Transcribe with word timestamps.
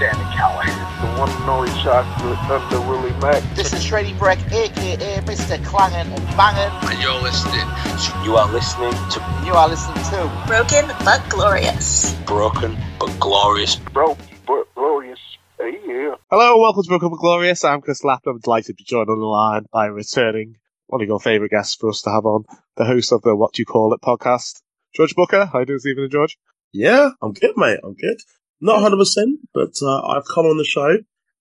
Sami 0.00 0.24
Callihan. 0.32 1.02
The 1.02 1.20
one 1.20 1.28
and 1.28 1.50
only 1.50 1.68
chocolate 1.82 2.38
Thunder 2.48 2.80
Willie 2.88 3.12
Mack. 3.20 3.42
This 3.54 3.74
is 3.74 3.84
Shreddy 3.84 4.18
Breck, 4.18 4.38
aka 4.50 5.20
Mr. 5.26 5.62
Clangin' 5.62 6.06
and 6.06 6.26
Bangin'. 6.38 6.72
And 6.90 7.02
you're 7.02 7.20
listening 7.20 7.60
to 7.60 8.24
You 8.24 8.36
are 8.36 8.50
listening 8.50 8.92
to 8.92 9.20
You 9.44 9.52
are 9.52 9.68
listening 9.68 10.02
to 10.04 10.44
Broken 10.46 10.86
but 11.04 11.22
glorious. 11.28 12.14
Broken 12.24 12.78
but 12.98 13.20
Glorious. 13.20 13.76
Broken 13.76 14.24
but 14.46 14.74
glorious. 14.74 15.18
Yeah. 15.60 16.14
Hello, 16.30 16.58
welcome 16.58 16.82
to 16.82 16.88
Broken 16.88 17.10
but 17.10 17.18
Glorious. 17.18 17.62
I'm 17.62 17.82
Chris 17.82 18.02
Lappin. 18.02 18.32
I'm 18.32 18.40
delighted 18.40 18.68
to 18.68 18.74
be 18.82 18.84
joined 18.84 19.10
on 19.10 19.20
the 19.20 19.26
line 19.26 19.66
by 19.70 19.84
returning 19.84 20.56
one 20.86 21.02
of 21.02 21.08
your 21.08 21.20
favourite 21.20 21.50
guests 21.50 21.74
for 21.74 21.90
us 21.90 22.00
to 22.02 22.10
have 22.10 22.24
on, 22.24 22.46
the 22.78 22.86
host 22.86 23.12
of 23.12 23.20
the 23.20 23.36
What 23.36 23.52
Do 23.52 23.60
You 23.60 23.66
Call 23.66 23.92
It 23.92 24.00
podcast, 24.00 24.62
George 24.94 25.14
Booker. 25.14 25.44
How 25.44 25.58
are 25.58 25.60
you 25.60 25.66
doing, 25.66 25.78
Stephen 25.80 26.04
and 26.04 26.12
George? 26.12 26.38
Yeah, 26.72 27.10
I'm 27.20 27.34
good, 27.34 27.52
mate. 27.58 27.80
I'm 27.84 27.92
good. 27.92 28.16
Not 28.60 28.80
100%, 28.92 29.14
but 29.54 29.72
uh, 29.82 30.00
I've 30.02 30.24
come 30.32 30.46
on 30.46 30.56
the 30.58 30.64
show, 30.64 30.96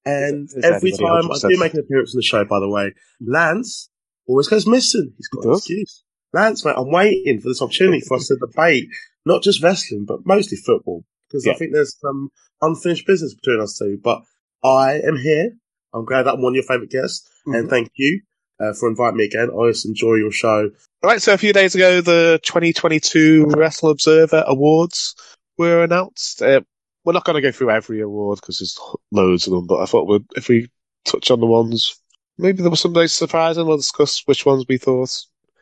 and 0.05 0.47
Is 0.49 0.63
every 0.63 0.91
time 0.91 1.29
I 1.31 1.35
100%? 1.35 1.49
do 1.49 1.59
make 1.59 1.73
an 1.73 1.81
appearance 1.81 2.15
on 2.15 2.19
the 2.19 2.23
show, 2.23 2.45
by 2.45 2.59
the 2.59 2.69
way, 2.69 2.93
Lance 3.21 3.89
always 4.27 4.47
goes 4.47 4.65
missing. 4.67 5.13
He's 5.17 5.27
got 5.27 5.43
He 5.43 5.49
an 5.49 5.55
excuse. 5.55 6.03
Lance, 6.33 6.63
mate, 6.63 6.75
I'm 6.77 6.91
waiting 6.91 7.39
for 7.41 7.49
this 7.49 7.61
opportunity 7.61 8.01
for 8.07 8.17
us 8.17 8.27
to 8.27 8.37
debate 8.37 8.85
not 9.25 9.41
just 9.43 9.61
wrestling, 9.63 10.05
but 10.07 10.19
mostly 10.25 10.57
football, 10.57 11.03
because 11.27 11.45
I 11.47 11.53
think 11.55 11.73
there's 11.73 11.97
some 11.99 12.29
unfinished 12.61 13.05
business 13.07 13.33
between 13.35 13.59
us 13.61 13.77
two. 13.77 13.99
But 14.01 14.21
I 14.63 14.99
am 14.99 15.17
here. 15.17 15.51
I'm 15.93 16.05
glad 16.05 16.23
that 16.23 16.35
I'm 16.35 16.41
one 16.41 16.51
of 16.51 16.55
your 16.55 16.63
favourite 16.63 16.91
guests, 16.91 17.27
Mm-hmm. 17.47 17.55
and 17.55 17.69
thank 17.69 17.89
you 17.95 18.21
uh, 18.59 18.73
for 18.73 18.89
inviting 18.89 19.17
me 19.17 19.23
again. 19.25 19.47
I 19.49 19.53
always 19.53 19.85
enjoy 19.85 20.15
your 20.15 20.31
show. 20.31 20.69
All 21.01 21.09
right, 21.09 21.21
so 21.21 21.33
a 21.33 21.37
few 21.37 21.53
days 21.53 21.73
ago, 21.73 22.01
the 22.01 22.39
2022 22.43 23.45
Wrestle 23.55 23.89
Observer 23.89 24.43
Awards 24.45 25.15
were 25.57 25.81
announced. 25.83 26.41
Uh, 26.41 26.61
we're 27.09 27.13
not 27.13 27.25
going 27.25 27.33
to 27.33 27.41
go 27.41 27.51
through 27.51 27.71
every 27.71 28.01
award 28.01 28.37
because 28.39 28.59
there's 28.59 28.79
loads 29.11 29.47
of 29.47 29.53
them, 29.53 29.65
but 29.65 29.79
I 29.79 29.85
thought 29.87 30.07
we'd, 30.07 30.25
if 30.35 30.47
we 30.47 30.69
touch 31.05 31.31
on 31.31 31.39
the 31.39 31.47
ones, 31.47 31.99
maybe 32.37 32.61
there 32.61 32.69
was 32.69 32.81
some 32.81 32.93
nice 32.93 33.13
surprising. 33.15 33.65
We'll 33.65 33.77
discuss 33.77 34.21
which 34.27 34.45
ones 34.45 34.65
we 34.69 34.77
thought 34.77 35.09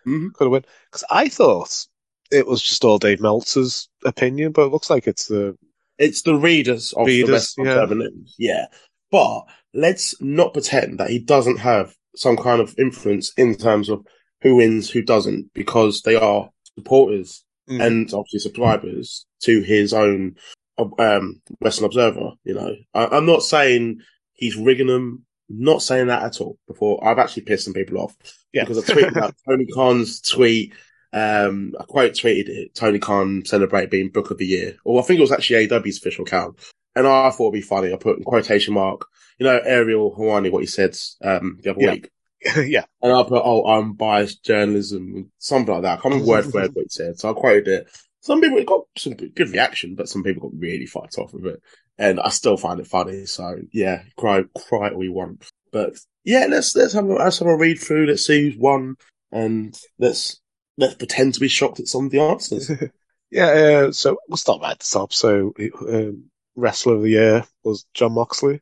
Mhm. 0.05 0.33
could 0.33 0.43
have 0.43 0.51
won. 0.51 0.65
Because 0.91 1.05
I 1.09 1.29
thought 1.29 1.87
it 2.31 2.47
was 2.47 2.61
just 2.61 2.83
all 2.83 2.97
Dave 2.99 3.21
Meltzer's 3.21 3.87
opinion, 4.03 4.51
but 4.51 4.63
it 4.65 4.71
looks 4.73 4.89
like 4.89 5.07
it's 5.07 5.27
the 5.27 5.55
It's 5.97 6.23
the 6.23 6.35
readers 6.35 6.91
of 6.91 7.07
Readers, 7.07 7.53
the 7.55 7.63
West 7.63 7.97
yeah. 7.97 8.07
Yeah. 8.37 8.65
But 9.09 9.45
let's 9.73 10.19
not 10.21 10.51
pretend 10.51 10.99
that 10.99 11.09
he 11.09 11.17
doesn't 11.19 11.59
have 11.59 11.95
some 12.17 12.35
kind 12.35 12.59
of 12.59 12.75
influence 12.77 13.31
in 13.37 13.55
terms 13.55 13.87
of 13.87 14.05
who 14.41 14.57
wins, 14.57 14.89
who 14.89 15.01
doesn't, 15.01 15.53
because 15.53 16.01
they 16.01 16.15
are 16.15 16.49
supporters 16.75 17.45
Mhm. 17.69 17.81
and 17.85 18.13
obviously 18.13 18.39
subscribers 18.39 19.25
to 19.43 19.61
his 19.61 19.93
own 19.93 20.35
um, 20.77 21.41
Wrestling 21.61 21.85
Observer. 21.85 22.31
You 22.43 22.53
know, 22.55 22.75
I, 22.93 23.05
I'm 23.07 23.25
not 23.25 23.43
saying 23.43 24.01
he's 24.33 24.55
rigging 24.55 24.87
them. 24.87 25.23
Not 25.49 25.81
saying 25.81 26.07
that 26.07 26.23
at 26.23 26.41
all. 26.41 26.57
Before 26.67 27.05
I've 27.07 27.19
actually 27.19 27.43
pissed 27.43 27.65
some 27.65 27.73
people 27.73 27.99
off 27.99 28.15
yeah. 28.51 28.63
because 28.65 28.77
I 28.89 28.93
tweeted 28.93 29.15
out 29.17 29.35
Tony 29.47 29.65
Khan's 29.73 30.21
tweet. 30.21 30.73
Um, 31.13 31.73
I 31.79 31.83
quote 31.85 32.11
tweeted 32.13 32.49
it. 32.49 32.75
Tony 32.75 32.99
Khan 32.99 33.43
celebrate 33.45 33.89
being 33.89 34.09
Book 34.09 34.29
of 34.29 34.37
the 34.37 34.45
Year, 34.45 34.75
or 34.83 35.01
I 35.01 35.05
think 35.05 35.19
it 35.19 35.21
was 35.21 35.31
actually 35.31 35.67
AEW's 35.67 35.97
official 35.99 36.25
account. 36.25 36.59
And 36.95 37.07
I 37.07 37.29
thought 37.29 37.53
it'd 37.53 37.53
be 37.53 37.61
funny. 37.61 37.93
I 37.93 37.97
put 37.97 38.17
in 38.17 38.23
quotation 38.23 38.73
mark, 38.73 39.05
you 39.39 39.45
know, 39.45 39.59
Ariel 39.63 40.15
Helwani, 40.17 40.51
what 40.51 40.63
he 40.63 40.67
said 40.67 40.97
um, 41.23 41.59
the 41.61 41.71
other 41.71 41.81
Yeah. 41.81 41.91
week. 41.93 42.09
yeah, 42.57 42.85
And 43.01 43.11
I 43.13 43.23
put, 43.23 43.41
oh, 43.43 43.65
unbiased 43.65 44.43
journalism, 44.43 45.31
something 45.37 45.73
like 45.73 45.83
that. 45.83 45.99
I 45.99 46.01
can't 46.01 46.13
remember 46.13 46.27
word 46.31 46.45
for 46.45 46.61
word 46.61 46.75
what 46.75 46.83
he 46.83 46.89
said. 46.89 47.19
So 47.19 47.29
I 47.29 47.33
quoted 47.33 47.67
it. 47.67 47.87
Some 48.27 48.41
people 48.41 48.61
got 48.65 48.81
some 48.97 49.13
good 49.13 49.51
reaction, 49.51 49.95
but 49.95 50.09
some 50.09 50.21
people 50.21 50.49
got 50.49 50.59
really 50.59 50.85
fucked 50.85 51.17
off 51.17 51.33
with 51.33 51.45
it. 51.45 51.61
And 51.97 52.19
I 52.19 52.27
still 52.27 52.57
find 52.57 52.77
it 52.77 52.85
funny. 52.85 53.25
So 53.25 53.55
yeah, 53.71 54.03
cry, 54.17 54.43
cry 54.67 54.89
all 54.89 55.01
you 55.01 55.13
want. 55.13 55.49
But 55.71 55.97
yeah, 56.25 56.45
let's, 56.49 56.75
let's 56.75 56.91
have 56.91 57.05
a, 57.05 57.13
let's 57.13 57.39
have 57.39 57.47
a 57.47 57.55
read 57.55 57.79
through. 57.79 58.07
Let's 58.07 58.27
see 58.27 58.41
who's 58.41 58.57
won 58.57 58.97
and 59.31 59.79
let's, 59.97 60.41
let's 60.77 60.95
pretend 60.95 61.35
to 61.35 61.39
be 61.39 61.47
shocked 61.47 61.79
at 61.79 61.87
some 61.87 62.07
of 62.07 62.11
the 62.11 62.19
answers. 62.19 62.69
yeah. 63.31 63.47
Uh, 63.47 63.91
so 63.93 64.17
we'll 64.27 64.35
start 64.35 64.61
right 64.61 64.71
at 64.71 64.79
the 64.79 64.89
top. 64.91 65.13
So, 65.13 65.53
um, 65.89 66.25
Wrestler 66.57 66.95
of 66.95 67.03
the 67.03 67.11
Year 67.11 67.45
was 67.63 67.85
Jon 67.93 68.11
Moxley. 68.11 68.59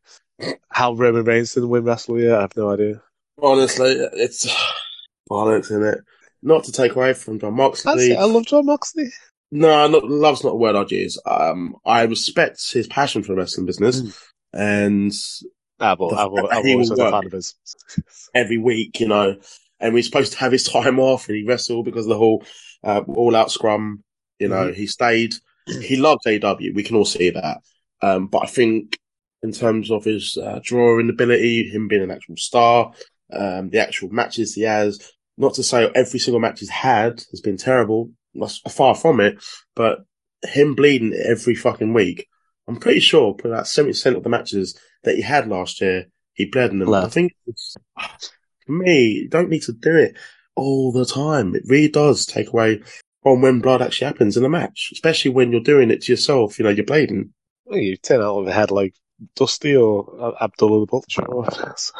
How 0.69 0.93
Roman 0.93 1.23
Reigns 1.23 1.55
didn't 1.55 1.69
win 1.69 1.85
Wrestler 1.85 2.17
of 2.17 2.21
the 2.21 2.27
Year, 2.27 2.37
I 2.37 2.41
have 2.41 2.55
no 2.55 2.69
idea. 2.69 3.01
Honestly, 3.41 3.93
it's 4.13 4.45
bollocks 5.31 5.71
in 5.71 5.81
it. 5.81 6.01
Not 6.43 6.65
to 6.65 6.71
take 6.71 6.95
away 6.95 7.13
from 7.13 7.39
Jon 7.39 7.55
Moxley. 7.55 8.15
I 8.15 8.25
love 8.25 8.45
Jon 8.45 8.67
Moxley. 8.67 9.09
No, 9.55 9.87
not, 9.87 10.03
love's 10.03 10.43
not 10.43 10.53
a 10.53 10.57
word 10.57 10.75
I'd 10.75 10.91
use. 10.91 11.17
Um, 11.25 11.75
I 11.85 12.03
respect 12.03 12.71
his 12.73 12.87
passion 12.87 13.23
for 13.23 13.33
the 13.33 13.37
wrestling 13.37 13.65
business, 13.65 14.01
Mm. 14.01 14.17
and 14.53 15.11
The 15.11 15.85
I've, 15.85 15.97
fact 15.97 16.49
that 16.49 16.57
I've 16.57 16.65
he 16.65 16.73
always 16.73 16.89
will 16.89 17.01
a 17.01 17.11
fan 17.11 17.25
of 17.25 17.31
his. 17.31 17.55
every 18.35 18.57
week, 18.57 18.99
you 18.99 19.07
know, 19.07 19.37
and 19.79 19.93
we're 19.93 20.03
supposed 20.03 20.33
to 20.33 20.39
have 20.39 20.51
his 20.51 20.63
time 20.69 20.99
off, 20.99 21.27
and 21.27 21.37
he 21.37 21.45
wrestled 21.45 21.85
because 21.85 22.05
of 22.05 22.09
the 22.09 22.17
whole 22.17 22.43
uh, 22.83 23.01
all-out 23.07 23.51
scrum. 23.51 24.03
You 24.39 24.49
know, 24.49 24.71
he 24.73 24.87
stayed. 24.87 25.33
He 25.81 25.95
loves 25.95 26.25
AEW. 26.27 26.75
We 26.75 26.83
can 26.83 26.95
all 26.97 27.05
see 27.05 27.29
that. 27.29 27.57
Um, 28.01 28.27
but 28.27 28.43
I 28.43 28.47
think 28.47 28.99
in 29.41 29.51
terms 29.53 29.89
of 29.89 30.03
his 30.03 30.37
uh, 30.37 30.59
drawing 30.61 31.09
ability, 31.09 31.69
him 31.69 31.87
being 31.87 32.03
an 32.03 32.11
actual 32.11 32.35
star, 32.37 32.91
um, 33.31 33.69
the 33.69 33.79
actual 33.79 34.09
matches 34.09 34.53
he 34.53 34.63
has. 34.63 35.11
Not 35.37 35.53
to 35.55 35.63
say 35.63 35.89
every 35.95 36.19
single 36.19 36.39
match 36.39 36.59
he's 36.61 36.69
had 36.69 37.23
has 37.31 37.41
been 37.41 37.57
terrible. 37.57 38.11
That's 38.35 38.57
far 38.59 38.95
from 38.95 39.19
it. 39.19 39.43
But 39.75 40.05
him 40.43 40.75
bleeding 40.75 41.13
every 41.13 41.55
fucking 41.55 41.93
week, 41.93 42.27
I'm 42.67 42.77
pretty 42.77 42.99
sure 42.99 43.33
probably 43.33 43.51
about 43.51 43.67
seventy 43.67 43.93
percent 43.93 44.17
of 44.17 44.23
the 44.23 44.29
matches 44.29 44.79
that 45.03 45.15
he 45.15 45.21
had 45.21 45.47
last 45.47 45.81
year, 45.81 46.05
he 46.33 46.45
bled 46.45 46.71
in 46.71 46.79
them. 46.79 46.87
Bled. 46.87 47.05
I 47.05 47.09
think 47.09 47.33
it's, 47.47 47.75
for 48.65 48.71
me, 48.71 49.07
you 49.23 49.29
don't 49.29 49.49
need 49.49 49.63
to 49.63 49.73
do 49.73 49.95
it 49.95 50.15
all 50.55 50.91
the 50.91 51.05
time. 51.05 51.55
It 51.55 51.63
really 51.67 51.89
does 51.89 52.25
take 52.25 52.49
away 52.49 52.81
from 53.23 53.41
when 53.41 53.59
blood 53.59 53.81
actually 53.81 54.07
happens 54.07 54.37
in 54.37 54.45
a 54.45 54.49
match, 54.49 54.89
especially 54.93 55.31
when 55.31 55.51
you're 55.51 55.61
doing 55.61 55.89
it 55.91 56.01
to 56.03 56.11
yourself. 56.11 56.59
You 56.59 56.65
know, 56.65 56.71
you're 56.71 56.85
bleeding. 56.85 57.33
Well, 57.65 57.79
you 57.79 57.97
turn 57.97 58.21
out 58.21 58.39
of 58.39 58.47
a 58.47 58.53
head 58.53 58.71
like 58.71 58.93
Dusty 59.35 59.75
or 59.75 60.15
uh, 60.19 60.43
Abdullah 60.43 60.81
the 60.81 60.85
Butcher. 60.85 61.23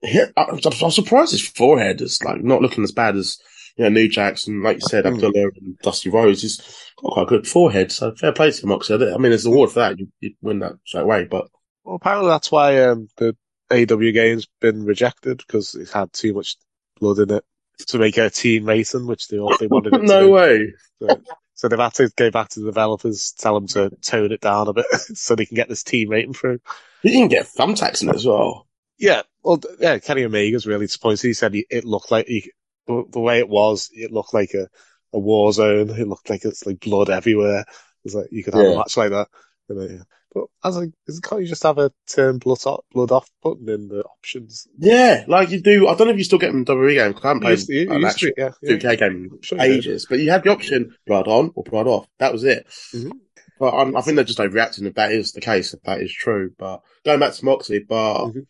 Yeah, 0.00 0.26
I, 0.36 0.44
I'm, 0.44 0.60
I'm 0.64 0.90
surprised 0.92 1.32
his 1.32 1.48
forehead 1.48 2.00
is 2.00 2.22
like 2.22 2.40
not 2.40 2.62
looking 2.62 2.84
as 2.84 2.92
bad 2.92 3.16
as 3.16 3.36
you 3.40 3.44
know 3.84 3.90
New 3.90 4.08
Jackson, 4.08 4.62
like 4.62 4.76
you 4.76 4.88
said, 4.88 5.04
Mm. 5.04 5.14
Abdullah 5.14 5.48
and 5.56 5.78
Dusty 5.82 6.10
Rhodes. 6.10 6.42
He's 6.42 6.56
got 7.02 7.12
quite 7.12 7.22
a 7.22 7.26
good 7.26 7.46
forehead, 7.48 7.92
so 7.92 8.14
fair 8.14 8.32
play 8.32 8.50
to 8.50 8.62
him. 8.62 8.68
Moxley. 8.70 8.96
I 8.96 9.16
mean, 9.18 9.30
there's 9.30 9.46
an 9.46 9.52
award 9.52 9.70
for 9.70 9.80
that. 9.80 9.98
You, 9.98 10.08
you 10.20 10.34
win 10.40 10.58
that 10.60 10.74
straight 10.84 11.02
away. 11.02 11.24
But 11.24 11.48
Well, 11.84 11.96
apparently 11.96 12.28
that's 12.28 12.50
why 12.52 12.82
um, 12.84 13.08
the 13.16 13.36
AEW 13.70 14.12
game's 14.14 14.46
been 14.60 14.84
rejected 14.84 15.38
because 15.38 15.74
it 15.74 15.90
had 15.90 16.12
too 16.12 16.34
much 16.34 16.56
blood 17.00 17.18
in 17.18 17.30
it 17.30 17.44
to 17.86 17.98
make 17.98 18.16
a 18.18 18.30
team 18.30 18.64
rating, 18.64 19.06
which 19.06 19.28
they 19.28 19.38
all 19.38 19.56
they 19.58 19.66
wanted 19.68 19.94
it 19.94 20.02
no 20.02 20.28
way. 20.28 20.72
So, 21.00 21.08
so 21.54 21.68
they've 21.68 21.78
had 21.78 21.94
to 21.94 22.10
go 22.16 22.30
back 22.30 22.48
to 22.50 22.60
the 22.60 22.66
developers, 22.66 23.34
tell 23.38 23.54
them 23.54 23.68
to 23.68 23.90
tone 24.02 24.32
it 24.32 24.40
down 24.40 24.68
a 24.68 24.72
bit 24.72 24.86
so 24.92 25.34
they 25.34 25.46
can 25.46 25.54
get 25.56 25.68
this 25.68 25.84
team 25.84 26.08
rating 26.08 26.34
through. 26.34 26.58
You 27.02 27.12
can 27.12 27.28
get 27.28 27.46
thumbtacks 27.46 28.02
in 28.02 28.08
it 28.08 28.16
as 28.16 28.26
well. 28.26 28.66
Yeah, 28.98 29.22
well, 29.44 29.60
yeah, 29.78 29.98
Kenny 30.00 30.24
Omega's 30.24 30.66
really 30.66 30.86
disappointed. 30.86 31.22
He 31.28 31.32
said 31.32 31.54
he, 31.54 31.64
it 31.70 31.84
looked 31.84 32.10
like 32.10 32.26
he, 32.26 32.50
the 32.88 33.04
the 33.12 33.20
way 33.20 33.38
it 33.38 33.48
was, 33.48 33.90
it 33.92 34.10
looked 34.12 34.34
like 34.34 34.54
a, 34.54 34.68
a 35.12 35.18
war 35.20 35.52
zone. 35.52 35.90
It 35.90 36.08
looked 36.08 36.30
like 36.30 36.44
it's 36.44 36.66
like 36.66 36.80
blood 36.80 37.10
everywhere. 37.10 37.60
It 37.60 37.66
was 38.04 38.14
like 38.16 38.26
you 38.32 38.42
could 38.42 38.54
have 38.54 38.64
Yeah. 38.64 38.72
a 38.72 38.78
match 38.78 38.96
like 38.96 39.10
that. 39.10 39.28
Uh, 39.70 39.80
yeah. 39.88 40.02
But 40.34 40.44
I 40.62 40.68
was 40.68 40.76
like, 40.76 40.90
can't 41.22 41.42
you 41.42 41.48
just 41.48 41.62
have 41.62 41.78
a 41.78 41.90
turn 42.06 42.38
blood 42.38 42.64
off, 42.66 42.84
blood 42.92 43.12
off 43.12 43.30
button 43.42 43.68
in 43.68 43.88
the 43.88 44.02
options? 44.02 44.66
Yeah, 44.78 45.24
like 45.28 45.50
you 45.50 45.60
do. 45.60 45.88
I 45.88 45.94
don't 45.94 46.06
know 46.06 46.12
if 46.12 46.18
you 46.18 46.24
still 46.24 46.38
get 46.38 46.48
them 46.48 46.58
in 46.58 46.64
WWE 46.66 46.94
games. 46.94 47.16
I 47.22 47.28
haven't 47.28 47.42
You 47.42 47.56
played 47.56 47.68
you 47.68 47.90
an 47.92 48.04
actual 48.04 48.30
yeah, 48.36 48.50
yeah. 48.62 48.70
2K 48.76 48.96
game 48.96 49.30
in 49.32 49.42
Sure 49.42 49.60
ages, 49.60 50.06
but 50.08 50.18
you 50.18 50.30
had 50.30 50.42
the 50.42 50.50
option 50.50 50.94
blood 51.06 51.28
on 51.28 51.52
or 51.54 51.64
blood 51.64 51.86
off. 51.86 52.06
That 52.18 52.32
was 52.32 52.44
it. 52.44 52.66
Mhm. 52.94 53.12
But 53.58 53.74
I'm, 53.74 53.96
I 53.96 54.02
think 54.02 54.14
they're 54.16 54.24
just 54.24 54.38
overreacting 54.38 54.86
if 54.86 54.94
that 54.94 55.12
is 55.12 55.32
the 55.32 55.40
case, 55.40 55.74
if 55.74 55.82
that 55.82 56.00
is 56.00 56.12
true. 56.12 56.52
But 56.58 56.82
going 57.04 57.20
back 57.20 57.32
to 57.32 57.44
Moxley, 57.44 57.80
but 57.80 58.26
Mhm. 58.28 58.46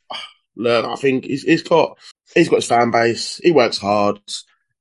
Look, 0.58 0.84
I 0.84 0.96
think 0.96 1.24
he's, 1.24 1.42
he's 1.44 1.62
got 1.62 1.96
he's 2.34 2.48
got 2.48 2.56
his 2.56 2.66
fan 2.66 2.90
base. 2.90 3.40
He 3.42 3.52
works 3.52 3.78
hard. 3.78 4.20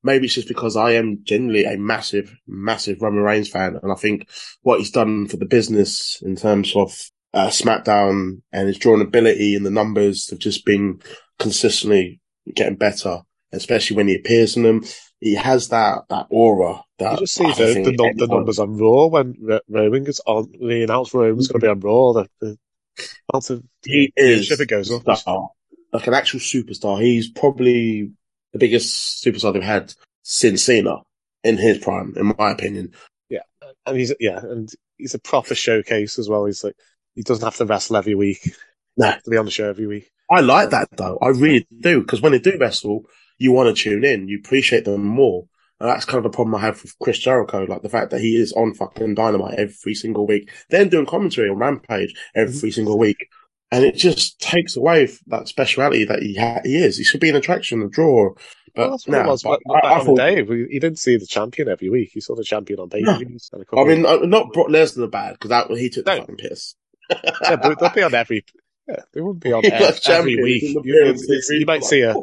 Maybe 0.04 0.26
it's 0.26 0.36
just 0.36 0.48
because 0.48 0.76
I 0.78 0.92
am 0.92 1.24
generally 1.24 1.66
a 1.66 1.78
massive, 1.78 2.34
massive 2.48 3.02
Roman 3.02 3.24
Reigns 3.24 3.50
fan, 3.50 3.80
and 3.82 3.92
I 3.92 3.96
think 3.96 4.28
what 4.62 4.80
he's 4.80 4.92
done 4.92 5.28
for 5.28 5.38
the 5.38 5.46
business 5.46 6.22
in 6.22 6.36
terms 6.36 6.76
of 6.76 6.92
uh, 7.34 7.48
SmackDown 7.48 8.42
and 8.52 8.68
his 8.68 8.78
drawing 8.78 9.02
ability 9.02 9.56
and 9.56 9.66
the 9.66 9.72
numbers 9.72 10.30
have 10.30 10.40
just 10.40 10.66
been 10.66 11.02
consistently 11.40 12.20
getting 12.56 12.76
better, 12.78 13.22
especially 13.52 13.98
when 13.98 14.08
he 14.08 14.16
appears 14.16 14.56
in 14.56 14.64
them. 14.64 14.84
he 15.20 15.36
has 15.36 15.70
that 15.70 16.04
that 16.10 16.28
aura. 16.30 16.82
That 17.00 17.14
You 17.14 17.18
just 17.20 17.36
see 17.36 17.44
the, 17.44 17.74
the, 17.84 18.14
the 18.16 18.28
numbers 18.28 18.60
on 18.60 18.78
Raw 18.78 19.08
when 19.08 19.36
Ro- 19.42 19.60
Roman 19.70 20.04
gets 20.04 20.22
on. 20.26 20.52
They 20.60 20.84
announced 20.84 21.14
Roman's 21.14 21.48
going 21.48 21.60
to 21.60 21.66
be 21.66 21.70
on 21.70 21.80
Raw. 21.80 22.14
The, 22.14 22.30
the 22.40 22.58
amount 23.32 23.50
of 23.52 23.64
He 23.84 24.12
is 24.16 24.50
viewership 24.50 24.62
it 24.62 24.70
goes 24.70 24.92
up. 24.92 25.18
star, 25.18 25.50
like 25.98 26.06
an 26.06 26.14
actual 26.14 26.40
superstar. 26.40 27.02
He's 27.02 27.28
probably 27.28 28.12
the 28.54 28.60
biggest 28.60 29.24
superstar 29.24 29.52
they've 29.52 29.64
had 29.64 29.96
since 30.22 30.64
Cena 30.64 31.02
in 31.44 31.58
his 31.58 31.80
prime, 31.80 32.14
in 32.16 32.36
my 32.38 32.52
opinion. 32.52 32.94
Yeah, 33.30 33.42
and 33.88 33.98
he's 33.98 34.14
yeah, 34.20 34.38
and 34.38 34.70
he's 34.98 35.16
a 35.16 35.20
proper 35.20 35.56
showcase 35.56 36.20
as 36.20 36.30
well. 36.30 36.46
He's 36.46 36.64
like 36.64 36.76
he 37.16 37.24
doesn't 37.24 37.44
have 37.44 37.56
to 37.56 37.66
wrestle 37.66 37.98
every 37.98 38.14
week. 38.14 38.48
No. 38.96 39.12
to 39.12 39.30
be 39.30 39.38
on 39.38 39.46
the 39.46 39.52
show 39.52 39.70
every 39.70 39.88
week. 39.88 40.12
I 40.30 40.42
like 40.42 40.70
that 40.70 40.90
though. 40.96 41.18
I 41.20 41.30
really 41.30 41.68
do 41.82 42.02
because 42.02 42.22
when 42.22 42.32
they 42.32 42.40
do 42.40 42.58
wrestle, 42.60 43.06
you 43.40 43.52
want 43.52 43.76
to 43.76 43.84
tune 43.84 44.06
in. 44.06 44.28
You 44.28 44.38
appreciate 44.38 44.86
them 44.86 45.04
more. 45.04 45.48
And 45.80 45.90
that's 45.90 46.06
kind 46.06 46.18
of 46.18 46.24
the 46.24 46.36
problem 46.36 46.56
I 46.56 46.62
have 46.62 46.82
with 46.82 46.98
Chris 47.00 47.20
Jericho, 47.20 47.66
like 47.70 47.84
the 47.84 47.90
fact 47.90 48.10
that 48.10 48.22
he 48.22 48.36
is 48.36 48.54
on 48.54 48.74
fucking 48.74 49.14
Dynamite 49.14 49.60
every 49.60 49.94
single 49.94 50.26
week, 50.26 50.52
then 50.70 50.90
doing 50.90 51.06
commentary 51.06 51.50
on 51.50 51.58
Rampage 51.58 52.16
every 52.36 52.56
mm-hmm. 52.56 52.70
single 52.70 52.98
week, 52.98 53.30
and 53.72 53.84
it 53.84 53.96
just 53.96 54.40
takes 54.40 54.76
away 54.78 55.10
that 55.28 55.48
speciality 55.48 56.06
that 56.06 56.22
he 56.22 56.36
ha- 56.36 56.62
he 56.64 56.78
is. 56.78 56.98
He 56.98 57.04
should 57.04 57.20
be 57.22 57.30
an 57.30 57.36
attraction, 57.36 57.82
a 57.82 57.90
draw. 57.90 58.34
But 58.76 58.82
well, 58.82 58.92
that's 58.92 59.08
what 59.08 59.18
it 59.20 59.28
was. 59.28 59.44
but 59.44 59.60
But, 59.66 59.86
I, 59.86 60.00
I 60.00 60.04
thought, 60.04 60.18
day, 60.18 60.42
we, 60.44 60.68
you 60.70 60.80
didn't 60.80 61.00
see 61.00 61.18
the 61.18 61.26
champion 61.26 61.68
every 61.68 61.90
week. 61.90 62.14
You 62.16 62.22
saw 62.22 62.36
the 62.36 62.44
champion 62.44 62.80
on 62.80 62.90
pay 62.90 63.04
per 63.04 63.18
views. 63.18 63.50
I 63.76 63.84
mean, 63.86 64.06
uh, 64.06 64.18
not 64.18 64.54
Brock 64.54 64.68
Lesnar 64.68 65.10
bad 65.10 65.34
because 65.34 65.50
that 65.50 65.70
he 65.72 65.90
took 65.90 66.06
the 66.06 66.14
No. 66.16 66.20
fucking 66.22 66.38
piss. 66.38 66.76
yeah, 67.10 67.56
but 67.56 67.80
they'll 67.80 67.90
be 67.90 68.04
on 68.04 68.14
every. 68.14 68.46
Yeah, 68.88 69.02
they 69.14 69.22
wouldn't 69.22 69.44
be 69.44 69.52
on 69.54 69.64
He 69.64 69.72
ev- 69.72 70.00
every 70.08 70.42
week. 70.42 70.64
You, 70.64 71.16
you 71.50 71.66
might 71.66 71.84
see 71.84 72.02
a 72.02 72.14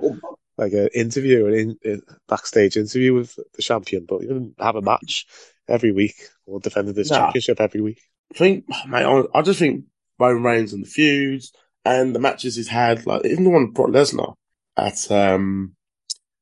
like 0.56 0.72
an 0.72 0.88
interview, 0.94 1.46
an 1.46 1.76
in, 1.84 2.00
a 2.08 2.14
backstage 2.28 2.76
interview 2.76 3.12
with 3.14 3.34
the 3.54 3.62
champion, 3.62 4.06
but 4.08 4.22
you 4.22 4.28
didn't 4.28 4.54
have 4.60 4.76
a 4.76 4.82
match 4.82 5.26
every 5.68 5.90
week 5.90 6.14
or 6.46 6.60
defended 6.60 6.94
this 6.94 7.10
Nah. 7.10 7.18
championship 7.18 7.60
every 7.60 7.80
week. 7.80 8.00
I 8.32 8.38
think, 8.38 8.64
mate, 8.88 9.26
I 9.34 9.42
just 9.42 9.58
think 9.58 9.84
Roman 10.18 10.42
Reigns 10.42 10.72
and 10.72 10.84
the 10.84 10.88
feuds 10.88 11.52
and 11.84 12.14
the 12.14 12.20
matches 12.20 12.56
he's 12.56 12.68
had, 12.68 13.06
like 13.06 13.24
even 13.24 13.44
the 13.44 13.50
one 13.50 13.66
with 13.66 13.74
Brock 13.74 13.90
Lesnar 13.90 14.34
at 14.76 15.10
um, 15.10 15.74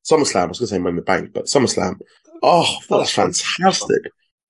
SummerSlam. 0.08 0.42
I 0.42 0.46
was 0.46 0.58
going 0.58 0.66
to 0.68 0.74
say 0.74 0.78
Money 0.78 0.92
in 0.92 0.96
the 0.96 1.02
Bank, 1.02 1.32
but 1.32 1.46
SummerSlam. 1.46 2.00
Oh, 2.42 2.78
thought 2.84 2.98
that's 2.98 3.12
fantastic. 3.12 4.02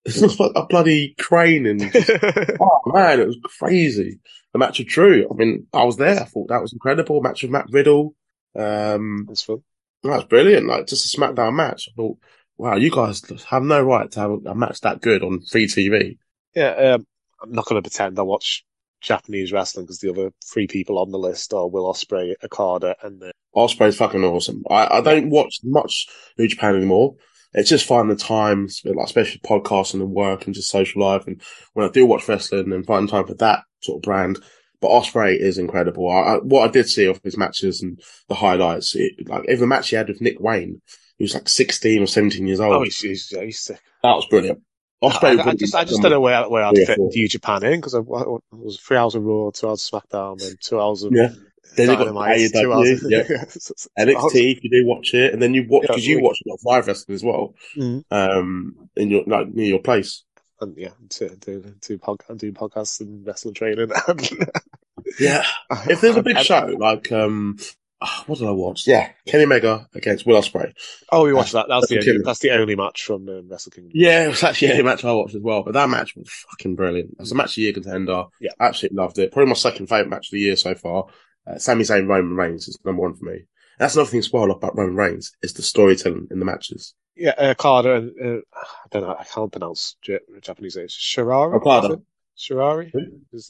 It 0.04 0.16
looks 0.16 0.40
like 0.40 0.52
a 0.56 0.66
bloody 0.66 1.14
crane 1.18 1.66
and 1.66 1.82
oh 2.60 2.80
man, 2.86 3.20
it 3.20 3.26
was 3.26 3.38
crazy. 3.58 4.18
The 4.52 4.58
match 4.58 4.80
of 4.80 4.86
Drew. 4.86 5.28
I 5.30 5.34
mean, 5.34 5.66
I 5.72 5.84
was 5.84 5.96
there. 5.96 6.20
I 6.20 6.24
thought 6.24 6.48
that 6.48 6.60
was 6.60 6.72
incredible. 6.72 7.22
Match 7.22 7.44
of 7.44 7.50
Matt 7.50 7.66
Riddle. 7.70 8.14
Um, 8.54 9.26
That's 9.28 9.42
fun. 9.42 9.62
that 10.02 10.16
was 10.16 10.24
brilliant. 10.24 10.66
Like 10.66 10.86
just 10.88 11.14
a 11.14 11.18
SmackDown 11.18 11.54
match. 11.54 11.88
I 11.88 11.92
thought, 11.96 12.18
wow, 12.56 12.76
you 12.76 12.90
guys 12.90 13.22
have 13.48 13.62
no 13.62 13.80
right 13.80 14.10
to 14.10 14.20
have 14.20 14.30
a 14.44 14.54
match 14.54 14.80
that 14.80 15.00
good 15.00 15.22
on 15.22 15.40
free 15.42 15.66
TV. 15.66 16.18
Yeah, 16.54 16.94
um, 16.94 17.06
I'm 17.42 17.52
not 17.52 17.66
going 17.66 17.82
to 17.82 17.88
pretend 17.88 18.18
I 18.18 18.22
watch 18.22 18.64
Japanese 19.02 19.52
wrestling 19.52 19.84
because 19.84 19.98
the 19.98 20.10
other 20.10 20.32
three 20.44 20.66
people 20.66 20.98
on 20.98 21.10
the 21.10 21.18
list 21.18 21.52
are 21.52 21.68
Will 21.68 21.92
Ospreay, 21.92 22.34
Okada, 22.42 22.96
and 23.02 23.22
uh, 23.22 23.32
Ospreay's 23.54 23.96
fucking 23.96 24.24
awesome. 24.24 24.62
I, 24.70 24.98
I 24.98 25.00
don't 25.00 25.30
watch 25.30 25.58
much 25.64 26.06
New 26.38 26.48
Japan 26.48 26.76
anymore. 26.76 27.16
It's 27.54 27.68
just 27.68 27.86
finding 27.86 28.16
the 28.16 28.22
time, 28.22 28.68
like 28.84 29.04
especially 29.04 29.40
podcasting 29.40 30.00
and 30.00 30.12
work 30.12 30.46
and 30.46 30.54
just 30.54 30.70
social 30.70 31.02
life. 31.02 31.26
And 31.26 31.42
when 31.74 31.86
I 31.86 31.90
do 31.90 32.06
watch 32.06 32.26
wrestling 32.26 32.72
and 32.72 32.86
find 32.86 33.08
time 33.08 33.26
for 33.26 33.34
that 33.34 33.64
sort 33.82 33.98
of 33.98 34.02
brand, 34.02 34.38
but 34.80 34.90
Ospreay 34.90 35.38
is 35.38 35.58
incredible. 35.58 36.10
I, 36.10 36.20
I, 36.20 36.36
what 36.38 36.68
I 36.68 36.72
did 36.72 36.88
see 36.88 37.04
of 37.04 37.20
his 37.22 37.36
matches 37.36 37.82
and 37.82 38.00
the 38.28 38.34
highlights, 38.34 38.94
it, 38.94 39.28
like 39.28 39.44
even 39.44 39.60
the 39.60 39.66
match 39.66 39.90
he 39.90 39.96
had 39.96 40.08
with 40.08 40.22
Nick 40.22 40.40
Wayne, 40.40 40.80
he 41.18 41.24
was 41.24 41.34
like 41.34 41.48
16 41.48 42.02
or 42.02 42.06
17 42.06 42.46
years 42.46 42.58
old. 42.58 42.74
oh, 42.74 42.82
he's, 42.82 43.00
he's, 43.00 43.28
he's 43.28 43.60
sick. 43.60 43.80
that 44.02 44.14
was 44.14 44.26
brilliant. 44.26 44.62
Ospreay, 45.02 45.38
I, 45.40 45.50
I 45.50 45.54
just, 45.54 45.74
I 45.74 45.84
just 45.84 46.00
don't 46.02 46.10
know 46.12 46.20
where, 46.20 46.48
where 46.48 46.64
I'd 46.64 46.76
fit. 46.76 46.98
New 46.98 47.28
Japan 47.28 47.64
in 47.64 47.80
because 47.80 47.94
it 47.94 48.04
was 48.06 48.78
three 48.80 48.96
hours 48.96 49.14
of 49.14 49.24
Raw, 49.24 49.50
two 49.50 49.68
hours 49.68 49.90
of 49.92 50.02
SmackDown, 50.02 50.46
and 50.46 50.60
two 50.60 50.80
hours 50.80 51.02
of 51.02 51.12
Yeah. 51.12 51.28
Then 51.76 51.88
you 51.90 51.96
got 51.96 52.04
two 52.52 52.72
hours. 52.72 53.04
yeah. 53.08 53.22
NXT, 53.98 54.56
if 54.56 54.64
you 54.64 54.70
do 54.70 54.86
watch 54.86 55.14
it, 55.14 55.32
and 55.32 55.40
then 55.42 55.54
you 55.54 55.64
watch 55.68 55.84
Yeah, 55.84 55.88
because 55.92 56.06
you 56.06 56.16
we- 56.16 56.22
watch 56.22 56.38
a 56.44 56.48
lot 56.48 56.54
of 56.56 56.60
live 56.64 56.86
wrestling 56.86 57.14
as 57.14 57.24
well, 57.24 57.54
Mhm. 57.76 58.04
um, 58.10 58.88
in 58.96 59.10
your 59.10 59.24
like 59.26 59.48
near 59.54 59.66
your 59.66 59.78
place. 59.80 60.22
and 60.60 60.76
yeah, 60.76 60.90
to 61.08 61.34
do 61.36 61.74
do 61.80 61.98
pod, 61.98 62.18
do 62.36 62.52
podcasts 62.52 63.00
and 63.00 63.26
wrestling 63.26 63.54
training. 63.54 63.90
Yeah, 65.18 65.44
if 65.88 66.00
there's 66.00 66.16
a 66.16 66.22
big 66.22 66.38
show 66.38 66.76
like 66.78 67.10
um, 67.10 67.58
ah, 68.02 68.24
what 68.26 68.38
did 68.38 68.48
I 68.48 68.52
watch? 68.52 68.86
Yeah, 68.86 69.10
Kenny 69.26 69.44
Omega 69.44 69.88
against 69.94 70.26
Will 70.26 70.40
Ospreay. 70.40 70.72
oh, 71.10 71.24
we 71.24 71.32
watched 71.32 71.52
that. 71.52 71.66
That's 71.68 71.88
the 71.88 71.98
only, 71.98 72.22
that's 72.24 72.40
the 72.40 72.50
only 72.50 72.76
match 72.76 73.04
from 73.04 73.28
um, 73.28 73.48
Wrestle 73.48 73.70
Kingdom. 73.70 73.92
Yeah, 73.94 74.26
it 74.26 74.28
was 74.28 74.42
actually 74.42 74.78
a 74.78 74.84
match 74.84 75.04
I 75.04 75.12
watched 75.12 75.34
as 75.34 75.42
well, 75.42 75.62
but 75.62 75.74
that 75.74 75.88
match 75.88 76.16
was 76.16 76.28
fucking 76.50 76.76
brilliant. 76.76 77.12
It 77.12 77.18
was 77.20 77.32
a 77.32 77.34
match 77.34 77.50
of 77.50 77.56
the 77.56 77.62
year 77.62 77.72
contender. 77.72 78.24
Yeah. 78.40 78.50
absolutely 78.60 78.96
loved 78.96 79.18
it. 79.18 79.32
Probably 79.32 79.48
my 79.48 79.54
second 79.54 79.88
favorite 79.88 80.10
match 80.10 80.28
of 80.28 80.32
the 80.32 80.40
year 80.40 80.56
so 80.56 80.74
far. 80.74 81.06
Uh, 81.46 81.58
Sami 81.58 81.84
Zayn 81.84 82.08
Roman 82.08 82.36
Reigns 82.36 82.68
is 82.68 82.78
number 82.84 83.02
one 83.02 83.14
for 83.14 83.24
me. 83.24 83.46
That's 83.78 83.94
another 83.94 84.10
thing 84.10 84.20
to 84.20 84.26
spoil 84.26 84.50
about 84.50 84.76
Roman 84.76 84.96
Reigns 84.96 85.32
is 85.42 85.54
the 85.54 85.62
storytelling 85.62 86.28
in 86.30 86.38
the 86.38 86.44
matches. 86.44 86.94
Yeah, 87.16 87.34
uh, 87.36 87.54
and 87.84 88.10
uh, 88.20 88.40
I 88.54 88.88
don't 88.90 89.02
know. 89.02 89.16
I 89.18 89.24
can't 89.24 89.52
pronounce 89.52 89.96
Japanese 90.40 90.76
names. 90.76 90.96
Shirari. 90.96 91.54
Okada. 91.54 92.00
Shirari. 92.38 92.92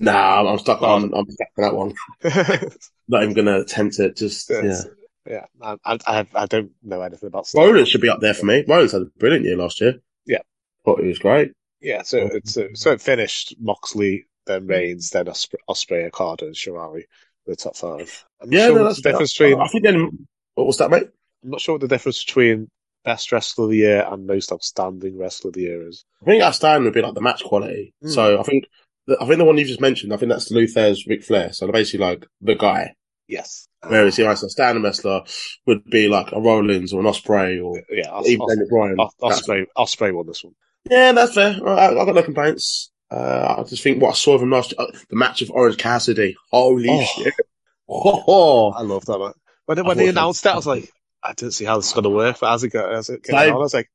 Nah, 0.00 0.50
I'm 0.50 0.58
stuck 0.58 0.82
Okada. 0.82 0.93
on. 0.93 1.14
I'm 1.14 1.31
stuck 1.31 1.49
on 1.58 1.62
that 1.64 1.75
one. 1.75 1.94
Not 3.08 3.23
even 3.23 3.34
going 3.34 3.46
to 3.46 3.61
attempt 3.61 3.99
it. 3.99 4.17
Just 4.17 4.50
yeah. 4.50 4.82
Yeah, 5.25 5.44
I, 5.62 5.76
I, 5.84 5.99
I 6.06 6.26
I 6.34 6.46
don't 6.46 6.73
know 6.82 7.00
anything 7.00 7.29
about. 7.29 7.46
Wars. 7.55 7.88
should 7.88 8.00
be 8.00 8.08
up 8.08 8.20
there 8.20 8.34
for 8.34 8.46
me. 8.46 8.64
Rollins 8.67 8.93
had 8.93 9.02
a 9.02 9.06
brilliant 9.19 9.44
year 9.44 9.56
last 9.56 9.81
year. 9.81 10.00
Yeah. 10.26 10.40
thought 10.84 11.00
he 11.00 11.06
was 11.06 11.20
great. 11.20 11.52
Yeah, 11.81 12.02
so 12.02 12.19
it's 12.19 12.56
uh, 12.56 12.69
so 12.75 12.90
it 12.93 13.00
finished 13.00 13.55
Moxley, 13.61 14.26
then 14.46 14.67
Reigns, 14.67 15.11
then 15.11 15.26
Ospreay, 15.26 15.58
Ospreay 15.69 16.06
Okada, 16.06 16.46
and 16.46 16.55
Shirari, 16.55 17.05
the 17.46 17.56
top 17.56 17.76
five. 17.76 18.25
I'm 18.40 18.52
Yeah, 18.52 18.67
sure 18.67 18.79
no, 18.79 18.84
that's 18.84 19.00
the 19.00 19.11
difference 19.11 19.32
between. 19.37 19.61
I 19.61 19.67
think 19.69 19.84
then 19.84 20.26
what 20.55 20.67
was 20.67 20.79
that, 20.79 20.90
mate? 20.90 21.08
I'm 21.44 21.50
not 21.50 21.61
sure 21.61 21.75
what 21.75 21.82
the 21.82 21.88
difference 21.88 22.25
between 22.25 22.69
best 23.05 23.33
wrestler 23.33 23.65
of 23.65 23.71
the 23.71 23.77
year 23.79 24.07
and 24.11 24.27
most 24.27 24.53
outstanding 24.53 25.19
wrestler 25.19 25.49
of 25.49 25.55
the 25.55 25.63
year 25.63 25.89
is. 25.89 26.05
I 26.23 26.27
think 26.27 26.43
our 26.43 26.53
stand 26.53 26.85
would 26.85 26.95
be 26.95 27.03
like 27.03 27.15
the 27.15 27.21
match 27.21 27.43
quality. 27.45 27.95
Hmm. 28.03 28.09
So 28.09 28.39
I 28.41 28.43
think 28.43 28.65
the, 29.07 29.17
I 29.21 29.27
think 29.27 29.39
the 29.39 29.45
one 29.45 29.59
you 29.59 29.65
just 29.65 29.81
mentioned, 29.81 30.13
I 30.13 30.17
think 30.17 30.31
that's 30.31 30.51
Lou 30.51 30.67
Thesz 30.67 31.07
Ric 31.09 31.23
Flair. 31.25 31.53
So 31.53 31.71
basically 31.71 32.07
like 32.07 32.27
the 32.41 32.55
guy. 32.55 32.95
Yes. 33.29 33.67
Whereas 33.87 34.17
the 34.17 34.27
ice 34.29 34.45
standing 34.49 34.83
wrestler 34.85 35.23
would 35.67 35.85
be 35.87 36.07
like 36.09 36.31
a 36.33 36.41
Rollins 36.41 36.93
or 36.93 37.01
an 37.01 37.07
Ospreay 37.07 37.65
or 37.65 37.83
yeah, 37.91 38.11
Os- 38.11 38.29
even 38.29 38.43
Os- 38.43 38.69
Bryan. 38.71 38.97
Os- 39.01 39.15
Ospreay, 39.21 39.65
Ospreay 39.77 40.15
won 40.15 40.27
this 40.27 40.45
one. 40.45 40.55
Yeah, 40.91 41.13
that's 41.13 41.35
fair. 41.35 41.57
I, 41.67 41.89
I 41.89 41.95
got 42.05 42.15
no 42.15 42.23
complaints. 42.23 42.91
Uh, 43.11 43.57
I 43.59 43.63
just 43.65 43.83
think 43.83 44.01
what 44.01 44.11
I 44.11 44.15
saw 44.15 44.35
of 44.35 44.43
him 44.43 44.51
last 44.51 44.73
uh, 44.79 44.87
the 45.11 45.17
match 45.17 45.43
of 45.43 45.51
Orange 45.51 45.77
Cassidy. 45.79 46.35
Holy 46.51 46.89
Oh. 46.91 47.05
shit! 47.05 47.35
Oh, 47.89 48.71
I 48.71 48.82
love 48.82 49.05
that 49.06 49.19
man. 49.19 49.32
When, 49.67 49.85
when 49.85 49.97
they 49.99 50.09
announced 50.09 50.44
that, 50.44 50.55
I 50.55 50.56
was 50.56 50.67
like, 50.67 50.89
I 51.24 51.32
didn't 51.34 51.52
see 51.55 51.64
how 51.64 51.76
this 51.76 51.86
is 51.88 51.93
going 51.93 52.05
to 52.05 52.10
work. 52.10 52.38
But 52.41 52.52
as 52.55 52.64
it 52.64 52.69
got, 52.70 52.93
as 52.93 53.08
it 53.08 53.22
came 53.22 53.36
on, 53.36 53.48
I 53.50 53.55
was 53.55 53.74
like, 53.74 53.91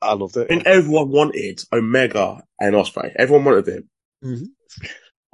I 0.00 0.14
loved 0.14 0.36
it. 0.36 0.48
Think 0.48 0.66
everyone 0.66 1.10
wanted 1.10 1.62
Omega 1.72 2.42
and 2.60 2.74
Ospreay. 2.74 3.12
Everyone 3.16 3.44
wanted 3.44 3.68
him. 3.68 3.88
Mhm. 4.24 4.46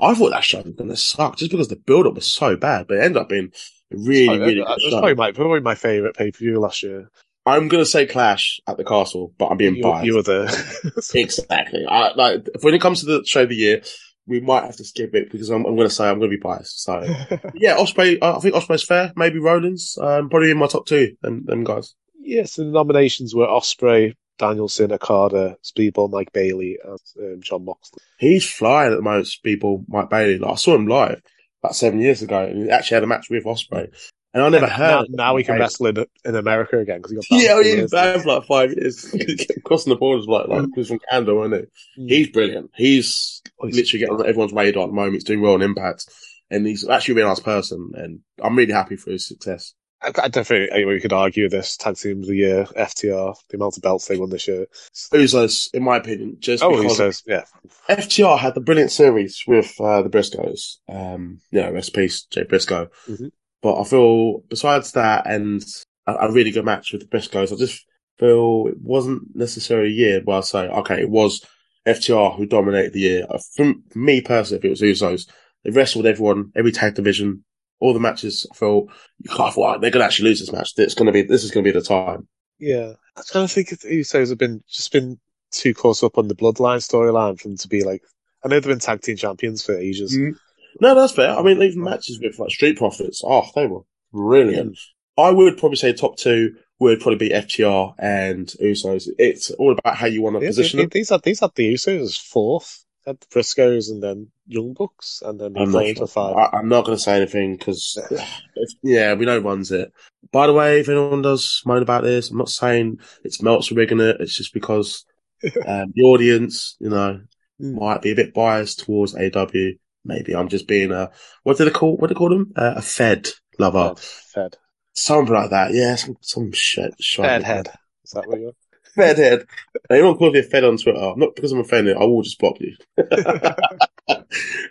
I 0.01 0.15
thought 0.15 0.31
that 0.31 0.45
show 0.45 0.63
was 0.63 0.75
going 0.75 0.89
to 0.91 0.97
suck 0.97 1.37
just 1.37 1.51
because 1.51 1.69
the 1.69 1.77
build 1.77 2.07
up 2.07 2.15
was 2.15 2.27
so 2.27 2.57
bad, 2.57 2.87
but 2.89 2.97
it 2.99 3.03
ended 3.05 3.19
up 3.23 3.29
being 3.29 3.53
really, 3.91 4.39
really 4.39 4.39
probably- 4.39 4.55
good 4.55 4.59
it 4.59 4.85
was 4.87 4.95
probably 4.95 5.15
my, 5.15 5.33
probably 5.33 5.61
my 5.61 5.75
favorite 5.75 6.17
pay 6.17 6.31
per 6.31 6.39
view 6.39 6.59
last 6.61 6.83
year. 6.83 7.11
I'm 7.47 7.69
going 7.69 7.83
to 7.83 7.89
say 7.91 8.07
Clash 8.07 8.61
at 8.67 8.77
the 8.77 8.85
Castle, 8.85 9.33
but 9.39 9.47
I'm 9.49 9.57
being 9.57 9.77
You, 9.77 9.83
biased. 9.83 10.07
you 10.07 10.15
were 10.17 10.23
there. 10.23 10.49
Exactly. 11.15 11.85
I, 11.89 12.13
like 12.15 12.47
when 12.61 12.75
it 12.75 12.81
comes 12.81 13.01
to 13.01 13.07
the 13.07 13.25
show 13.27 13.43
of 13.43 13.49
the 13.49 13.57
year, 13.57 13.83
we 14.31 14.41
might 14.41 14.63
have 14.63 14.77
to 14.77 14.85
skip 14.85 15.15
it 15.15 15.31
because 15.31 15.51
I'm, 15.51 15.67
I'm 15.67 15.75
going 15.75 15.89
to 15.89 15.95
say 15.95 16.09
I'm 16.09 16.21
going 16.21 16.31
to 16.31 16.37
be 16.37 16.41
biased. 16.41 16.85
So 16.85 17.03
yeah, 17.55 17.77
Ospreay. 17.77 18.19
I 18.23 18.39
think 18.39 18.55
Ospreay's 18.55 18.85
fair. 18.85 19.13
Maybe 19.17 19.41
Rollins. 19.41 19.99
Um, 20.01 20.31
probably 20.31 20.53
in 20.53 20.59
my 20.59 20.69
top 20.69 20.87
two. 20.87 21.17
Them, 21.21 21.45
them 21.45 21.65
guys. 21.65 21.95
yes, 22.21 22.55
the 22.55 22.65
nominations 22.65 23.35
were 23.35 23.49
Ospreay, 23.49 24.15
Danielson, 24.39 24.93
Okada, 24.93 25.57
Speedball, 25.65 26.11
Mike 26.11 26.33
Bailey, 26.33 26.79
and 26.85 26.99
um, 27.19 27.41
Jon 27.43 27.65
Moxley. 27.65 27.99
He's 28.19 28.49
flying 28.49 28.93
at 28.93 28.97
the 28.97 29.03
moment. 29.03 29.29
People, 29.43 29.85
Mike 29.89 30.09
Bailey. 30.11 30.39
Like 30.39 30.53
I 30.53 30.55
saw 30.55 30.77
him 30.77 30.87
live 30.87 31.21
about 31.63 31.75
seven 31.75 32.01
years 32.01 32.23
ago, 32.23 32.45
and 32.45 32.65
he 32.65 32.71
actually 32.71 32.95
had 32.95 33.05
a 33.05 33.09
match 33.09 33.29
with 33.29 33.45
Ospreay. 33.45 33.89
And 34.33 34.43
I 34.45 34.49
never 34.49 34.67
now, 34.69 34.73
heard. 34.73 35.07
now 35.11 35.37
he 35.37 35.43
can 35.45 35.59
wrestle 35.59 35.87
in, 35.87 36.07
in 36.25 36.37
America 36.37 36.79
again 36.79 36.99
because 36.99 37.11
he 37.11 37.17
got 37.17 37.25
banned 37.31 37.43
Yeah, 37.43 37.57
he's 37.63 37.75
years. 37.75 37.91
banned 37.91 38.23
for 38.23 38.29
like 38.29 38.45
five 38.47 38.73
years. 38.73 39.13
Crossing 39.65 39.91
the 39.93 39.97
borders 39.99 40.27
like 40.27 40.47
like 40.49 40.67
he 40.75 40.81
was 40.81 40.89
from 40.89 41.01
Canada, 41.11 41.35
wasn't 41.35 41.69
he? 41.97 42.07
He's 42.17 42.29
brilliant. 42.29 42.71
He's 42.77 43.43
Oh, 43.63 43.67
literally 43.67 43.99
getting 43.99 44.15
on 44.15 44.27
everyone's 44.27 44.53
radar 44.53 44.85
at 44.85 44.87
the 44.87 44.93
moment. 44.93 45.15
He's 45.15 45.25
doing 45.25 45.41
well 45.43 45.55
on 45.55 45.63
Impact, 45.63 46.07
and 46.51 46.67
he's 46.67 46.89
actually 46.89 47.13
a 47.13 47.17
really 47.17 47.29
nice 47.29 47.41
person. 47.41 47.91
And 47.95 48.21
I'm 48.43 48.57
really 48.57 48.73
happy 48.73 48.97
for 48.97 49.11
his 49.11 49.27
success. 49.27 49.75
I, 50.03 50.13
I 50.23 50.29
don't 50.29 50.47
think 50.47 50.71
we 50.87 50.99
could 51.01 51.13
argue 51.13 51.49
this 51.51 51.77
tag 51.77 51.97
team 51.97 52.21
of 52.21 52.27
the 52.29 52.37
year, 52.37 52.65
FTR, 52.65 53.35
the 53.51 53.57
amount 53.59 53.77
of 53.77 53.83
belts 53.83 54.07
they 54.07 54.17
won 54.17 54.31
this 54.31 54.49
year. 54.49 54.67
Usos, 55.13 55.69
in 55.75 55.83
my 55.83 55.99
opinion, 55.99 56.37
just 56.39 56.63
Oh, 56.63 56.71
he 56.77 56.83
because 56.85 56.97
says, 56.97 57.23
yeah. 57.27 57.45
FTR 57.89 58.39
had 58.39 58.55
the 58.55 58.61
brilliant 58.61 58.93
series 58.93 59.43
with 59.47 59.75
uh, 59.79 60.01
the 60.03 60.09
Briscoes. 60.09 60.77
Um, 60.89 61.41
yeah, 61.51 61.69
rest 61.69 61.95
peace, 61.95 62.23
Jay 62.31 62.45
Briscoe. 62.45 62.89
Mhm. 63.09 63.31
But 63.63 63.81
I 63.81 63.85
feel 63.85 64.41
besides 64.49 64.93
that 64.93 65.27
and 65.27 65.63
a, 66.07 66.29
a 66.29 66.33
really 66.33 66.51
good 66.51 66.65
match 66.65 66.93
with 66.93 67.03
the 67.03 67.09
Briscoes, 67.09 67.53
I 67.53 67.57
just 67.57 67.87
feel 68.19 68.67
it 68.69 68.81
wasn't 68.81 69.35
necessarily 69.35 69.89
a 69.89 69.95
year 69.95 70.21
where 70.25 70.39
I 70.39 70.41
say, 70.41 70.69
okay, 70.69 71.01
it 71.01 71.11
was 71.11 71.45
FTR 71.87 72.37
who 72.37 72.47
dominated 72.47 72.93
the 72.93 73.01
year. 73.01 73.27
Uh, 73.29 73.39
From 73.57 73.83
for 73.91 73.99
me 73.99 74.21
personally, 74.21 74.59
if 74.59 74.65
it 74.65 74.71
was 74.71 74.81
Usos, 74.83 75.29
they 75.65 75.71
wrestled 75.71 76.07
everyone, 76.07 76.53
every 76.57 76.73
tag 76.73 76.95
division, 76.95 77.45
all 77.81 77.95
the 77.95 78.01
matches. 78.01 78.47
I 78.51 78.55
felt 78.55 78.89
you 79.19 79.31
can't. 79.31 79.57
Well, 79.57 79.79
they're 79.79 79.91
going 79.91 80.01
to 80.01 80.07
actually 80.07 80.29
lose 80.29 80.41
this 80.41 80.53
match. 80.53 80.73
It's 80.77 80.95
going 80.95 81.07
to 81.07 81.13
be. 81.13 81.23
This 81.23 81.45
is 81.45 81.51
going 81.51 81.65
to 81.65 81.73
be 81.73 81.79
the 81.79 81.85
time. 81.85 82.29
Yeah, 82.59 82.93
I 83.17 83.23
kind 83.33 83.45
of 83.45 83.51
think 83.51 83.71
the 83.71 84.01
Usos 84.01 84.29
have 84.29 84.39
been 84.39 84.63
just 84.69 84.93
been 84.93 85.19
too 85.51 85.75
caught 85.75 86.05
up 86.05 86.19
on 86.19 86.29
the 86.29 86.37
bloodline 86.37 86.79
storyline 86.79 87.41
for 87.41 87.49
them 87.49 87.57
to 87.57 87.69
be 87.69 87.83
like. 87.83 88.03
I 88.45 88.49
know 88.49 88.57
they've 88.57 88.71
been 88.71 88.79
tag 88.79 89.03
team 89.03 89.17
champions 89.17 89.63
for 89.65 89.77
ages. 89.77 90.17
Mm. 90.17 90.35
No, 90.81 90.95
that's 90.95 91.13
fair. 91.13 91.31
I 91.31 91.43
mean, 91.43 91.61
even 91.63 91.83
matches 91.83 92.19
with 92.21 92.39
like 92.39 92.51
Street 92.51 92.79
Profits, 92.79 93.23
oh, 93.25 93.47
they 93.55 93.67
were 93.67 93.81
brilliant. 94.13 94.79
I 95.19 95.31
would 95.31 95.59
probably 95.59 95.77
say 95.77 95.93
top 95.93 96.17
two 96.17 96.57
would 96.79 97.01
probably 97.01 97.29
be 97.29 97.35
FTR 97.35 97.95
and 97.99 98.47
Usos. 98.63 99.09
It's 99.19 99.51
all 99.51 99.73
about 99.73 99.97
how 99.97 100.07
you 100.07 100.23
want 100.23 100.37
to 100.37 100.41
Yeah, 100.43 100.49
position 100.49 100.81
them. 100.81 100.89
these 100.91 101.11
are 101.11 101.19
these 101.23 101.41
had 101.41 101.51
the 101.55 101.75
Usos 101.75 102.19
fourth, 102.19 102.85
had 103.05 103.21
the 103.21 103.27
Briscoes 103.27 103.91
and 103.91 104.03
then 104.03 104.29
Young 104.47 104.73
Bucks, 104.73 105.23
and 105.25 105.39
then 105.39 105.57
I'm 105.59 105.71
not, 105.71 105.87
sure. 105.95 106.07
five. 106.07 106.37
I, 106.37 106.57
I'm 106.59 106.69
not 106.69 106.87
going 106.87 106.97
to 106.97 107.03
say 107.03 107.17
anything 107.17 107.57
because, 107.57 107.99
yeah, 108.83 109.13
we 109.15 109.27
know 109.27 109.41
one's 109.41 109.71
it. 109.71 109.93
By 110.33 110.47
the 110.47 110.55
way, 110.55 110.81
if 110.81 110.89
anyone 110.89 111.23
does 111.23 111.61
moan 111.67 111.83
about 111.83 112.03
this, 112.05 112.31
I'm 112.31 112.39
not 112.39 112.49
saying 112.49 113.01
it's 113.25 113.43
Meltzer 113.43 113.75
rigging 113.75 114.01
it. 114.01 114.17
It's 114.21 114.37
just 114.37 114.55
because 114.55 115.05
um, 115.67 115.93
the 115.95 116.03
audience, 116.03 116.77
you 116.81 116.89
know, 116.89 117.21
Mm. 117.61 117.79
might 117.79 118.01
be 118.01 118.13
a 118.13 118.15
bit 118.15 118.33
biased 118.33 118.79
towards 118.87 119.15
AEW. 119.15 119.79
Maybe 120.05 120.35
I'm 120.35 120.49
just 120.49 120.67
being 120.67 120.93
a 120.93 121.11
what 121.43 121.59
do 121.59 121.65
they 121.65 121.71
call 121.71 121.97
what 121.97 122.09
do 122.09 122.15
they 122.15 122.19
call 122.19 122.31
them? 122.31 122.53
Uh, 122.57 122.75
a 122.77 122.83
Fed 122.83 123.29
lover, 123.59 123.95
Fed, 123.97 124.05
Fed, 124.35 124.57
something 124.95 125.35
like 125.35 125.51
that. 125.51 125.73
Yeah, 125.73 125.95
some 125.97 126.17
some 126.21 126.53
shit. 126.53 126.95
Fed 127.03 127.43
head. 127.43 127.71
Is 128.05 128.13
that 128.13 128.27
what 128.27 128.41
you're? 128.41 128.53
Fed 128.95 129.19
head. 129.19 129.47
Anyone 129.91 130.17
calls 130.17 130.33
me 130.33 130.41
a 130.41 130.43
Fed 130.43 130.65
on 130.65 130.77
Twitter, 130.77 131.13
not 131.17 131.35
because 131.35 131.53
I'm 131.53 131.61
offended. 131.61 131.97
I 131.97 132.05
will 132.05 132.23
just 132.23 132.39
block 132.39 132.57
you. 132.61 132.75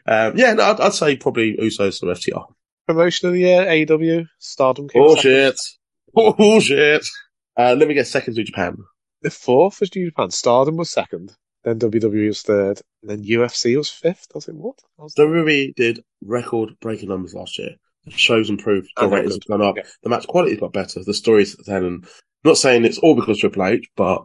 um, 0.06 0.34
yeah, 0.36 0.54
no, 0.54 0.64
I'd, 0.64 0.82
I'd 0.82 0.94
say 0.94 1.16
probably 1.16 1.56
Usos 1.58 2.04
or 2.04 2.14
FTR. 2.14 2.46
Promotion 2.88 3.28
of 3.28 3.34
the 3.34 3.40
year, 3.40 3.66
AEW, 3.66 4.28
Stardom. 4.40 4.90
came 4.90 5.04
Bullshit. 5.04 5.60
Bullshit. 6.14 7.06
Uh, 7.56 7.76
let 7.78 7.88
me 7.88 7.94
get 7.94 8.08
second 8.08 8.36
to 8.36 8.44
Japan. 8.44 8.78
The 9.22 9.30
fourth 9.30 9.80
was 9.80 9.94
New 9.96 10.10
Japan. 10.10 10.32
Stardom 10.32 10.76
was 10.76 10.90
second. 10.90 11.36
Then 11.64 11.80
WWE 11.80 12.28
was 12.28 12.42
third. 12.42 12.82
And 13.02 13.10
then 13.10 13.24
UFC 13.24 13.78
was 13.78 13.90
fifth. 13.90 14.28
I 14.34 14.38
was 14.38 14.48
like, 14.48 14.58
what? 14.58 14.80
I 15.00 15.04
was 15.04 15.16
WWE 15.16 15.76
did 15.76 16.04
record 16.24 16.72
breaking 16.80 17.10
numbers 17.10 17.34
last 17.34 17.58
year. 17.60 17.76
The 18.06 18.12
shows 18.12 18.50
improved. 18.50 18.90
The 18.96 19.08
ratings 19.08 19.36
have 19.36 19.46
gone 19.46 19.62
up. 19.62 19.78
Yeah. 19.78 19.84
The 20.04 20.10
match 20.10 20.28
quality 20.28 20.56
got 20.56 20.74
better. 20.74 21.04
The 21.04 21.14
stories 21.14 21.56
telling. 21.66 22.06
Not 22.44 22.58
saying 22.58 22.86
it's 22.86 22.98
all 23.00 23.16
because 23.16 23.40
Triple 23.40 23.66
H, 23.66 23.90
but 23.98 24.24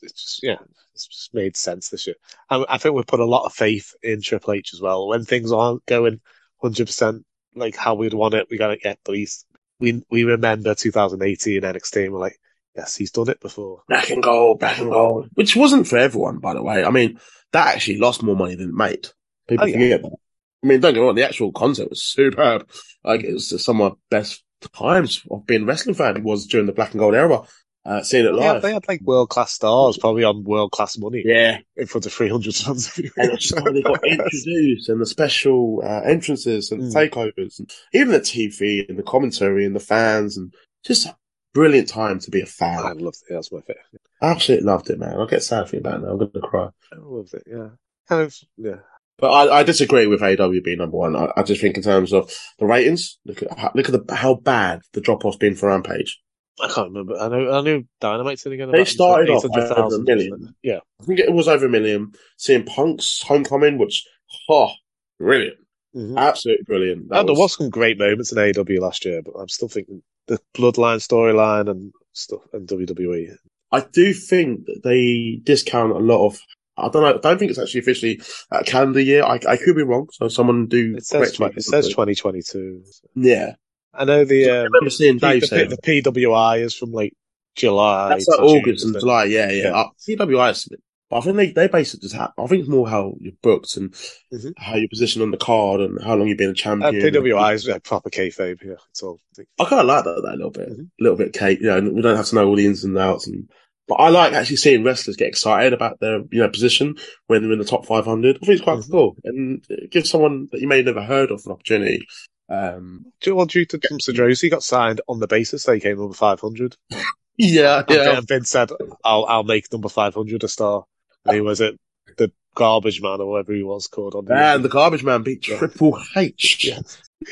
it's 0.00 0.12
just 0.12 0.40
yeah, 0.42 0.58
it's 0.92 1.08
just 1.08 1.34
made 1.34 1.56
sense 1.56 1.88
this 1.88 2.06
year. 2.06 2.14
And 2.48 2.64
I 2.68 2.78
think 2.78 2.94
we 2.94 3.02
put 3.02 3.18
a 3.18 3.24
lot 3.24 3.44
of 3.44 3.52
faith 3.52 3.92
in 4.02 4.22
Triple 4.22 4.52
H 4.52 4.70
as 4.72 4.80
well. 4.80 5.08
When 5.08 5.24
things 5.24 5.50
aren't 5.50 5.84
going 5.86 6.20
hundred 6.62 6.86
percent 6.86 7.24
like 7.56 7.76
how 7.76 7.94
we'd 7.96 8.14
want 8.14 8.34
it, 8.34 8.46
we 8.50 8.56
gotta 8.56 8.76
get 8.76 8.98
least 9.08 9.46
we 9.80 10.02
we 10.10 10.24
remember 10.24 10.74
2018 10.74 11.62
NXT 11.62 12.04
and 12.04 12.12
we're 12.12 12.20
like, 12.20 12.38
yes, 12.76 12.96
he's 12.96 13.10
done 13.10 13.28
it 13.28 13.40
before. 13.40 13.82
black 13.88 14.10
and 14.10 14.22
gold, 14.22 14.58
black 14.60 14.78
and 14.78 14.90
gold, 14.90 15.28
which 15.34 15.56
wasn't 15.56 15.86
for 15.86 15.98
everyone, 15.98 16.38
by 16.38 16.54
the 16.54 16.62
way. 16.62 16.84
I 16.84 16.90
mean, 16.90 17.18
that 17.52 17.74
actually 17.74 17.98
lost 17.98 18.22
more 18.22 18.36
money 18.36 18.54
than 18.54 18.70
it 18.70 18.74
made. 18.74 19.08
People 19.48 19.64
Oh, 19.64 19.66
yeah. 19.68 19.74
forget 19.74 20.02
that. 20.02 20.16
I 20.62 20.66
mean, 20.66 20.80
don't 20.80 20.94
get 20.94 21.00
me 21.00 21.06
wrong, 21.06 21.14
the 21.14 21.24
actual 21.26 21.52
concept 21.52 21.90
was 21.90 22.02
superb. 22.02 22.68
Like, 23.04 23.22
it 23.22 23.32
was 23.34 23.62
some 23.64 23.80
of 23.80 23.92
my 23.92 23.96
best 24.10 24.42
times 24.72 25.22
of 25.30 25.46
being 25.46 25.62
a 25.62 25.66
wrestling 25.66 25.94
fan 25.94 26.22
was 26.22 26.46
during 26.46 26.66
the 26.66 26.72
black 26.72 26.92
and 26.92 26.98
gold 27.00 27.14
era, 27.14 27.42
uh, 27.84 28.02
seeing 28.02 28.24
it 28.24 28.32
live. 28.32 28.54
live. 28.54 28.62
they 28.62 28.72
had 28.72 28.88
like 28.88 29.02
world 29.02 29.28
class 29.28 29.52
stars, 29.52 29.98
probably 29.98 30.24
on 30.24 30.42
world 30.42 30.70
class 30.72 30.96
money 30.96 31.22
Yeah. 31.22 31.58
in 31.76 31.86
front 31.86 32.06
of 32.06 32.14
300 32.14 32.54
tons 32.54 32.86
of 32.88 33.04
And 33.18 33.32
it's 33.32 33.54
how 33.54 33.62
they 33.70 33.82
got 33.82 34.00
introduced 34.08 34.88
and 34.88 35.02
the 35.02 35.06
special 35.06 35.82
uh, 35.84 36.00
entrances 36.06 36.70
and 36.72 36.80
Mm. 36.80 36.94
takeovers 36.94 37.58
and 37.58 37.70
even 37.92 38.12
the 38.12 38.20
TV 38.20 38.88
and 38.88 38.98
the 38.98 39.02
commentary 39.02 39.66
and 39.66 39.76
the 39.76 39.80
fans 39.80 40.38
and 40.38 40.54
just 40.82 41.06
brilliant 41.54 41.88
time 41.88 42.18
to 42.18 42.30
be 42.30 42.42
a 42.42 42.46
fan. 42.46 42.78
I 42.80 42.92
loved 42.92 43.22
it. 43.28 43.32
That's 43.32 43.50
my 43.50 43.60
favorite. 43.60 44.02
Absolutely 44.20 44.66
loved 44.66 44.90
it, 44.90 44.98
man. 44.98 45.14
I'll 45.14 45.26
get 45.26 45.42
sad 45.42 45.64
thinking 45.64 45.80
about 45.80 46.00
it 46.00 46.02
now. 46.02 46.12
I'm 46.12 46.18
going 46.18 46.30
to 46.32 46.40
cry. 46.40 46.68
I 46.92 46.96
loved 46.98 47.32
it. 47.32 47.44
Yeah, 47.46 47.68
kind 48.08 48.22
of. 48.22 48.36
Yeah, 48.58 48.76
But 49.18 49.30
I, 49.30 49.60
I 49.60 49.62
disagree 49.62 50.06
with 50.06 50.20
AEW 50.20 50.62
being 50.62 50.78
number 50.78 50.96
one. 50.96 51.16
I, 51.16 51.32
I 51.36 51.42
just 51.42 51.60
think 51.60 51.76
in 51.76 51.82
terms 51.82 52.12
of 52.12 52.30
the 52.58 52.66
ratings, 52.66 53.18
look 53.24 53.42
at 53.42 53.58
how, 53.58 53.72
look 53.74 53.88
at 53.88 54.06
the, 54.06 54.14
how 54.14 54.34
bad 54.34 54.82
the 54.92 55.00
drop 55.00 55.24
off's 55.24 55.36
been 55.38 55.54
for 55.54 55.68
Rampage. 55.68 56.20
I 56.62 56.68
can't 56.68 56.88
remember. 56.92 57.18
I 57.18 57.28
know. 57.28 57.52
I 57.52 57.62
knew 57.62 57.84
Dynamite's 58.00 58.44
going 58.44 58.70
They 58.70 58.84
started 58.84 59.28
off 59.30 59.44
over 59.44 59.96
a 59.96 59.98
million. 60.00 60.54
Yeah, 60.62 60.78
I 61.00 61.04
think 61.04 61.18
it 61.18 61.32
was 61.32 61.48
over 61.48 61.66
a 61.66 61.70
million. 61.70 62.12
Seeing 62.36 62.64
Punk's 62.64 63.22
homecoming, 63.22 63.78
which, 63.78 64.06
oh, 64.48 64.70
brilliant. 65.18 65.56
Mhm. 65.96 66.16
Absolutely 66.16 66.64
brilliant. 66.64 67.08
That 67.08 67.20
And 67.20 67.28
there 67.28 67.36
was 67.36 67.56
some 67.56 67.70
great 67.70 67.98
moments 67.98 68.32
in 68.32 68.38
AEW 68.38 68.80
last 68.80 69.04
year, 69.04 69.22
but 69.22 69.32
I'm 69.32 69.48
still 69.48 69.68
thinking 69.68 70.02
the 70.26 70.38
Bloodline 70.54 70.98
storyline 70.98 71.70
and 71.70 71.92
stuff 72.12 72.42
and. 72.52 72.68
WWE. 72.68 73.36
I 73.72 73.80
do 73.92 74.12
think 74.12 74.66
that 74.66 74.82
they 74.84 75.40
discount 75.42 75.92
a 75.92 75.98
lot 75.98 76.26
of. 76.26 76.38
I 76.76 76.88
don't 76.88 77.02
know. 77.02 77.08
I 77.08 77.18
don't 77.18 77.38
think 77.38 77.50
it's 77.50 77.58
actually 77.58 77.80
officially 77.80 78.20
a 78.50 78.64
calendar 78.64 79.00
year. 79.00 79.22
I, 79.24 79.38
I 79.48 79.56
could 79.56 79.76
be 79.76 79.82
wrong. 79.82 80.08
So 80.12 80.28
someone 80.28 80.66
do 80.66 80.96
It 80.96 81.06
says 81.06 81.36
correct 81.36 81.40
me. 81.40 81.48
tw- 81.50 81.58
it 81.58 81.62
says 81.62 81.88
2022. 81.88 82.82
Yeah, 83.16 83.54
I 83.92 84.04
know 84.04 84.24
the 84.24 84.50
I 84.50 84.58
um, 84.58 84.64
remember 84.64 84.90
seeing 84.90 85.18
the, 85.18 85.28
Dave 85.28 85.40
the, 85.42 85.46
saying 85.46 85.70
the 85.70 85.76
PWI 85.78 86.60
is 86.60 86.74
from 86.74 86.92
like 86.92 87.14
July. 87.54 88.10
that's 88.10 88.28
like 88.28 88.40
August 88.40 88.84
and? 88.84 88.98
July. 88.98 89.24
Yeah, 89.24 89.50
yeah. 89.50 89.62
Yeah. 89.62 89.76
Uh, 89.76 89.88
CWI 90.00 90.50
is, 90.50 90.68
but 91.10 91.18
I 91.18 91.20
think 91.20 91.36
they 91.36 91.52
they 91.52 91.68
basically 91.68 92.06
just 92.06 92.14
have. 92.16 92.32
I 92.38 92.46
think 92.46 92.60
it's 92.60 92.68
more 92.68 92.88
how 92.88 93.14
you're 93.20 93.32
booked 93.42 93.76
and 93.76 93.92
Mhm. 94.32 94.52
how 94.56 94.76
you're 94.76 94.88
positioned 94.88 95.22
on 95.22 95.30
the 95.30 95.36
card 95.36 95.80
and 95.80 96.02
how 96.02 96.14
long 96.16 96.28
you've 96.28 96.38
been 96.38 96.48
a 96.48 96.52
Uh, 96.52 96.54
champion. 96.54 96.94
PWI 96.94 97.54
is 97.54 97.66
like 97.68 97.82
proper 97.84 98.10
kayfabe 98.10 98.60
here. 98.62 98.78
It's 98.90 99.02
all. 99.02 99.20
I 99.60 99.64
kind 99.64 99.80
of 99.80 99.86
like 99.86 100.04
that, 100.04 100.22
that 100.22 100.34
a 100.34 100.36
little 100.36 100.50
bit, 100.50 100.68
Mhm. 100.70 100.88
a 101.00 101.02
little 101.02 101.18
bit. 101.18 101.32
Kate, 101.32 101.60
you 101.60 101.66
know, 101.66 101.80
we 101.90 102.02
don't 102.02 102.16
have 102.16 102.26
to 102.26 102.34
know 102.34 102.46
all 102.48 102.56
the 102.56 102.66
ins 102.66 102.84
and 102.84 102.96
outs, 102.98 103.26
and 103.26 103.48
but 103.86 103.96
I 103.96 104.08
like 104.08 104.32
actually 104.32 104.56
seeing 104.56 104.82
wrestlers 104.82 105.16
get 105.16 105.28
excited 105.28 105.72
about 105.74 106.00
their 106.00 106.20
you 106.32 106.40
know 106.40 106.48
position 106.48 106.96
when 107.26 107.42
they're 107.42 107.52
in 107.52 107.58
the 107.58 107.64
top 107.64 107.84
500. 107.86 108.36
I 108.36 108.38
think 108.40 108.52
it's 108.52 108.62
quite 108.64 108.78
Mhm. 108.78 108.90
cool, 108.90 109.16
and 109.24 109.64
it 109.68 109.90
gives 109.90 110.08
someone 110.10 110.48
that 110.52 110.60
you 110.60 110.68
may 110.68 110.78
have 110.78 110.86
never 110.86 111.02
heard 111.02 111.30
of 111.30 111.42
an 111.44 111.52
opportunity. 111.52 112.06
Um, 112.48 113.06
Well, 113.26 113.46
due 113.46 113.64
to 113.66 113.78
Tom 113.78 113.98
Cedrosi 113.98 114.50
got 114.50 114.62
signed 114.62 115.00
on 115.08 115.18
the 115.20 115.26
basis 115.26 115.64
they 115.64 115.80
came 115.80 115.96
number 115.98 116.14
500. 116.14 116.76
yeah, 117.38 117.82
yeah. 117.88 118.14
Vin- 118.16 118.26
Vince 118.26 118.50
said, 118.50 118.70
"I'll 119.04 119.24
I'll 119.26 119.44
make 119.44 119.70
number 119.72 119.88
500 119.88 120.44
a 120.44 120.48
star." 120.48 120.84
And 121.26 121.34
he 121.34 121.40
was 121.40 121.60
it 121.60 121.78
the 122.16 122.30
garbage 122.54 123.00
man 123.02 123.20
or 123.20 123.26
whatever 123.30 123.52
he 123.54 123.62
was 123.62 123.86
called 123.88 124.14
on 124.14 124.24
the 124.26 124.34
And 124.34 124.64
the 124.64 124.68
garbage 124.68 125.02
man 125.04 125.22
beat 125.22 125.46
Yeah. 125.48 125.58
Triple 125.58 125.98
H 126.16 126.64
Yeah. 126.64 126.78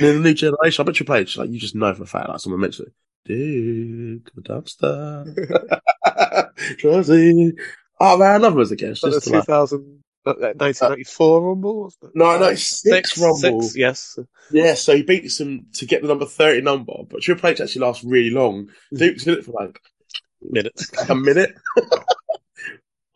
in 0.01 0.23
the 0.23 0.29
new 0.29 0.35
generation. 0.35 0.83
I 0.83 0.85
bet 0.87 0.95
Triple 0.95 1.15
H, 1.17 1.37
like 1.37 1.51
you 1.51 1.59
just 1.59 1.75
know 1.75 1.95
for 1.95 2.03
a 2.05 2.07
fact, 2.07 2.29
like 2.29 2.41
someone 2.41 2.61
mentioned 2.61 2.89
it. 2.89 2.95
Dig 3.25 4.29
the 4.35 4.43
dumpster. 4.43 5.27
Trusty. 6.79 7.53
Oh 8.01 8.19
man, 8.19 8.33
I 8.33 8.37
love 8.39 8.55
him 8.55 8.61
as 8.61 8.73
a 8.73 8.77
guest. 8.77 9.03
But 9.03 9.11
the 9.11 9.17
Just 9.17 9.27
to, 9.29 9.33
like, 9.35 9.47
2000, 9.47 10.03
uh, 10.27 11.41
Rumble? 11.41 11.93
no, 12.15 12.39
no, 12.39 12.45
Uh, 12.47 12.55
six, 12.57 13.17
Rumble. 13.19 13.63
Six, 13.63 13.77
yes. 13.77 14.19
Yeah, 14.51 14.75
so 14.75 14.97
he 14.97 15.03
beats 15.03 15.39
him 15.41 15.67
to 15.75 15.87
get 15.87 16.03
the 16.03 16.09
number 16.09 16.27
30 16.27 16.63
number, 16.63 16.95
but 17.09 17.21
Triple 17.23 17.51
H 17.51 17.61
actually 17.61 17.83
lasts 17.87 18.03
really 18.05 18.31
long. 18.31 18.71
Duke's 18.93 19.27
in 19.27 19.35
it 19.35 19.45
for 19.45 19.53
like 19.53 19.81
Minutes. 20.41 20.91
a 21.09 21.15
minute. 21.15 21.55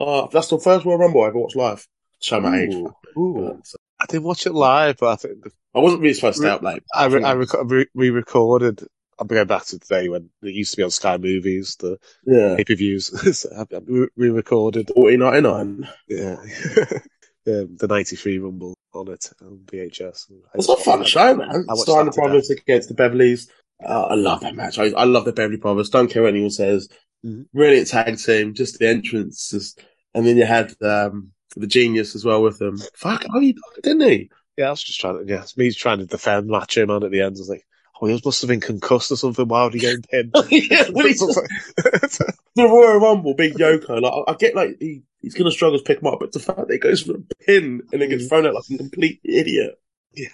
oh, 0.07 0.29
that's 0.33 0.49
the 0.49 0.59
first 0.59 0.85
World 0.87 1.01
Rumble 1.01 1.23
I 1.23 1.29
ever 1.29 1.39
watched 1.39 1.57
live. 1.57 1.87
Show 2.21 2.41
my 2.41 2.61
age. 2.61 2.73
Ooh, 2.75 2.95
ooh. 3.19 3.35
But 3.63 3.67
I 4.01 4.07
didn't 4.07 4.25
watch 4.25 4.47
it 4.47 4.53
live, 4.55 4.97
but 4.99 5.09
I 5.13 5.17
think 5.17 5.45
the- 5.45 5.51
I 5.75 5.81
wasn't 5.81 6.01
really 6.01 6.15
supposed 6.15 6.37
to 6.39 6.43
stay 6.43 6.51
up 6.51 6.63
late. 6.63 6.83
I, 6.95 7.07
re- 7.07 7.23
I 7.23 7.35
rec- 7.35 7.89
re-recorded. 7.95 8.83
I'm 9.19 9.27
going 9.27 9.47
back 9.47 9.65
to 9.67 9.79
today 9.79 10.09
when 10.09 10.31
it 10.43 10.55
used 10.55 10.71
to 10.73 10.77
be 10.79 10.83
on 10.83 10.91
Sky 10.91 11.17
Movies, 11.19 11.77
the 11.81 11.99
Yeah. 12.27 12.57
pay 12.57 12.65
per 12.65 12.75
views. 12.75 13.07
so 13.39 13.49
I- 13.55 13.79
we, 13.87 14.09
we 14.17 14.31
recorded, 14.31 14.91
4099. 14.95 15.89
yeah, 16.09 16.37
um, 17.47 17.77
the 17.77 17.87
'93 17.89 18.39
Rumble 18.39 18.75
on 18.95 19.09
it 19.09 19.31
on 19.43 19.61
VHS. 19.67 20.31
It's 20.55 20.69
a 20.69 20.77
fun 20.77 21.05
show, 21.05 21.35
man. 21.37 21.51
I 21.51 21.57
watched 21.75 21.81
Starting 21.83 22.07
the 22.07 22.11
that 22.11 22.13
today. 22.13 22.23
Brothers 22.27 22.51
against 22.51 22.89
the 22.89 22.95
Beverleys. 22.95 23.49
Uh, 23.87 24.03
I 24.05 24.15
love 24.15 24.41
that 24.41 24.55
match. 24.55 24.79
I, 24.79 24.85
I 24.97 25.05
love 25.05 25.25
the 25.27 25.33
Beverly 25.35 25.59
Brothers. 25.59 25.91
Don't 25.91 26.09
care 26.11 26.23
what 26.23 26.29
anyone 26.31 26.51
says. 26.51 26.89
Mhm. 27.25 27.47
Brilliant 27.53 27.89
tag 27.89 28.19
team. 28.19 28.55
Just 28.55 28.79
the 28.79 28.89
entrance. 28.89 29.51
Just, 29.51 29.83
and 30.17 30.27
then 30.27 30.39
you 30.39 30.47
had 30.47 30.73
um, 30.83 31.31
the 31.57 31.67
genius 31.67 32.15
as 32.17 32.25
well 32.25 32.43
with 32.43 32.59
them. 32.59 32.79
Fuck, 32.95 33.27
oh, 33.33 33.39
he 33.39 33.53
died, 33.53 33.83
didn't 33.83 34.09
he? 34.09 34.31
Yeah, 34.57 34.69
I 34.69 34.71
was 34.71 34.83
just 34.83 34.99
trying 34.99 35.19
to. 35.19 35.31
Yeah, 35.31 35.43
it's 35.43 35.57
me 35.57 35.71
trying 35.71 35.99
to 35.99 36.07
defend 36.07 36.49
Macho 36.49 36.87
Man 36.87 37.05
at 37.05 37.11
the 37.11 37.21
end. 37.21 37.37
I 37.37 37.39
was 37.39 37.51
like, 37.51 37.67
oh, 38.01 38.07
he 38.07 38.21
must 38.25 38.41
have 38.41 38.49
been 38.49 38.61
concussed 38.61 39.13
or 39.13 39.17
something. 39.17 39.47
Why 39.47 39.65
would 39.65 39.75
he 39.75 39.81
get 39.81 40.09
pinned? 40.09 40.35
yeah, 40.51 40.89
when 40.91 41.07
he's 41.07 41.19
the 41.19 42.35
Royal 42.57 42.99
Rumble, 42.99 43.35
big 43.35 43.55
Yoko. 43.55 44.01
Like 44.01 44.13
I 44.13 44.33
I 44.33 44.35
get 44.37 44.55
like 44.57 44.79
he, 44.81 45.03
he's 45.21 45.35
gonna 45.35 45.51
struggle 45.51 45.79
to 45.79 45.85
pick 45.85 46.01
him 46.01 46.07
up, 46.07 46.21
but 46.21 46.33
the 46.33 46.41
fact 46.41 46.67
that 46.67 46.73
he 46.73 46.79
goes 46.79 47.03
for 47.03 47.17
a 47.17 47.45
pin 47.45 47.83
and 47.93 48.01
then 48.01 48.09
gets 48.09 48.27
thrown 48.27 48.47
out 48.47 48.55
like 48.55 48.65
a 48.73 48.79
complete 48.79 49.21
idiot. 49.23 49.75
Yeah. 50.15 50.29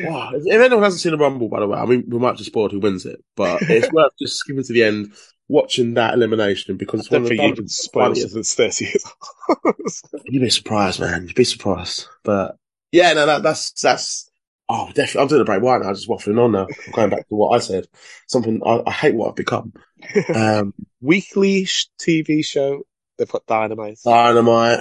Wow. 0.00 0.32
If 0.34 0.42
if 0.44 0.60
anyone 0.60 0.84
hasn't 0.84 1.00
seen 1.00 1.12
the 1.12 1.18
Rumble, 1.18 1.48
by 1.48 1.60
the 1.60 1.66
way, 1.66 1.78
I 1.78 1.86
mean 1.86 2.04
we 2.06 2.18
might 2.18 2.36
just 2.36 2.50
spoil 2.50 2.68
who 2.68 2.80
wins 2.80 3.06
it, 3.06 3.24
but 3.34 3.62
it's 3.62 3.90
worth 3.92 4.12
just 4.20 4.36
skipping 4.36 4.64
to 4.64 4.72
the 4.74 4.84
end, 4.84 5.14
watching 5.52 5.94
that 5.94 6.14
elimination 6.14 6.76
because 6.76 7.00
I 7.00 7.02
it's 7.02 7.10
one 7.10 7.20
don't 7.20 7.24
of 7.24 7.28
the 7.30 7.36
think 7.36 7.50
you 7.50 7.54
can 7.56 7.68
spoil 7.68 8.04
funniest- 8.06 8.22
something 8.22 8.38
that's 8.38 8.54
30 8.54 8.84
years 8.86 9.04
old. 9.48 10.22
You'd 10.24 10.40
be 10.40 10.50
surprised, 10.50 10.98
man. 11.00 11.26
You'd 11.26 11.34
be 11.36 11.44
surprised. 11.44 12.06
But 12.24 12.56
yeah, 12.90 13.12
no, 13.12 13.26
that, 13.26 13.42
that's 13.42 13.72
that's. 13.80 14.28
Oh, 14.68 14.86
definitely. 14.94 15.20
I'm 15.20 15.28
doing 15.28 15.40
a 15.42 15.44
break 15.44 15.60
right 15.62 15.82
now. 15.82 15.92
Just 15.92 16.08
waffling 16.08 16.42
on 16.42 16.52
now. 16.52 16.66
I'm 16.86 16.92
going 16.92 17.10
back 17.10 17.28
to 17.28 17.34
what 17.34 17.54
I 17.54 17.58
said. 17.58 17.86
Something 18.26 18.62
I, 18.64 18.82
I 18.86 18.90
hate 18.90 19.14
what 19.14 19.28
I've 19.30 19.36
become. 19.36 19.72
Um, 20.34 20.72
Weekly 21.00 21.64
sh- 21.64 21.86
TV 22.00 22.44
show. 22.44 22.82
They 23.18 23.24
put 23.26 23.46
Dynamite. 23.46 23.98
Dynamite. 24.04 24.80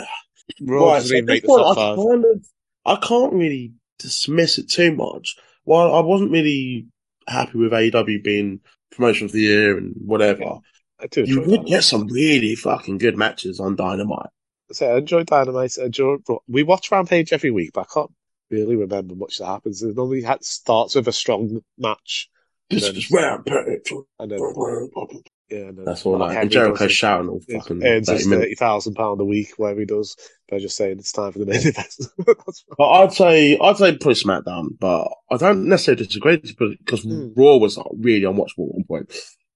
Raw 0.61 0.85
Right, 0.87 0.93
doesn't 0.95 1.09
so 1.09 1.15
even 1.15 1.29
at 1.29 1.33
make 1.33 1.41
this 1.43 1.49
the 1.51 1.57
point, 1.63 1.75
top 1.77 1.99
I 1.99 2.01
kind 2.01 2.25
of, 2.25 2.45
I 2.85 3.07
can't 3.07 3.33
really 3.33 3.73
dismiss 3.99 4.57
it 4.57 4.69
too 4.69 4.95
much. 4.95 5.35
While 5.63 5.93
I 5.93 5.99
wasn't 5.99 6.31
really 6.31 6.87
happy 7.27 7.57
with 7.59 7.71
AEW 7.71 8.23
being 8.23 8.61
promotion 8.91 9.25
of 9.25 9.31
the 9.31 9.41
year 9.41 9.77
and 9.77 9.93
whatever, 10.05 10.43
oh, 10.43 10.61
I 10.99 11.07
do 11.07 11.23
you 11.23 11.41
would 11.41 11.65
get 11.65 11.83
some 11.83 12.07
really 12.07 12.55
fucking 12.55 12.97
good 12.99 13.17
matches 13.17 13.59
on 13.59 13.75
Dynamite. 13.75 14.29
So 14.71 14.87
I 14.93 14.97
enjoy 14.99 15.23
Dynamite. 15.23 15.77
I 15.81 15.85
enjoy, 15.85 16.17
we 16.47 16.63
watch 16.63 16.91
Rampage 16.91 17.33
every 17.33 17.51
week, 17.51 17.71
but 17.73 17.81
I 17.89 17.93
can't 17.93 18.11
really 18.49 18.75
remember 18.75 19.15
much 19.15 19.37
that 19.37 19.47
happens. 19.47 19.81
It 19.81 19.95
normally 19.95 20.25
starts 20.41 20.95
with 20.95 21.07
a 21.07 21.11
strong 21.13 21.61
match, 21.77 22.29
This 22.69 22.83
then- 22.83 22.95
is 22.95 23.11
Rampage. 23.11 23.91
and 24.19 24.31
then 24.31 24.39
yeah, 25.51 25.71
That's 25.85 26.05
all 26.05 26.17
like, 26.17 26.29
Henry 26.29 26.41
and 26.43 26.51
Jericho 26.51 26.87
shouting 26.87 27.29
all 27.29 27.41
fucking 27.41 27.83
earns 27.85 28.07
30 28.07 28.19
us 28.19 28.25
thirty 28.27 28.55
thousand 28.55 28.93
pound 28.95 29.19
a 29.21 29.25
week, 29.25 29.53
whatever 29.57 29.81
he 29.81 29.85
does, 29.85 30.15
by 30.49 30.59
just 30.59 30.77
saying 30.77 30.99
it's 30.99 31.11
time 31.11 31.31
for 31.31 31.39
the 31.39 31.45
main 31.45 31.57
event. 31.67 31.93
But 32.77 32.89
I'd 32.89 33.13
say 33.13 33.57
I'd 33.59 33.77
say 33.77 33.97
probably 33.97 34.13
SmackDown, 34.15 34.77
but 34.79 35.07
I 35.31 35.37
don't 35.37 35.67
necessarily 35.67 36.05
disagree 36.05 36.37
because 36.37 37.03
Hmm. 37.03 37.29
Raw 37.35 37.57
was 37.57 37.77
really 37.97 38.21
unwatchable 38.25 38.69
at 38.69 38.75
one 38.75 38.83
point. 38.87 39.13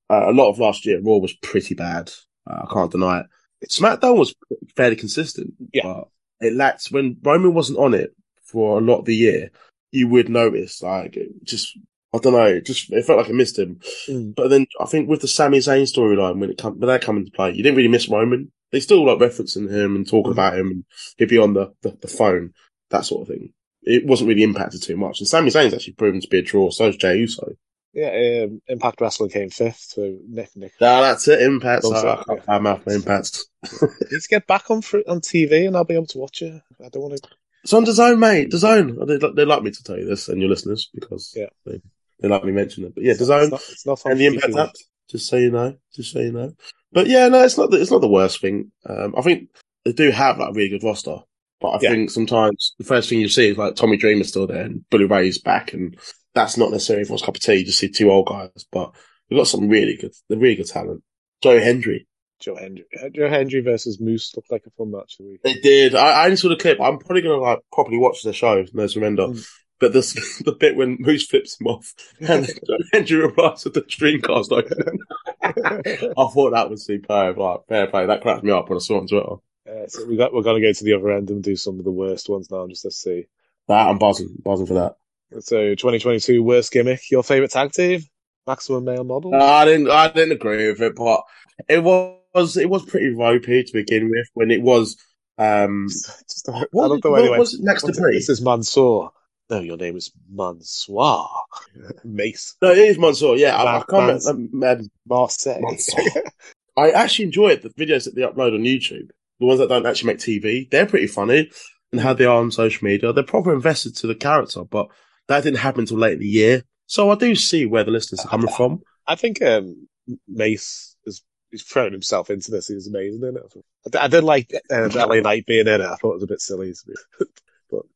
Uh, 0.10 0.30
a 0.30 0.34
lot 0.34 0.50
of 0.50 0.60
last 0.60 0.86
year, 0.86 1.02
Raw 1.02 1.18
was 1.18 1.34
pretty 1.34 1.74
bad. 1.76 2.12
Uh, 2.50 2.66
I 2.70 2.74
can't 2.74 2.92
deny 2.92 3.22
it. 3.22 3.26
SmackDown 3.70 4.18
was 4.18 4.36
fairly 4.76 4.96
consistent. 4.96 5.54
Yeah. 5.74 5.84
but 5.84 6.08
it 6.42 6.54
lacked 6.54 6.88
when 6.92 7.18
Roman 7.24 7.54
wasn't 7.54 7.80
on 7.80 7.94
it 7.94 8.16
for 8.44 8.78
a 8.78 8.82
lot 8.82 9.00
of 9.00 9.06
the 9.06 9.16
year. 9.16 9.50
You 9.92 10.10
would 10.10 10.28
notice, 10.30 10.82
like, 10.84 11.18
just 11.44 11.78
I 12.16 12.20
don't 12.20 12.34
know, 12.34 12.46
it 12.46 12.66
just 12.66 12.92
it 12.92 13.06
felt 13.06 13.20
like 13.20 13.30
I 13.30 13.34
missed 13.34 13.60
him. 13.60 13.80
Mm. 14.10 14.36
But 14.36 14.50
then 14.50 14.66
I 14.80 14.86
think 14.86 15.10
with 15.10 15.22
the 15.22 15.28
Sami 15.28 15.58
Zayn 15.60 15.84
storyline, 15.84 16.40
when 16.40 16.50
it 16.50 16.58
come 16.58 16.80
when 16.80 16.88
that 16.88 17.02
come 17.02 17.18
into 17.18 17.32
play, 17.32 17.52
you 17.52 17.64
didn't 17.64 17.78
really 17.78 17.90
miss 17.90 18.10
Roman. 18.10 18.52
They 18.72 18.80
still 18.80 19.06
like 19.06 19.20
referencing 19.20 19.70
him 19.72 19.96
and 19.96 20.08
talking 20.08 20.32
about 20.32 20.58
him, 20.58 20.68
and 20.68 20.84
he'd 21.18 21.30
be 21.30 21.38
on 21.38 21.54
the, 21.54 21.74
the, 21.82 21.98
the 22.02 22.08
phone, 22.08 22.54
that 22.90 23.06
sort 23.06 23.22
of 23.22 23.28
thing. 23.28 23.54
It 23.84 24.06
wasn't 24.06 24.30
really 24.30 24.44
impacted 24.44 24.82
too 24.82 24.98
much. 24.98 25.20
And 25.20 25.28
Sami 25.28 25.50
Zayn's 25.52 25.74
actually 25.74 25.94
proven 25.94 26.20
to 26.22 26.28
be 26.28 26.40
a 26.40 26.42
draw. 26.42 26.72
So 26.72 26.88
is 26.88 26.98
Jey 26.98 27.18
Uso. 27.18 27.48
yeah. 27.94 28.44
Um, 28.46 28.62
Impact 28.68 29.00
Wrestling 29.00 29.30
came 29.30 29.50
fifth, 29.52 29.86
so 29.94 30.18
Nick 30.28 30.50
Nick 30.56 30.74
No, 30.82 31.02
that's 31.02 31.28
it. 31.28 31.42
Impact. 31.42 31.84
Thumbs 31.84 32.04
I, 32.04 32.24
can't 32.24 32.42
yeah. 32.48 32.60
mouth 32.60 32.88
Impact. 32.88 33.40
Let's 34.12 34.28
get 34.28 34.48
back 34.48 34.70
on 34.72 34.82
fr- 34.82 35.08
on 35.08 35.22
TV, 35.22 35.68
and 35.68 35.78
I'll 35.78 35.84
be 35.86 35.94
able 35.96 36.08
to 36.08 36.18
watch 36.18 36.42
it. 36.42 36.62
I 36.84 36.90
don't 36.90 37.04
want 37.04 37.22
to. 37.22 37.30
It's 37.64 37.74
on 37.74 37.84
the 37.84 37.94
zone, 37.94 38.20
mate. 38.20 38.52
The 38.52 38.58
zone. 38.60 38.98
They, 39.08 39.18
they 39.18 39.46
like 39.46 39.64
me 39.64 39.72
to 39.72 39.84
tell 39.84 39.98
you 39.98 40.06
this 40.06 40.28
and 40.30 40.40
your 40.42 40.50
listeners 40.50 40.90
because 40.94 41.34
Yeah. 41.36 41.48
they 41.66 41.82
like 42.22 42.44
me 42.44 42.52
mentioning 42.52 42.90
it. 42.90 42.96
But 42.96 43.04
yeah, 43.04 43.12
It's 43.12 43.24
zone 43.24 43.50
not, 43.50 43.62
it's 43.70 43.86
not 43.86 44.02
and 44.06 44.20
the 44.20 44.26
Impact. 44.28 44.78
Just 45.10 45.28
so 45.30 45.38
you 45.38 45.52
know. 45.52 45.76
Just 45.94 46.12
so 46.12 46.20
you 46.20 46.32
know. 46.32 46.54
But 46.92 47.08
yeah, 47.08 47.28
no, 47.28 47.44
it's 47.44 47.58
not. 47.58 47.72
The, 47.72 47.82
it's 47.82 47.92
not 47.92 48.02
the 48.02 48.08
worst 48.08 48.42
thing. 48.42 48.72
Um, 48.88 49.14
I 49.18 49.22
think 49.22 49.50
they 49.84 49.94
do 49.94 50.12
have 50.12 50.40
like 50.40 50.50
a 50.50 50.54
really 50.54 50.70
good 50.70 50.84
roster. 50.84 51.18
But 51.62 51.68
I 51.70 51.80
Yeah. 51.82 51.90
think 51.92 52.10
sometimes 52.10 52.74
the 52.80 52.86
first 52.86 53.10
thing 53.10 53.20
you 53.22 53.30
see 53.30 53.50
is 53.50 53.58
like 53.58 53.76
Tommy 53.76 53.98
Dreamer's 53.98 54.30
still 54.30 54.48
there 54.48 54.64
and 54.64 54.88
Bully 54.90 55.06
Ray's 55.06 55.40
back, 55.40 55.74
and 55.74 55.98
that's 56.34 56.58
not 56.58 56.72
necessarily 56.72 57.02
everyone's 57.02 57.22
cup 57.22 57.36
of 57.36 57.42
tea. 57.42 57.56
You 57.58 57.66
just 57.66 57.80
see 57.80 57.90
two 57.90 58.12
old 58.12 58.28
guys, 58.28 58.66
but 58.72 58.94
we've 59.30 59.38
got 59.40 59.48
some 59.48 59.68
really 59.70 59.96
good, 59.96 60.14
the 60.30 60.38
really 60.38 60.56
good 60.56 60.68
talent. 60.68 61.04
Joe 61.42 61.60
Hendry. 61.60 62.08
Joe 62.42 62.56
Hendry, 62.56 62.84
Joe 63.14 63.30
Hendry 63.30 63.62
versus 63.62 64.02
Moose 64.02 64.34
looked 64.36 64.52
like 64.52 64.64
a 64.68 64.70
fun 64.72 64.92
match 64.92 65.16
the 65.18 65.26
week. 65.26 65.42
They 65.44 65.54
did. 65.54 65.96
I, 65.96 66.24
I 66.24 66.26
only 66.26 66.36
saw 66.36 66.50
the 66.50 66.58
clip. 66.58 66.82
I'm 66.82 66.98
probably 67.00 67.22
gonna 67.22 67.38
like 67.38 67.60
properly 67.72 67.98
watch 67.98 68.24
the 68.24 68.34
show. 68.34 68.66
No 68.74 68.88
surrender. 68.88 69.28
Mm. 69.28 69.48
But 69.80 69.94
this 69.94 70.14
the 70.46 70.54
bit 70.54 70.76
when 70.76 70.98
Moose 71.00 71.26
flips 71.28 71.60
him 71.60 71.68
off 71.68 71.94
and 72.20 72.48
Hendry 72.94 73.22
replies 73.22 73.64
with 73.66 73.74
the 73.74 73.82
Dreamcast 73.82 74.52
open. 74.52 75.00
I 76.18 76.28
thought 76.34 76.52
that 76.52 76.70
was 76.70 76.86
superb. 76.86 77.38
Like 77.38 77.68
fair 77.68 77.88
play. 77.88 78.06
That 78.06 78.22
cracked 78.22 78.44
me 78.44 78.52
up 78.52 78.70
when 78.70 78.78
I 78.78 78.80
saw 78.80 78.98
it 78.98 79.02
on 79.02 79.08
Twitter. 79.08 79.36
Uh, 79.68 79.88
so 79.88 80.06
we 80.06 80.16
got 80.16 80.34
we're 80.34 80.44
gonna 80.44 80.62
go 80.62 80.72
to 80.72 80.84
the 80.84 80.94
other 80.94 81.12
end 81.12 81.30
and 81.30 81.44
do 81.44 81.56
some 81.56 81.80
of 81.80 81.86
the 81.86 81.92
worst 81.92 82.30
ones 82.30 82.50
now, 82.52 82.68
just 82.68 82.84
going 82.84 82.92
to 82.92 82.96
see. 82.96 83.26
That 83.68 83.90
I'm 83.90 83.98
buzzing, 83.98 84.36
buzzing 84.44 84.68
for 84.68 84.76
that. 84.76 84.96
So 85.40 85.72
2022 85.72 86.44
worst 86.44 86.72
gimmick. 86.72 87.10
Your 87.10 87.24
favorite 87.24 87.52
tag 87.52 87.72
team? 87.72 88.02
Maximum 88.48 88.86
male 88.86 89.04
model. 89.04 89.32
No, 89.32 89.40
I 89.40 89.66
didn't. 89.66 89.90
I 89.90 90.08
didn't 90.10 90.34
agree 90.34 90.70
with 90.70 90.82
it, 90.82 90.96
but 90.96 91.24
it 91.68 91.84
was 91.84 92.58
it 92.58 92.70
was 92.70 92.86
pretty 92.86 93.10
ropey 93.10 93.64
to 93.64 93.74
begin 93.74 94.10
with. 94.10 94.28
When 94.36 94.52
it 94.52 94.62
was, 94.62 94.98
um, 95.40 95.88
Just, 95.90 96.48
I 96.48 96.66
what, 96.72 96.92
love 96.92 97.02
the 97.02 97.10
way 97.10 97.22
what 97.22 97.26
they 97.26 97.38
went. 97.40 97.50
next 97.62 97.82
to 97.82 97.88
"What's 97.88 97.98
it? 97.98 98.02
Brie? 98.02 98.14
This 98.14 98.30
is 98.30 98.42
Mansoor. 98.42 99.12
No, 99.50 99.60
your 99.60 99.78
name 99.78 99.96
is 99.96 100.12
Mansoir. 100.34 101.28
Mace. 102.04 102.56
No, 102.62 102.72
it 102.72 102.80
is 102.80 102.98
Mansoor. 102.98 103.38
Yeah, 103.38 103.56
I, 103.56 103.78
I 103.78 103.84
can't. 103.90 104.24
Remember- 104.26 104.82
um, 104.84 104.90
Marseille. 105.08 105.62
I 106.78 106.92
actually 106.92 107.26
enjoyed 107.26 107.62
the 107.62 107.70
videos 107.70 108.06
that 108.06 108.16
they 108.16 108.22
upload 108.22 108.54
on 108.54 108.64
YouTube. 108.64 109.10
The 109.40 109.46
ones 109.46 109.60
that 109.60 109.70
don't 109.70 109.86
actually 109.86 110.14
make 110.14 110.18
TV, 110.20 110.70
they're 110.70 110.86
pretty 110.86 111.08
funny 111.08 111.50
and 111.92 112.02
how 112.02 112.14
they 112.14 112.26
are 112.26 112.38
on 112.38 112.52
social 112.52 112.86
media. 112.86 113.14
They're 113.14 113.24
proper 113.24 113.54
invested 113.54 113.96
to 113.98 114.08
the 114.08 114.16
character, 114.16 114.64
but 114.64 114.88
that 115.28 115.44
didn't 115.44 115.60
happen 115.60 115.82
until 115.82 115.98
late 115.98 116.14
in 116.14 116.20
the 116.20 116.28
year. 116.28 116.64
So 116.88 117.10
I 117.12 117.16
do 117.16 117.36
see 117.36 117.66
where 117.66 117.84
the 117.84 117.92
listeners 117.92 118.22
are 118.22 118.30
coming 118.30 118.52
from. 118.52 118.82
I 119.08 119.16
think 119.16 119.42
um, 119.42 119.88
Mace 120.28 120.96
is 121.06 121.22
he's 121.52 121.64
thrown 121.64 121.92
himself 121.92 122.30
into 122.30 122.52
this. 122.52 122.68
He 122.68 122.76
was 122.76 122.88
amazing 122.88 123.24
in 123.24 123.38
it. 123.38 123.98
I 124.00 124.06
I 124.06 124.08
did 124.08 124.24
like 124.24 124.52
uh, 124.72 124.90
LA 124.94 125.20
Knight 125.20 125.46
being 125.46 125.68
in 125.68 125.82
it. 125.82 125.82
I 125.82 125.96
thought 125.96 126.12
it 126.12 126.16
was 126.16 126.24
a 126.24 126.28
bit 126.28 126.42
silly. 126.42 126.74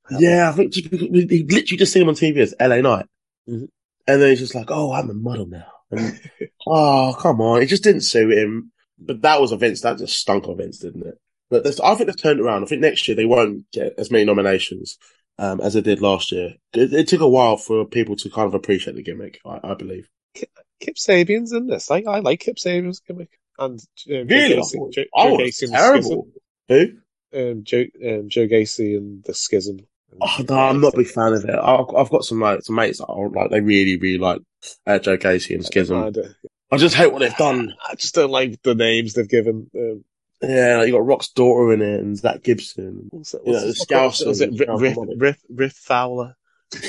to 0.10 0.18
be- 0.18 0.24
Yeah, 0.26 0.50
I 0.50 0.52
think 0.54 0.74
just, 0.74 0.90
because 0.90 1.08
we 1.10 1.26
we 1.26 1.44
literally 1.44 1.78
just 1.78 1.94
seen 1.94 2.02
him 2.04 2.10
on 2.10 2.16
TV 2.16 2.38
as 2.38 2.54
LA 2.60 2.82
Knight. 2.82 3.06
Mhm. 3.48 3.68
And 4.08 4.22
then 4.22 4.30
he's 4.30 4.40
just 4.40 4.56
like, 4.56 4.72
oh, 4.72 4.92
I'm 4.92 5.10
a 5.10 5.14
model 5.14 5.46
now. 5.46 5.68
And, 5.92 6.20
oh, 6.68 7.16
come 7.20 7.42
on. 7.42 7.62
It 7.62 7.68
just 7.68 7.84
didn't 7.84 8.02
suit 8.02 8.38
him. 8.38 8.72
But 8.98 9.22
that 9.22 9.40
was 9.40 9.52
Vince. 9.54 9.82
That 9.82 9.98
just 9.98 10.18
stunk 10.20 10.48
of 10.48 10.58
Vince, 10.58 10.80
didn't 10.80 11.06
it? 11.06 11.16
But 11.50 11.64
this, 11.64 11.80
I 11.80 11.96
think 11.96 12.08
they've 12.08 12.22
turned 12.22 12.40
around. 12.40 12.64
I 12.64 12.66
think 12.68 12.82
next 12.82 13.08
year 13.08 13.16
they 13.16 13.26
won't 13.26 13.70
get 13.72 13.94
as 13.98 14.12
many 14.12 14.26
nominations 14.26 14.98
um, 15.38 15.62
as 15.62 15.74
they 15.74 15.82
did 15.82 16.02
last 16.02 16.32
year. 16.32 16.56
It, 16.74 16.94
it 16.94 17.08
took 17.08 17.22
a 17.22 17.30
while 17.30 17.58
for 17.58 17.86
people 17.86 18.16
to 18.18 18.30
kind 18.30 18.48
of 18.48 18.54
appreciate 18.56 18.96
the 18.96 19.04
gimmick, 19.04 19.40
I, 19.46 19.60
I 19.64 19.74
believe. 19.76 20.10
Kip 20.36 20.96
Sabian's 20.96 21.52
in 21.54 21.68
this. 21.68 21.90
I, 21.92 22.04
I 22.08 22.20
like 22.20 22.40
Kip 22.42 22.58
Sabian's 22.58 23.00
gimmick. 23.00 23.30
And 23.58 23.80
um, 23.80 24.28
Really? 24.28 24.56
Joe 24.56 24.60
I 24.60 24.62
Gacy, 24.62 24.72
thought- 24.74 24.94
Joe, 24.94 25.04
I 25.16 25.24
Joe 25.28 25.32
was 25.36 25.40
Gacy 25.42 25.64
and 25.64 25.72
the 25.74 25.78
terrible. 25.78 26.28
Who? 26.70 26.88
Um, 27.34 27.64
Joe, 27.64 27.86
um, 28.06 28.30
Joe 28.30 28.48
Gacy 28.48 28.98
and 28.98 29.24
the 29.24 29.34
Schism. 29.34 29.80
Oh, 30.22 30.44
no, 30.50 30.56
I'm 30.58 30.82
not 30.82 30.96
a 30.96 30.98
big 30.98 31.08
fan 31.08 31.34
of 31.34 31.46
it. 31.46 31.54
I've, 31.56 31.94
I've 31.96 32.10
got 32.10 32.24
some 32.26 32.40
like 32.40 32.62
some 32.64 32.76
mates 32.76 32.98
that 32.98 33.06
like 33.08 33.52
they 33.52 33.62
really 33.62 33.98
really 33.98 34.18
like 34.18 34.42
uh, 34.88 34.98
Joe 35.00 35.18
Gacy 35.18 35.54
and 35.56 35.64
Schism. 35.66 35.98
Uh, 35.98 36.12
I 36.72 36.78
just 36.78 36.96
hate 36.96 37.12
what 37.14 37.20
they've 37.20 37.36
done. 37.38 37.74
I 37.88 37.96
just 37.96 38.16
don't 38.16 38.32
like 38.32 38.62
the 38.64 38.74
names 38.76 39.14
they've 39.14 39.30
given. 39.30 39.70
Um, 39.76 40.04
Yeah, 40.42 40.78
like 40.78 40.88
you 40.88 40.94
got 40.94 41.06
Rock's 41.06 41.30
daughter 41.30 41.74
in 41.74 41.82
it 41.82 42.00
and 42.00 42.18
Zach 42.18 42.42
Gibson. 42.44 43.08
what's 43.12 43.34
it? 43.36 43.42
You 43.46 43.54
know, 43.54 43.66
what's 43.66 44.22
it 44.22 44.28
Was 44.28 44.42
it 44.42 44.52
Riff, 45.18 45.38
Riff, 45.50 45.74
Fowler? 45.74 46.36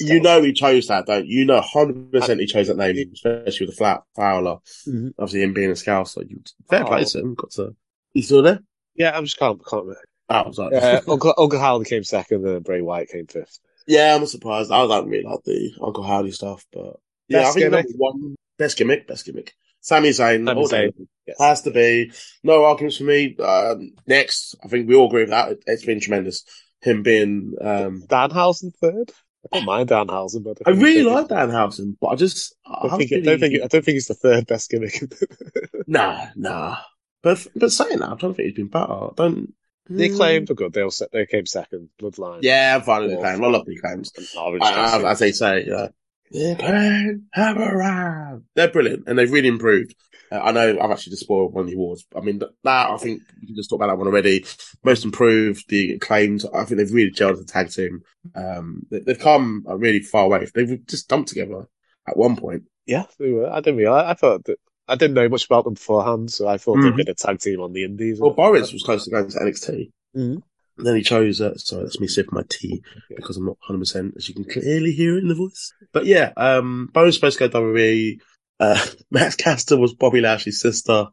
You 0.00 0.20
know 0.20 0.40
he 0.42 0.54
chose 0.54 0.86
that, 0.86 1.04
don't 1.04 1.26
you? 1.26 1.40
You 1.40 1.44
know, 1.44 1.60
hundred 1.60 2.10
percent 2.10 2.40
he 2.40 2.46
chose 2.46 2.68
that 2.68 2.78
name, 2.78 2.96
especially 3.12 3.66
with 3.66 3.74
the 3.74 3.76
flat 3.76 4.04
Fowler. 4.14 4.56
Mhm. 4.88 5.12
Obviously, 5.18 5.42
him 5.42 5.52
being 5.52 5.70
a 5.70 5.76
scout, 5.76 6.08
so 6.08 6.22
you 6.26 6.40
fair 6.70 6.82
Oh. 6.84 6.86
play 6.86 7.04
to 7.04 7.18
him. 7.18 7.34
Got 7.34 7.50
to. 7.52 7.76
You 8.14 8.22
still 8.22 8.40
there? 8.42 8.60
Yeah, 8.98 9.16
I'm 9.16 9.24
just 9.24 9.38
can't, 9.38 9.58
can't 9.64 9.82
remember. 9.82 10.00
I 10.28 10.42
was 10.42 10.58
like, 10.58 10.72
Uh, 10.72 11.00
Uncle, 11.08 11.34
Uncle 11.38 11.58
Howdy 11.60 11.84
came 11.88 12.04
second 12.04 12.46
and 12.46 12.64
Bray 12.64 12.80
Wyatt 12.80 13.08
came 13.10 13.26
fifth. 13.26 13.58
yeah, 13.86 14.14
I'm 14.14 14.20
not 14.20 14.28
surprised. 14.30 14.70
I 14.72 14.86
don't 14.86 15.08
really 15.08 15.24
like 15.24 15.42
the 15.44 15.72
Uncle 15.82 16.02
Howdy 16.04 16.32
stuff, 16.32 16.64
but 16.72 16.96
yeah, 17.28 17.40
Best 17.42 17.50
I 17.50 17.52
think 17.52 17.64
gimmick? 17.70 17.86
number 17.90 17.98
one 17.98 18.36
best 18.58 18.76
gimmick, 18.78 19.06
best 19.06 19.24
gimmick. 19.26 19.52
Sami 19.80 20.08
Zayn, 20.10 20.44
Sami 20.46 20.52
all 20.60 20.66
day. 20.66 20.88
Zayn, 20.88 21.06
yes. 21.28 21.36
has 21.38 21.62
to 21.62 21.70
be. 21.70 22.10
No 22.42 22.64
arguments 22.64 22.96
for 22.96 23.04
me. 23.04 23.36
Um, 23.36 23.92
next, 24.06 24.56
I 24.64 24.68
think 24.68 24.88
we 24.88 24.96
all 24.96 25.06
agree 25.06 25.22
with 25.22 25.30
that. 25.30 25.52
It, 25.52 25.64
it's 25.66 25.84
been 25.84 26.00
tremendous. 26.00 26.42
Him 26.80 27.02
being, 27.04 27.54
um, 27.60 28.02
Danhausen 28.08 28.74
third. 28.80 29.12
I 29.52 29.58
don't 29.58 29.66
mind 29.66 29.88
Danhausen, 29.90 30.42
but 30.42 30.58
I 30.66 30.72
don't 30.72 30.80
really 30.82 31.04
think- 31.04 31.14
like 31.14 31.28
Danhausen, 31.28 31.96
but 32.00 32.08
I 32.08 32.14
just, 32.16 32.52
I 32.66 32.70
I 32.70 32.74
don't 32.82 32.90
haven't 32.90 33.08
think, 33.08 33.22
I 33.22 33.30
don't 33.30 33.38
think, 33.40 33.54
I 33.54 33.66
don't 33.68 33.84
think 33.84 33.94
he's 33.94 34.08
the 34.08 34.14
third 34.14 34.46
best 34.48 34.70
gimmick. 34.70 35.00
Nah, 35.86 36.26
nah. 36.34 36.78
But 37.26 37.44
but 37.56 37.72
saying 37.72 37.98
that, 37.98 38.10
I 38.10 38.14
don't 38.14 38.34
think 38.34 38.46
he's 38.46 38.54
been 38.54 38.68
better. 38.68 38.92
I 38.92 39.08
don't. 39.16 39.52
they 39.90 40.10
claimed 40.10 40.46
for 40.46 40.54
good. 40.54 40.72
They 40.72 40.82
all 40.82 40.92
se- 40.92 41.08
they 41.12 41.26
came 41.26 41.44
second. 41.44 41.88
Bloodline. 42.00 42.38
Yeah, 42.42 42.76
I'm 42.76 42.82
fine 42.82 43.02
with 43.02 43.10
the 43.10 43.16
Well, 43.16 43.24
claim. 43.36 43.44
I 43.44 43.48
love 43.48 43.66
the 43.66 43.76
claims. 43.80 44.12
Orange 44.38 44.62
I- 44.62 45.00
I- 45.02 45.10
As 45.10 45.18
they 45.18 45.32
say, 45.32 45.64
yeah. 45.66 45.88
They 46.30 46.54
can 46.54 47.26
have 47.32 47.56
a 47.56 47.66
round. 47.74 48.44
They're 48.54 48.70
brilliant, 48.70 49.08
and 49.08 49.18
they've 49.18 49.30
really 49.32 49.48
improved. 49.48 49.96
Uh, 50.30 50.38
I 50.38 50.52
know 50.52 50.78
I've 50.80 50.90
actually 50.92 51.10
just 51.12 51.22
spoiled 51.24 51.52
one 51.52 51.64
of 51.64 51.70
the 51.70 51.76
awards. 51.76 52.04
I 52.16 52.20
mean, 52.20 52.38
that, 52.38 52.50
that 52.62 52.90
I 52.90 52.96
think 52.96 53.22
we 53.40 53.46
can 53.48 53.56
just 53.56 53.70
talk 53.70 53.78
about 53.78 53.88
that 53.88 53.98
one 53.98 54.06
already. 54.06 54.44
Most 54.84 55.04
improved, 55.04 55.68
the 55.68 55.98
claims. 55.98 56.44
I 56.44 56.64
think 56.64 56.78
they've 56.78 56.92
really 56.92 57.10
gelled 57.12 57.32
as 57.34 57.40
a 57.40 57.44
tag 57.46 57.70
team. 57.70 58.02
Um, 58.36 58.82
they, 58.90 59.00
they've 59.00 59.18
come 59.18 59.64
uh, 59.68 59.76
really 59.76 60.00
far 60.00 60.24
away. 60.26 60.46
They've 60.54 60.84
just 60.86 61.08
dumped 61.08 61.28
together 61.30 61.66
at 62.08 62.16
one 62.16 62.36
point. 62.36 62.62
Yeah, 62.86 63.04
they 63.18 63.32
were. 63.32 63.50
I 63.50 63.60
didn't 63.60 63.78
realize. 63.78 64.06
I 64.06 64.14
thought 64.14 64.44
that 64.44 64.58
I 64.88 64.94
didn't 64.96 65.14
know 65.14 65.28
much 65.28 65.46
about 65.46 65.64
them 65.64 65.74
beforehand, 65.74 66.30
so 66.32 66.46
I 66.46 66.58
thought 66.58 66.76
Mhm. 66.78 66.82
they'd 66.84 66.96
been 67.04 67.08
a 67.10 67.14
tag 67.14 67.40
team 67.40 67.60
on 67.60 67.72
the 67.72 67.84
Indies. 67.84 68.20
Well, 68.20 68.30
Boris 68.30 68.72
was 68.72 68.82
close 68.82 69.04
to 69.04 69.10
going 69.10 69.28
to 69.28 69.38
NXT. 69.40 69.90
Mhm. 70.16 70.42
And 70.78 70.86
then 70.86 70.94
he 70.96 71.02
chose, 71.02 71.40
uh, 71.40 71.56
sorry, 71.56 71.84
that's 71.84 71.98
me 72.00 72.06
sipping 72.06 72.34
my 72.34 72.44
tea 72.48 72.82
because 73.16 73.36
I'm 73.38 73.46
not 73.46 73.56
100%, 73.66 74.14
as 74.16 74.28
you 74.28 74.34
can 74.34 74.44
clearly 74.44 74.92
hear 74.92 75.16
it 75.16 75.22
in 75.22 75.28
the 75.28 75.34
voice. 75.34 75.72
But 75.92 76.04
yeah, 76.06 76.32
um, 76.36 76.90
Boris 76.92 77.06
was 77.08 77.14
supposed 77.16 77.38
to 77.38 77.48
go 77.48 77.60
WWE. 77.60 78.20
Uh, 78.60 78.86
Max 79.10 79.36
Caster 79.36 79.76
was 79.76 79.94
Bobby 79.94 80.20
Lashley's 80.20 80.60
sister. 80.60 81.08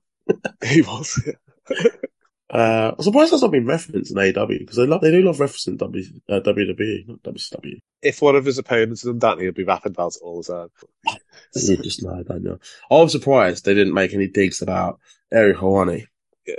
he 0.66 0.82
was. 0.82 1.18
Uh, 2.54 2.94
I'm 2.98 3.04
surprised 3.04 3.32
that's 3.34 3.42
not 3.42 3.52
been 3.52 3.66
referenced 3.66 4.12
in 4.12 4.18
AEW 4.18 4.60
because 4.60 4.76
they 4.78 4.86
love, 4.86 5.02
they 5.02 5.10
do 5.12 5.24
love 5.24 5.38
referencing 5.38 5.78
w, 5.80 6.04
uh, 6.30 6.40
WWE, 6.42 7.08
not 7.08 7.24
WCW. 7.24 7.80
if 8.04 8.22
one 8.22 8.36
of 8.36 8.46
his 8.46 8.60
opponents 8.60 9.04
is 9.04 9.14
done, 9.16 9.40
he'll 9.40 9.52
be 9.52 9.64
rapping 9.64 9.92
about 9.94 10.16
it 10.16 10.22
all 10.24 10.42
the 10.42 10.54
time. 10.54 10.70
You 11.56 11.78
just 11.78 12.04
know, 12.04 12.22
don't? 12.24 12.62
I 12.92 12.96
was 12.96 13.12
surprised 13.12 13.66
they 13.66 13.74
didn't 13.74 13.94
make 13.96 14.14
any 14.14 14.28
digs 14.28 14.62
about 14.62 15.00
Eric 15.32 15.58
Helwani 15.58 16.06
Yeah. 16.46 16.56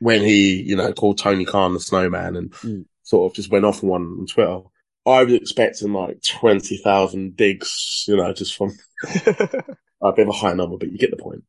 when 0.00 0.22
he, 0.22 0.62
you 0.62 0.76
know, 0.76 0.92
called 0.94 1.18
Tony 1.18 1.44
Khan 1.44 1.74
the 1.74 1.80
snowman 1.80 2.36
and 2.36 2.50
Mm. 2.52 2.84
sort 3.02 3.30
of 3.30 3.36
just 3.36 3.50
went 3.50 3.64
off 3.66 3.82
on 3.82 3.88
one 3.90 4.02
on 4.20 4.26
Twitter. 4.26 4.60
I 5.06 5.24
was 5.24 5.34
expecting 5.34 5.92
like 5.92 6.22
20,000 6.22 7.36
digs, 7.36 8.04
you 8.08 8.16
know, 8.16 8.32
just 8.32 8.56
from 8.56 8.72
a 9.26 10.12
bit 10.12 10.26
of 10.26 10.28
a 10.28 10.32
high 10.32 10.54
number, 10.54 10.76
but 10.78 10.90
you 10.90 10.96
get 10.98 11.10
the 11.10 11.16
point. 11.22 11.44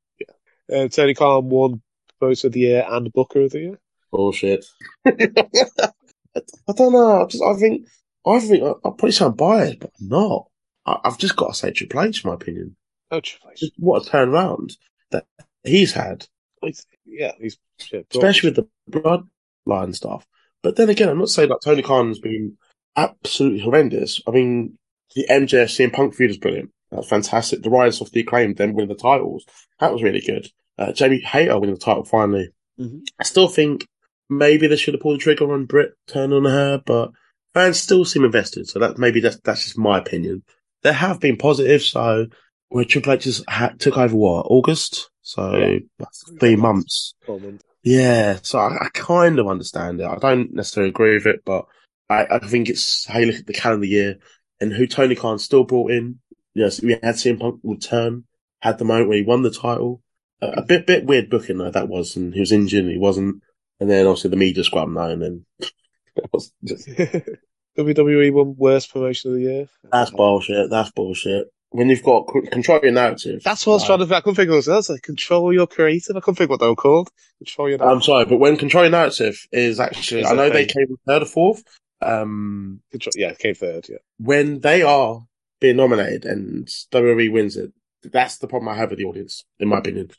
uh, 0.74 0.88
Tony 0.90 1.14
Khan 1.14 1.48
won 1.50 1.82
Boat 2.20 2.44
of 2.44 2.52
the 2.54 2.60
Year 2.62 2.86
and 2.90 3.12
Booker 3.14 3.42
of 3.42 3.52
the 3.52 3.60
Year. 3.60 3.80
Bullshit. 4.16 4.66
I 5.06 6.74
don't 6.76 6.94
know. 6.94 7.24
I 7.24 7.26
just, 7.28 7.44
I 7.44 7.54
think, 7.56 7.88
I 8.26 8.40
think, 8.40 8.64
I, 8.64 8.70
I 8.70 8.74
probably 8.84 9.12
sound 9.12 9.38
biased, 9.38 9.80
but 9.80 9.92
I'm 10.02 10.08
not. 10.10 10.48
I, 10.86 10.98
I've 11.06 11.18
just 11.18 11.36
got 11.36 11.48
to 11.50 11.54
say 11.54 11.72
Triple 11.72 12.02
H, 12.02 12.24
in 12.24 12.30
my 12.30 12.36
opinion. 12.36 12.76
Oh, 13.12 13.20
Triple 13.22 13.52
H. 13.52 13.60
Just 13.60 13.74
what 13.78 14.06
a 14.08 14.10
turnaround 14.10 14.74
that 15.12 15.26
he's 15.64 15.94
had. 15.94 16.28
He's- 16.62 16.86
Yeah, 17.06 17.32
he's 17.40 17.58
shit, 17.80 18.08
but- 18.10 18.18
especially 18.18 18.52
with 18.52 18.68
the 18.92 19.26
bloodline 19.68 19.96
stuff. 19.96 20.26
But 20.64 20.76
then 20.78 20.90
again, 20.90 21.10
I'm 21.10 21.20
not 21.20 21.30
saying 21.30 21.50
that 21.50 21.62
Tony 21.64 21.84
Khan's 21.84 22.20
been 22.20 22.58
absolutely 22.96 23.60
horrendous. 23.60 24.20
I 24.28 24.32
mean, 24.32 24.78
the 25.16 25.28
MJF 25.30 25.66
CM 25.70 25.94
Punk 25.94 26.16
feud 26.16 26.32
is 26.32 26.38
brilliant. 26.38 26.72
That's 26.92 27.08
fantastic. 27.08 27.62
The 27.62 27.70
rise 27.70 28.02
of 28.02 28.12
the 28.12 28.22
acclaimed, 28.22 28.58
then 28.58 28.74
winning 28.74 28.90
the 28.90 28.96
titles, 28.96 29.46
that 29.80 29.94
was 29.94 30.02
really 30.02 30.22
good. 30.22 30.50
Uh, 30.78 30.92
Jamie 30.92 31.22
Hayter 31.22 31.60
winning 31.60 31.76
the 31.76 31.80
title 31.82 32.04
finally. 32.04 32.50
Mhm. 32.80 33.02
I 33.20 33.24
still 33.24 33.48
think 33.48 33.86
maybe 34.30 34.68
they 34.68 34.76
should 34.76 34.94
have 34.94 35.02
pulled 35.02 35.20
the 35.20 35.24
trigger 35.24 35.52
on 35.54 35.66
Britt 35.66 35.94
turning 36.08 36.38
on 36.38 36.46
her, 36.46 36.82
but 36.86 37.12
fans 37.54 37.80
still 37.80 38.06
seem 38.06 38.24
invested. 38.26 38.68
So 38.68 38.80
that 38.80 38.98
maybe 38.98 39.20
that's 39.20 39.40
that's 39.44 39.64
just 39.64 39.78
my 39.78 39.98
opinion. 40.00 40.44
There 40.84 40.94
have 40.94 41.20
been 41.20 41.38
positives. 41.38 41.88
So 41.88 42.28
where 42.70 42.86
Triple 42.86 43.14
H 43.14 43.24
just 43.24 43.50
ha- 43.50 43.74
took 43.78 43.98
over 43.98 44.16
what 44.16 44.46
August, 44.50 45.10
so 45.22 45.56
Yeah. 45.56 46.06
three 46.40 46.56
months. 46.56 47.16
Yeah, 47.84 48.40
so 48.42 48.58
I, 48.60 48.86
I 48.86 48.90
kind 48.94 49.38
of 49.38 49.48
understand 49.48 50.02
it. 50.02 50.06
I 50.08 50.18
don't 50.18 50.54
necessarily 50.54 50.90
agree 50.90 51.14
with 51.14 51.28
it, 51.28 51.42
but 51.46 51.66
I, 52.10 52.26
I 52.32 52.40
think 52.40 52.68
it's 52.70 53.06
how 53.06 53.20
you 53.20 53.28
look 53.28 53.36
at 53.36 53.46
the 53.46 53.54
calendar 53.54 53.86
year 53.86 54.16
and 54.60 54.74
who 54.74 54.88
Tony 54.88 55.14
Khan 55.16 55.38
still 55.38 55.64
brought 55.64 55.92
in. 55.92 56.20
Yes, 56.56 56.82
we 56.82 56.94
had 56.94 57.16
CM 57.16 57.40
Punk 57.40 57.60
return, 57.64 58.24
had 58.62 58.78
the 58.80 58.86
moment 58.86 59.10
where 59.10 59.18
he 59.18 59.24
won 59.24 59.44
the 59.44 59.52
title. 59.52 60.02
A, 60.42 60.48
a 60.48 60.62
bit 60.64 60.88
bit 60.88 61.06
weird 61.06 61.30
booking 61.30 61.60
though 61.60 61.70
that 61.72 61.88
was, 61.88 62.16
and 62.16 62.34
he 62.34 62.40
was 62.40 62.52
injured 62.52 62.84
and 62.86 62.92
he 62.92 62.98
wasn't. 62.98 63.42
And 63.80 63.90
then 63.90 64.06
obviously 64.08 64.30
the 64.30 64.38
media 64.38 64.64
scrum 64.64 64.94
now, 64.94 65.10
and 65.10 65.22
then 65.22 65.46
just, 66.66 66.88
WWE 67.78 68.32
won 68.34 68.56
Worst 68.58 68.92
Promotion 68.94 69.32
of 69.32 69.38
the 69.38 69.44
Year. 69.44 69.68
that's 69.92 70.12
bullshit. 70.12 70.70
That's 70.70 70.92
bullshit. 70.92 71.48
When 71.72 71.90
you've 71.90 72.04
got 72.04 72.26
c- 72.32 72.48
control 72.50 72.80
your 72.84 72.94
narrative. 72.94 73.42
That's 73.44 73.66
what 73.68 73.74
I 73.74 73.76
was 73.76 73.82
like- 73.82 73.88
trying 73.88 74.00
to 74.00 74.06
think. 74.06 74.16
I 74.18 74.22
couldn't 74.22 74.36
think 74.36 74.50
of 74.50 74.66
what. 74.66 74.90
Like, 74.90 75.02
control 75.02 75.52
your 75.54 75.68
creative. 75.68 76.16
I 76.16 76.20
couldn't 76.22 76.36
think 76.36 76.50
what 76.50 76.62
they 76.62 76.68
were 76.68 76.76
called. 76.76 77.10
Control 77.40 77.70
your 77.70 77.84
I'm 77.84 78.02
sorry, 78.02 78.26
but 78.26 78.38
when 78.38 78.56
control 78.56 78.86
your 78.86 78.92
narrative 78.92 79.38
is 79.52 79.80
actually, 79.82 80.22
Is 80.22 80.32
I 80.32 80.36
know 80.36 80.50
they 80.50 80.66
came 80.66 80.88
third 81.06 81.24
or 81.24 81.26
fourth. 81.26 81.64
Um, 82.02 82.82
control, 82.92 83.12
yeah, 83.18 83.34
came 83.34 83.56
third. 83.56 83.88
Yeah. 83.90 83.98
when 84.20 84.60
they 84.62 84.84
are 84.84 85.26
being 85.60 85.76
nominated 85.78 86.24
and 86.26 86.68
WWE 86.94 87.32
wins 87.32 87.58
it, 87.58 87.74
that's 88.04 88.38
the 88.38 88.48
problem 88.48 88.70
I 88.70 88.76
have 88.78 88.92
with 88.92 89.00
the 89.00 89.06
audience, 89.06 89.44
in 89.60 89.68
my 89.68 89.80
opinion, 89.80 90.12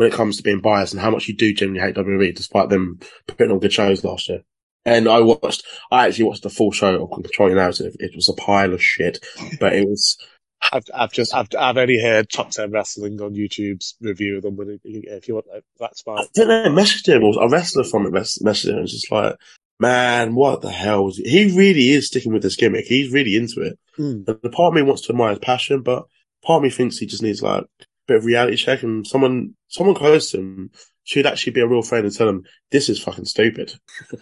when 0.00 0.08
it 0.08 0.14
comes 0.14 0.38
to 0.38 0.42
being 0.42 0.60
biased 0.60 0.94
and 0.94 1.02
how 1.02 1.10
much 1.10 1.28
you 1.28 1.36
do 1.36 1.52
genuinely 1.52 1.86
hate 1.86 1.94
WWE, 1.94 2.34
despite 2.34 2.70
them 2.70 2.98
putting 3.26 3.52
on 3.52 3.58
good 3.58 3.70
shows 3.70 4.02
last 4.02 4.30
year. 4.30 4.40
And 4.86 5.06
I 5.06 5.20
watched, 5.20 5.62
I 5.90 6.06
actually 6.06 6.24
watched 6.24 6.42
the 6.42 6.48
full 6.48 6.72
show 6.72 7.02
of 7.02 7.10
Control 7.10 7.50
Your 7.50 7.58
Narrative. 7.58 7.94
It 7.98 8.12
was 8.16 8.26
a 8.26 8.32
pile 8.32 8.72
of 8.72 8.82
shit, 8.82 9.18
but 9.60 9.74
it 9.74 9.86
was, 9.86 10.16
I've, 10.72 10.84
I've 10.94 11.12
just, 11.12 11.34
I've, 11.34 11.48
I've 11.58 11.76
only 11.76 12.00
heard 12.00 12.30
Top 12.30 12.48
10 12.48 12.70
Wrestling 12.70 13.20
on 13.20 13.34
YouTube's 13.34 13.96
review 14.00 14.38
of 14.38 14.42
them. 14.42 14.56
But 14.56 14.68
if 14.84 15.28
you 15.28 15.34
want, 15.34 15.48
that's 15.78 16.00
fine. 16.00 16.20
I 16.20 16.26
don't 16.32 16.48
know, 16.48 16.82
messaged 16.82 17.06
him, 17.06 17.22
or 17.22 17.34
a 17.38 17.50
wrestler 17.50 17.84
from 17.84 18.06
it 18.06 18.12
mess- 18.14 18.38
messaged 18.38 18.68
him, 18.68 18.76
and 18.76 18.80
was 18.80 18.92
just 18.92 19.12
like, 19.12 19.36
man, 19.80 20.34
what 20.34 20.62
the 20.62 20.70
hell? 20.70 21.04
was 21.04 21.18
he? 21.18 21.28
he 21.28 21.58
really 21.58 21.90
is 21.90 22.06
sticking 22.06 22.32
with 22.32 22.42
this 22.42 22.56
gimmick. 22.56 22.86
He's 22.86 23.12
really 23.12 23.36
into 23.36 23.60
it. 23.60 23.78
Mm. 23.98 24.26
And 24.26 24.38
the 24.42 24.48
part 24.48 24.68
of 24.68 24.74
me 24.74 24.80
wants 24.80 25.02
to 25.02 25.12
admire 25.12 25.28
his 25.28 25.40
passion, 25.40 25.82
but 25.82 26.06
part 26.42 26.60
of 26.60 26.62
me 26.62 26.70
thinks 26.70 26.96
he 26.96 27.04
just 27.04 27.22
needs 27.22 27.42
like 27.42 27.66
bit 28.10 28.18
of 28.18 28.24
reality 28.24 28.56
check 28.56 28.82
and 28.82 29.06
someone, 29.06 29.54
someone 29.68 29.94
close 29.94 30.32
to 30.32 30.38
him 30.38 30.70
should 31.04 31.26
actually 31.26 31.52
be 31.52 31.60
a 31.60 31.66
real 31.66 31.82
friend 31.82 32.04
and 32.04 32.14
tell 32.14 32.28
him, 32.28 32.44
this 32.70 32.88
is 32.88 33.00
fucking 33.02 33.24
stupid. 33.24 33.72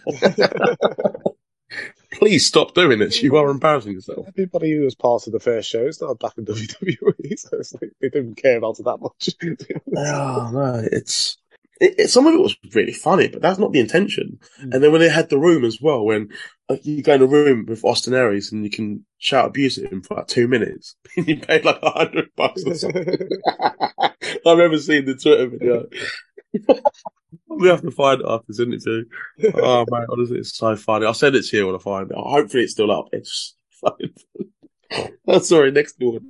Please 2.13 2.45
stop 2.45 2.73
doing 2.73 2.99
this. 2.99 3.21
You 3.21 3.35
are 3.37 3.49
embarrassing 3.49 3.93
yourself. 3.93 4.27
Everybody 4.27 4.73
who 4.73 4.81
was 4.81 4.95
part 4.95 5.27
of 5.27 5.33
the 5.33 5.39
first 5.39 5.69
show 5.69 5.85
is 5.85 6.01
now 6.01 6.13
back 6.15 6.33
in 6.37 6.45
WWE, 6.47 7.39
so 7.39 7.49
it's 7.53 7.73
like 7.73 7.91
they 8.01 8.09
didn't 8.09 8.35
care 8.35 8.57
about 8.57 8.79
it 8.79 8.83
that 8.83 8.99
much. 8.99 9.29
Oh, 9.97 10.51
no, 10.53 10.87
it's, 10.91 11.37
it, 11.79 11.95
it, 11.97 12.09
some 12.09 12.27
of 12.27 12.33
it 12.33 12.41
was 12.41 12.57
really 12.73 12.93
funny, 12.93 13.27
but 13.27 13.41
that's 13.41 13.59
not 13.59 13.71
the 13.71 13.79
intention. 13.79 14.39
Mm. 14.61 14.73
And 14.73 14.83
then 14.83 14.91
when 14.91 15.01
they 15.01 15.09
had 15.09 15.29
the 15.29 15.39
room 15.39 15.63
as 15.63 15.79
well, 15.81 16.03
when 16.03 16.29
like, 16.67 16.85
you 16.85 17.01
go 17.01 17.13
in 17.13 17.21
a 17.21 17.27
room 17.27 17.65
with 17.67 17.85
Austin 17.85 18.13
Aries 18.13 18.51
and 18.51 18.63
you 18.63 18.69
can 18.69 19.05
shout 19.17 19.47
abuse 19.47 19.77
at 19.77 19.91
him 19.91 20.01
for 20.01 20.15
like 20.15 20.27
two 20.27 20.47
minutes, 20.47 20.95
and 21.17 21.27
you 21.27 21.39
paid 21.39 21.65
like 21.65 21.79
a 21.81 21.91
hundred 21.91 22.29
bucks 22.35 22.63
or 22.65 22.75
something. 22.75 23.17
I 23.97 24.11
remember 24.45 24.77
seeing 24.77 25.05
the 25.05 25.15
Twitter 25.15 25.47
video. 25.47 25.85
we 27.47 27.67
have 27.69 27.81
to 27.81 27.91
find 27.91 28.21
it 28.21 28.27
after 28.27 28.45
this 28.47 28.59
interview. 28.59 29.05
Oh 29.55 29.85
man, 29.89 30.07
honestly, 30.11 30.39
it's 30.39 30.57
so 30.57 30.75
funny. 30.75 31.05
I'll 31.05 31.13
send 31.13 31.35
it 31.35 31.45
to 31.45 31.57
you 31.57 31.65
when 31.67 31.75
I 31.75 31.79
find 31.79 32.09
it. 32.09 32.17
Hopefully, 32.17 32.63
it's 32.63 32.73
still 32.73 32.91
up. 32.91 33.09
It's 33.11 33.55
fucking. 33.81 34.13
oh, 35.27 35.39
sorry. 35.39 35.71
Next 35.71 35.95
one. 35.99 36.27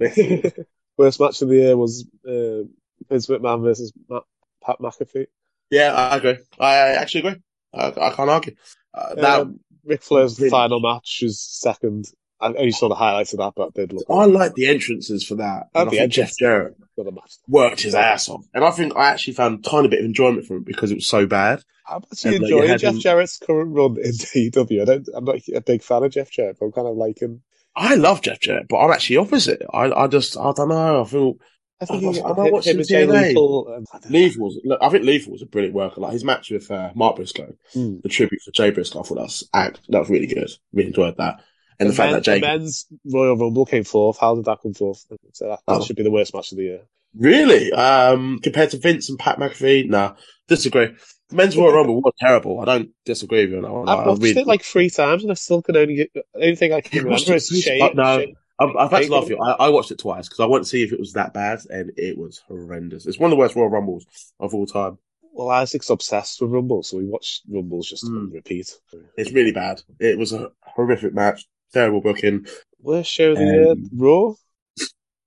Worst 0.97 1.19
match 1.19 1.41
of 1.41 1.49
the 1.49 1.55
year 1.55 1.77
was 1.77 2.05
uh, 2.27 2.67
Vince 3.07 3.27
McMahon 3.27 3.63
versus 3.63 3.93
Matt, 4.09 4.23
Pat 4.63 4.79
McAfee. 4.79 5.27
Yeah, 5.71 5.93
I 5.93 6.17
agree. 6.17 6.37
I 6.59 6.75
actually 6.75 7.27
agree. 7.27 7.41
I, 7.73 7.87
I 7.87 8.09
can't 8.11 8.29
argue. 8.29 8.55
Uh, 8.93 9.15
that 9.15 9.41
Um, 9.41 9.59
Ric 9.85 10.01
Flair's 10.03 10.39
really- 10.39 10.49
final 10.49 10.79
match 10.79 11.19
was 11.23 11.39
second. 11.39 12.05
I 12.41 12.47
only 12.47 12.71
saw 12.71 12.87
the 12.87 12.95
highlights 12.95 13.33
of 13.33 13.39
that, 13.39 13.51
but 13.55 13.67
it 13.69 13.73
did 13.73 13.93
look. 13.93 14.05
I 14.09 14.23
like 14.25 14.53
the 14.53 14.67
entrances 14.67 15.25
for 15.25 15.35
that. 15.35 15.67
And 15.75 15.89
I 15.89 15.91
think 15.91 16.11
Jeff. 16.13 16.31
Jarrett 16.39 16.75
for 16.95 17.03
the 17.03 17.11
match. 17.11 17.33
worked 17.49 17.81
his 17.81 17.93
ass 17.95 18.29
off, 18.29 18.45
and 18.53 18.63
I 18.63 18.71
think 18.71 18.95
I 18.95 19.09
actually 19.11 19.33
found 19.33 19.59
a 19.59 19.69
tiny 19.69 19.89
bit 19.89 19.99
of 19.99 20.05
enjoyment 20.05 20.45
from 20.45 20.57
it 20.57 20.65
because 20.65 20.89
it 20.89 20.95
was 20.95 21.05
so 21.07 21.25
bad. 21.27 21.61
I'm 21.85 22.01
actually 22.11 22.35
And, 22.37 22.43
enjoying 22.45 22.69
had 22.69 22.79
Jeff 22.79 22.93
him- 22.93 22.99
Jarrett's 23.01 23.37
current 23.39 23.75
run 23.75 23.97
in 23.97 24.11
AEW. 24.35 24.81
I 24.81 24.85
don't, 24.85 25.07
I'm 25.13 25.25
not 25.25 25.39
a 25.53 25.59
big 25.61 25.83
fan 25.83 26.03
of 26.03 26.11
Jeff 26.13 26.31
Jarrett, 26.31 26.57
but 26.59 26.67
I'm 26.67 26.71
kind 26.71 26.87
of 26.87 26.95
liking. 26.95 27.41
I 27.75 27.95
love 27.95 28.21
Jeff 28.21 28.39
Jarrett, 28.39 28.67
but 28.69 28.77
I'm 28.79 28.91
actually 28.91 29.17
opposite. 29.17 29.61
I, 29.73 29.91
I 29.91 30.07
just, 30.07 30.37
I 30.37 30.51
don't 30.53 30.69
know. 30.69 31.01
I 31.01 31.05
feel 31.05 31.33
I 31.81 31.85
think 31.85 32.03
I- 32.03 32.11
he, 32.11 32.21
I 32.21 32.33
know 32.33 32.43
him, 32.45 32.51
what's 32.51 32.67
him 32.67 32.71
in 32.75 32.79
and 32.79 32.87
Jay 32.87 33.05
TNA. 33.07 33.27
Lethal. 33.29 33.73
And, 33.73 34.11
Lethal 34.11 34.43
was. 34.45 34.59
Look, 34.65 34.79
I 34.81 34.89
think 34.89 35.05
Lethal 35.05 35.31
was 35.33 35.41
a 35.41 35.45
brilliant 35.45 35.75
worker. 35.75 36.01
Like 36.01 36.13
his 36.13 36.23
match 36.25 36.51
with 36.51 36.69
uh, 36.71 36.91
Mark 36.95 37.15
Briscoe, 37.15 37.55
Mm. 37.75 38.01
the 38.01 38.09
tribute 38.09 38.41
for 38.43 38.51
Jay 38.51 38.69
Briscoe, 38.71 38.99
I 38.99 39.03
thought 39.03 39.15
that 39.15 39.21
was 39.21 39.49
act. 39.53 39.79
That 39.89 39.99
was 39.99 40.09
really 40.09 40.27
good. 40.27 40.49
Really 40.73 40.89
enjoyed 40.89 41.17
that, 41.17 41.41
and 41.79 41.87
the, 41.87 41.91
the, 41.91 41.95
fact 41.97 42.07
men- 42.07 42.13
that 42.15 42.23
Jay 42.23 42.39
the 42.39 42.47
men's 42.47 42.85
Royal 43.05 43.37
Rumble 43.37 43.65
came 43.65 43.83
fourth. 43.83 44.17
How 44.19 44.35
did 44.35 44.45
that 44.45 44.59
come 44.61 44.73
fourth? 44.73 45.05
So 45.33 45.47
that, 45.49 45.59
that 45.67 45.75
Oh. 45.75 45.83
should 45.83 45.95
be 45.95 46.03
the 46.03 46.11
worst 46.11 46.33
match 46.35 46.51
of 46.51 46.57
the 46.57 46.63
year. 46.63 46.81
really 47.17 47.71
um 47.71 48.39
compared 48.43 48.69
to 48.71 48.77
Vince 48.77 49.09
and 49.09 49.17
Pat 49.17 49.37
McAfee, 49.39 49.87
nah, 49.89 50.15
disagree. 50.47 50.89
The 51.29 51.35
men's 51.35 51.55
Royal 51.55 51.73
Rumble 51.73 52.01
was 52.01 52.13
terrible. 52.19 52.59
I 52.59 52.65
don't 52.65 52.89
disagree 53.05 53.41
with 53.45 53.51
you 53.51 53.57
on 53.57 53.63
that 53.63 53.71
one. 53.71 53.87
I've 53.87 53.97
Like, 53.99 54.05
I 54.05 54.09
watched 54.09 54.21
really- 54.23 54.41
it 54.41 54.47
like 54.47 54.63
three 54.63 54.89
times, 54.89 55.21
and 55.23 55.31
I 55.31 55.35
still 55.35 55.61
can 55.61 55.77
only 55.77 55.95
get. 55.95 56.11
The 56.13 56.23
only 56.35 56.55
thing 56.55 56.73
I 56.73 56.81
can 56.81 57.03
You 57.03 57.07
watched 57.07 57.27
remember 57.27 57.35
it 57.35 57.37
is 57.37 57.49
three- 57.49 57.61
Shane. 57.61 57.91
no. 57.95 58.19
Shane- 58.19 58.35
I've, 58.59 58.75
I've 58.75 58.91
had 58.91 59.03
to 59.03 59.11
laugh 59.11 59.23
at 59.23 59.29
you. 59.29 59.39
I, 59.41 59.51
I 59.65 59.69
watched 59.69 59.91
it 59.91 59.99
twice 59.99 60.27
because 60.27 60.39
I 60.41 60.45
wanted 60.45 60.63
to 60.63 60.69
see 60.69 60.83
if 60.83 60.91
it 60.91 60.99
was 60.99 61.13
that 61.13 61.33
bad, 61.33 61.59
and 61.69 61.91
it 61.97 62.17
was 62.17 62.41
horrendous. 62.47 63.05
It's 63.05 63.19
one 63.19 63.31
of 63.31 63.37
the 63.37 63.39
worst 63.39 63.55
Royal 63.55 63.69
Rumbles 63.69 64.05
of 64.39 64.53
all 64.53 64.65
time. 64.65 64.97
Well, 65.31 65.49
Isaac's 65.49 65.89
obsessed 65.89 66.41
with 66.41 66.51
Rumble, 66.51 66.83
so 66.83 66.97
we 66.97 67.05
watched 67.05 67.43
Rumbles 67.49 67.87
just 67.89 68.03
Mm. 68.05 68.33
repeat. 68.33 68.69
It's 69.17 69.31
really 69.31 69.51
bad. 69.53 69.81
It 69.99 70.17
was 70.17 70.33
a 70.33 70.51
horrific 70.61 71.13
match, 71.13 71.45
terrible 71.73 72.01
booking. 72.01 72.45
Worst 72.81 73.09
show 73.11 73.31
of 73.31 73.37
the 73.37 73.43
year, 73.45 73.71
Um, 73.71 73.89
Raw. 73.95 74.33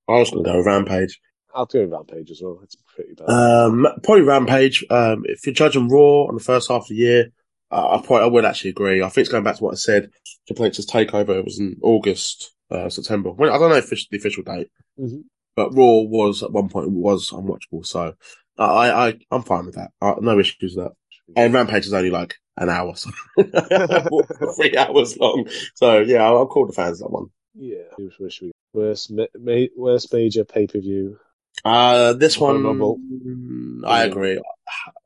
I 0.08 0.18
was 0.18 0.30
going 0.30 0.44
to 0.44 0.52
go 0.52 0.60
Rampage. 0.62 1.18
I'll 1.54 1.66
do 1.66 1.82
a 1.82 1.86
Rampage 1.86 2.30
as 2.30 2.40
well. 2.42 2.60
It's 2.62 2.76
pretty 2.94 3.14
bad. 3.14 3.28
Um, 3.30 3.86
probably 4.02 4.22
Rampage. 4.22 4.84
Um, 4.90 5.22
if 5.26 5.46
you're 5.46 5.54
judging 5.54 5.88
Raw 5.88 6.24
on 6.26 6.34
the 6.34 6.42
first 6.42 6.68
half 6.68 6.82
of 6.82 6.88
the 6.88 6.94
year, 6.96 7.26
uh, 7.70 7.96
I 7.96 8.02
probably 8.06 8.24
I 8.24 8.26
would 8.26 8.44
actually 8.44 8.70
agree. 8.70 9.02
I 9.02 9.08
think 9.08 9.24
it's 9.24 9.30
going 9.32 9.44
back 9.44 9.56
to 9.56 9.64
what 9.64 9.72
I 9.72 9.76
said. 9.76 10.10
Triple 10.46 10.66
H's 10.66 10.86
takeover 10.86 11.44
was 11.44 11.58
in 11.60 11.76
August, 11.82 12.52
uh, 12.72 12.88
September. 12.88 13.30
When 13.30 13.50
I 13.50 13.58
don't 13.58 13.70
know 13.70 13.76
offic- 13.80 14.08
the 14.10 14.16
official 14.16 14.42
date, 14.42 14.68
Mhm. 14.98 15.22
but 15.56 15.74
Raw 15.74 16.00
was 16.02 16.42
at 16.42 16.52
one 16.52 16.68
point 16.68 16.90
was 16.90 17.30
unwatchable. 17.30 17.84
So 17.86 18.14
I, 18.58 18.90
I, 19.08 19.14
I'm 19.30 19.42
fine 19.42 19.66
with 19.66 19.74
that. 19.76 19.90
Uh, 20.00 20.14
no 20.20 20.38
issues 20.38 20.76
with 20.76 20.84
that. 20.86 20.92
And 21.36 21.54
Rampage 21.54 21.86
is 21.86 21.92
only 21.92 22.10
like 22.10 22.34
an 22.56 22.68
hour, 22.68 22.94
so 22.96 23.10
three 24.56 24.76
hours 24.76 25.16
long. 25.18 25.48
So 25.74 26.00
yeah, 26.00 26.24
I'll, 26.24 26.38
I'll 26.38 26.46
call 26.46 26.66
the 26.66 26.72
fans 26.72 26.98
that 27.00 27.10
one. 27.10 27.26
Yeah. 27.54 27.82
Where 28.18 28.30
should 28.30 28.46
we 28.46 28.48
go? 28.48 28.80
Worst, 28.80 29.10
ma- 29.10 29.26
ma- 29.38 29.66
worst 29.76 30.12
major 30.12 30.44
pay 30.44 30.66
per 30.66 30.80
view. 30.80 31.18
Uh, 31.64 32.14
this 32.14 32.38
one, 32.38 32.62
mm, 32.62 33.80
I 33.86 34.04
agree. 34.04 34.40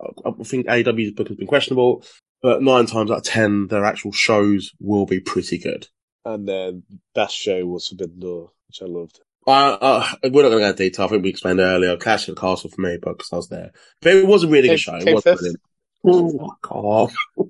I, 0.00 0.06
I 0.24 0.44
think 0.44 0.66
AEW's 0.66 1.12
book 1.12 1.28
has 1.28 1.36
been 1.36 1.46
questionable, 1.48 2.04
but 2.42 2.62
nine 2.62 2.86
times 2.86 3.10
out 3.10 3.18
of 3.18 3.22
ten, 3.24 3.66
their 3.66 3.84
actual 3.84 4.12
shows 4.12 4.70
will 4.80 5.06
be 5.06 5.18
pretty 5.20 5.58
good. 5.58 5.88
And 6.26 6.48
then 6.48 6.82
best 7.14 7.36
show 7.36 7.64
was 7.64 7.86
Forbidden 7.86 8.18
Door, 8.18 8.50
which 8.66 8.82
I 8.82 8.86
loved. 8.86 9.20
Uh, 9.46 9.78
uh, 9.80 10.06
we're 10.24 10.42
not 10.42 10.48
going 10.48 10.52
to 10.54 10.58
go 10.58 10.66
into 10.70 10.82
detail. 10.82 11.04
I 11.06 11.08
think 11.08 11.22
we 11.22 11.30
explained 11.30 11.60
earlier. 11.60 11.96
Clash 11.96 12.26
of 12.26 12.34
the 12.34 12.40
Castle 12.40 12.68
for 12.68 12.80
me, 12.80 12.98
but 13.00 13.16
because 13.16 13.32
I 13.32 13.36
was 13.36 13.48
there. 13.48 13.70
But 14.02 14.16
it 14.16 14.26
was 14.26 14.42
a 14.42 14.48
really 14.48 14.66
good 14.66 14.80
show. 14.80 14.96
It 14.96 15.14
was 15.14 15.22
fifth. 15.22 15.38
brilliant. 15.38 15.60
Oh, 16.04 16.48
fuck 16.48 16.72
off. 16.72 17.14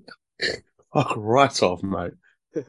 fuck 0.93 1.15
right 1.17 1.63
off, 1.63 1.83
mate. 1.83 2.13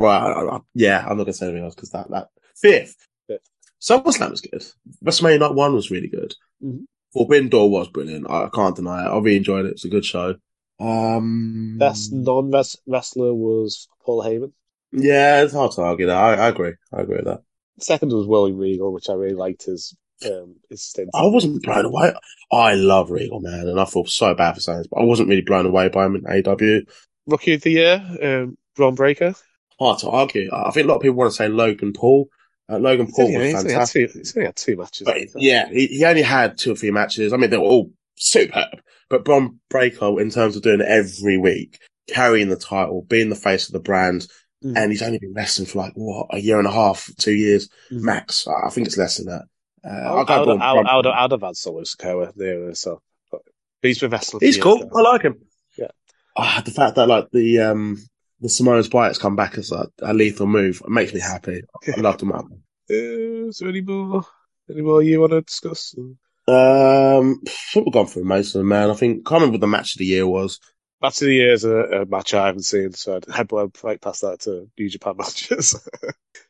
Right, 0.00 0.32
I, 0.32 0.56
I, 0.56 0.60
yeah, 0.74 1.00
I'm 1.00 1.16
not 1.16 1.24
going 1.24 1.26
to 1.26 1.32
say 1.32 1.46
anything 1.46 1.64
else 1.64 1.74
because 1.74 1.90
that, 1.90 2.08
that, 2.10 2.28
fifth. 2.54 2.94
Fifth. 3.26 3.50
SummerSlam 3.80 4.30
was 4.30 4.40
good. 4.40 4.64
WrestleMania 5.04 5.40
Night 5.40 5.54
1 5.54 5.74
was 5.74 5.90
really 5.90 6.06
good. 6.06 6.36
Mhm. 6.62 6.84
Forbidden 7.12 7.48
Door 7.48 7.70
was 7.70 7.88
brilliant. 7.88 8.30
I, 8.30 8.44
I 8.44 8.48
can't 8.48 8.76
deny 8.76 9.04
it. 9.04 9.08
I 9.08 9.18
really 9.18 9.38
enjoyed 9.38 9.66
it. 9.66 9.72
It's 9.72 9.84
a 9.84 9.88
good 9.88 10.04
show. 10.04 10.36
Um, 10.78 11.78
Best 11.80 12.12
non 12.12 12.52
wrestler 12.52 13.34
was 13.34 13.88
Paul 14.04 14.22
Heyman. 14.22 14.52
Yeah, 14.92 15.42
it's 15.42 15.52
hard 15.52 15.72
to 15.72 15.82
argue 15.82 16.06
that. 16.06 16.16
I, 16.16 16.34
I 16.34 16.48
agree. 16.48 16.74
I 16.92 17.02
agree 17.02 17.16
with 17.16 17.26
that. 17.26 17.42
Second 17.80 18.12
was 18.12 18.26
Willie 18.26 18.52
Regal, 18.52 18.92
which 18.92 19.08
I 19.08 19.14
really 19.14 19.34
liked 19.34 19.64
his 19.64 19.96
um 20.24 20.56
his 20.68 20.82
stint. 20.82 21.10
I 21.14 21.26
wasn't 21.26 21.62
blown 21.62 21.84
away. 21.84 22.12
I 22.50 22.74
love 22.74 23.10
Regal, 23.10 23.40
man, 23.40 23.68
and 23.68 23.80
I 23.80 23.84
feel 23.84 24.04
so 24.06 24.34
bad 24.34 24.54
for 24.54 24.60
saying 24.60 24.78
this, 24.78 24.86
but 24.88 25.00
I 25.00 25.04
wasn't 25.04 25.28
really 25.28 25.42
blown 25.42 25.66
away 25.66 25.88
by 25.88 26.06
him 26.06 26.16
in 26.16 26.22
AEW. 26.22 26.88
Rookie 27.26 27.54
of 27.54 27.62
the 27.62 27.70
year, 27.70 28.16
um, 28.22 28.56
Bron 28.74 28.94
Breakker. 28.94 29.34
Hard 29.78 29.98
to 30.00 30.10
argue. 30.10 30.50
I 30.52 30.70
think 30.70 30.86
a 30.86 30.88
lot 30.88 30.96
of 30.96 31.02
people 31.02 31.16
want 31.16 31.30
to 31.30 31.36
say 31.36 31.48
Logan 31.48 31.92
Paul. 31.92 32.28
Uh, 32.70 32.78
Logan 32.78 33.06
He's 33.06 33.14
Paul 33.14 33.26
only, 33.26 33.38
was 33.38 33.46
he's 33.46 33.54
only 33.54 33.70
fantastic. 33.70 34.12
two, 34.12 34.18
he's 34.18 34.36
only 34.36 34.46
had 34.46 34.56
two 34.56 34.76
matches. 34.76 35.04
But 35.04 35.16
yeah, 35.36 35.68
he, 35.68 35.86
he 35.86 36.04
only 36.04 36.22
had 36.22 36.58
two 36.58 36.72
or 36.72 36.74
three 36.74 36.90
matches. 36.90 37.32
I 37.32 37.36
mean, 37.36 37.50
they 37.50 37.56
were 37.56 37.64
all 37.64 37.92
superb. 38.16 38.80
But 39.08 39.24
Bron 39.24 39.58
Breakker, 39.70 40.20
in 40.20 40.30
terms 40.30 40.56
of 40.56 40.62
doing 40.62 40.80
it 40.80 40.88
every 40.88 41.38
week, 41.38 41.78
carrying 42.08 42.48
the 42.48 42.56
title, 42.56 43.06
being 43.08 43.28
the 43.30 43.36
face 43.36 43.68
of 43.68 43.72
the 43.72 43.80
brand, 43.80 44.26
Mm. 44.64 44.76
and 44.76 44.90
he's 44.90 45.02
only 45.02 45.18
been 45.18 45.34
wrestling 45.34 45.66
for 45.68 45.78
like, 45.78 45.92
what, 45.94 46.26
a 46.30 46.38
year 46.40 46.58
and 46.58 46.66
a 46.66 46.72
half, 46.72 47.08
two 47.16 47.32
years 47.34 47.68
Mhm. 47.92 48.00
max. 48.02 48.46
I 48.48 48.70
think 48.70 48.88
it's 48.88 48.96
less 48.98 49.18
than 49.18 49.26
that. 49.26 49.44
Uh, 49.84 49.88
I'll 49.88 50.24
go 50.24 50.34
I, 50.34 50.38
would- 50.38 50.44
Braun- 50.46 50.60
I, 50.62 50.72
Braun- 50.72 50.76
would- 50.78 50.86
I, 50.86 50.96
would- 50.96 51.06
I'd 51.06 51.30
have 51.30 51.42
had 51.42 51.56
Solo 51.56 51.82
Sikoa 51.82 52.32
there, 52.34 52.74
so. 52.74 53.00
He's 53.82 54.00
been 54.00 54.10
wrestling. 54.10 54.40
He's 54.44 54.56
years 54.56 54.64
cool. 54.64 54.78
now. 54.78 54.88
I 54.96 55.00
like 55.12 55.22
him. 55.22 55.36
Yeah. 55.78 55.86
Ah, 56.36 56.60
the 56.64 56.72
fact 56.72 56.96
that 56.96 57.06
like 57.06 57.28
the 57.30 57.60
um 57.60 57.96
the 58.40 58.48
Samoan 58.48 58.82
Spike's 58.82 59.18
come 59.18 59.36
back 59.36 59.56
as 59.56 59.70
a, 59.70 59.86
a 60.02 60.12
lethal 60.12 60.48
move 60.48 60.82
it 60.84 60.90
makes 60.90 61.14
me 61.14 61.20
happy. 61.20 61.62
I 61.96 62.00
love 62.00 62.18
them. 62.18 62.32
Uh, 62.32 62.42
is 62.90 63.58
there 63.58 63.68
any 63.68 63.80
more? 63.82 64.24
Any 64.68 64.80
more 64.82 65.00
you 65.00 65.20
want 65.20 65.30
to 65.30 65.42
discuss? 65.42 65.94
Um, 66.48 67.40
I 67.46 67.50
think 67.72 67.86
we've 67.86 67.92
gone 67.92 68.06
through 68.06 68.24
most 68.24 68.54
of 68.54 68.60
them, 68.60 68.68
man. 68.68 68.90
I 68.90 68.94
think 68.94 69.24
can't 69.26 69.40
remember 69.40 69.52
what 69.54 69.60
the 69.60 69.66
match 69.68 69.94
of 69.94 69.98
the 70.00 70.06
year 70.06 70.26
was. 70.26 70.58
Match 71.00 71.22
of 71.22 71.26
the 71.28 71.34
year 71.34 71.52
is 71.52 71.64
a, 71.64 71.76
a 72.02 72.06
match 72.06 72.34
I 72.34 72.46
haven't 72.46 72.62
seen, 72.64 72.92
so 72.92 73.16
I'd 73.16 73.32
head 73.32 73.52
right 73.52 74.00
past 74.00 74.22
that 74.22 74.40
to 74.40 74.68
New 74.78 74.88
Japan 74.88 75.14
matches. 75.18 75.74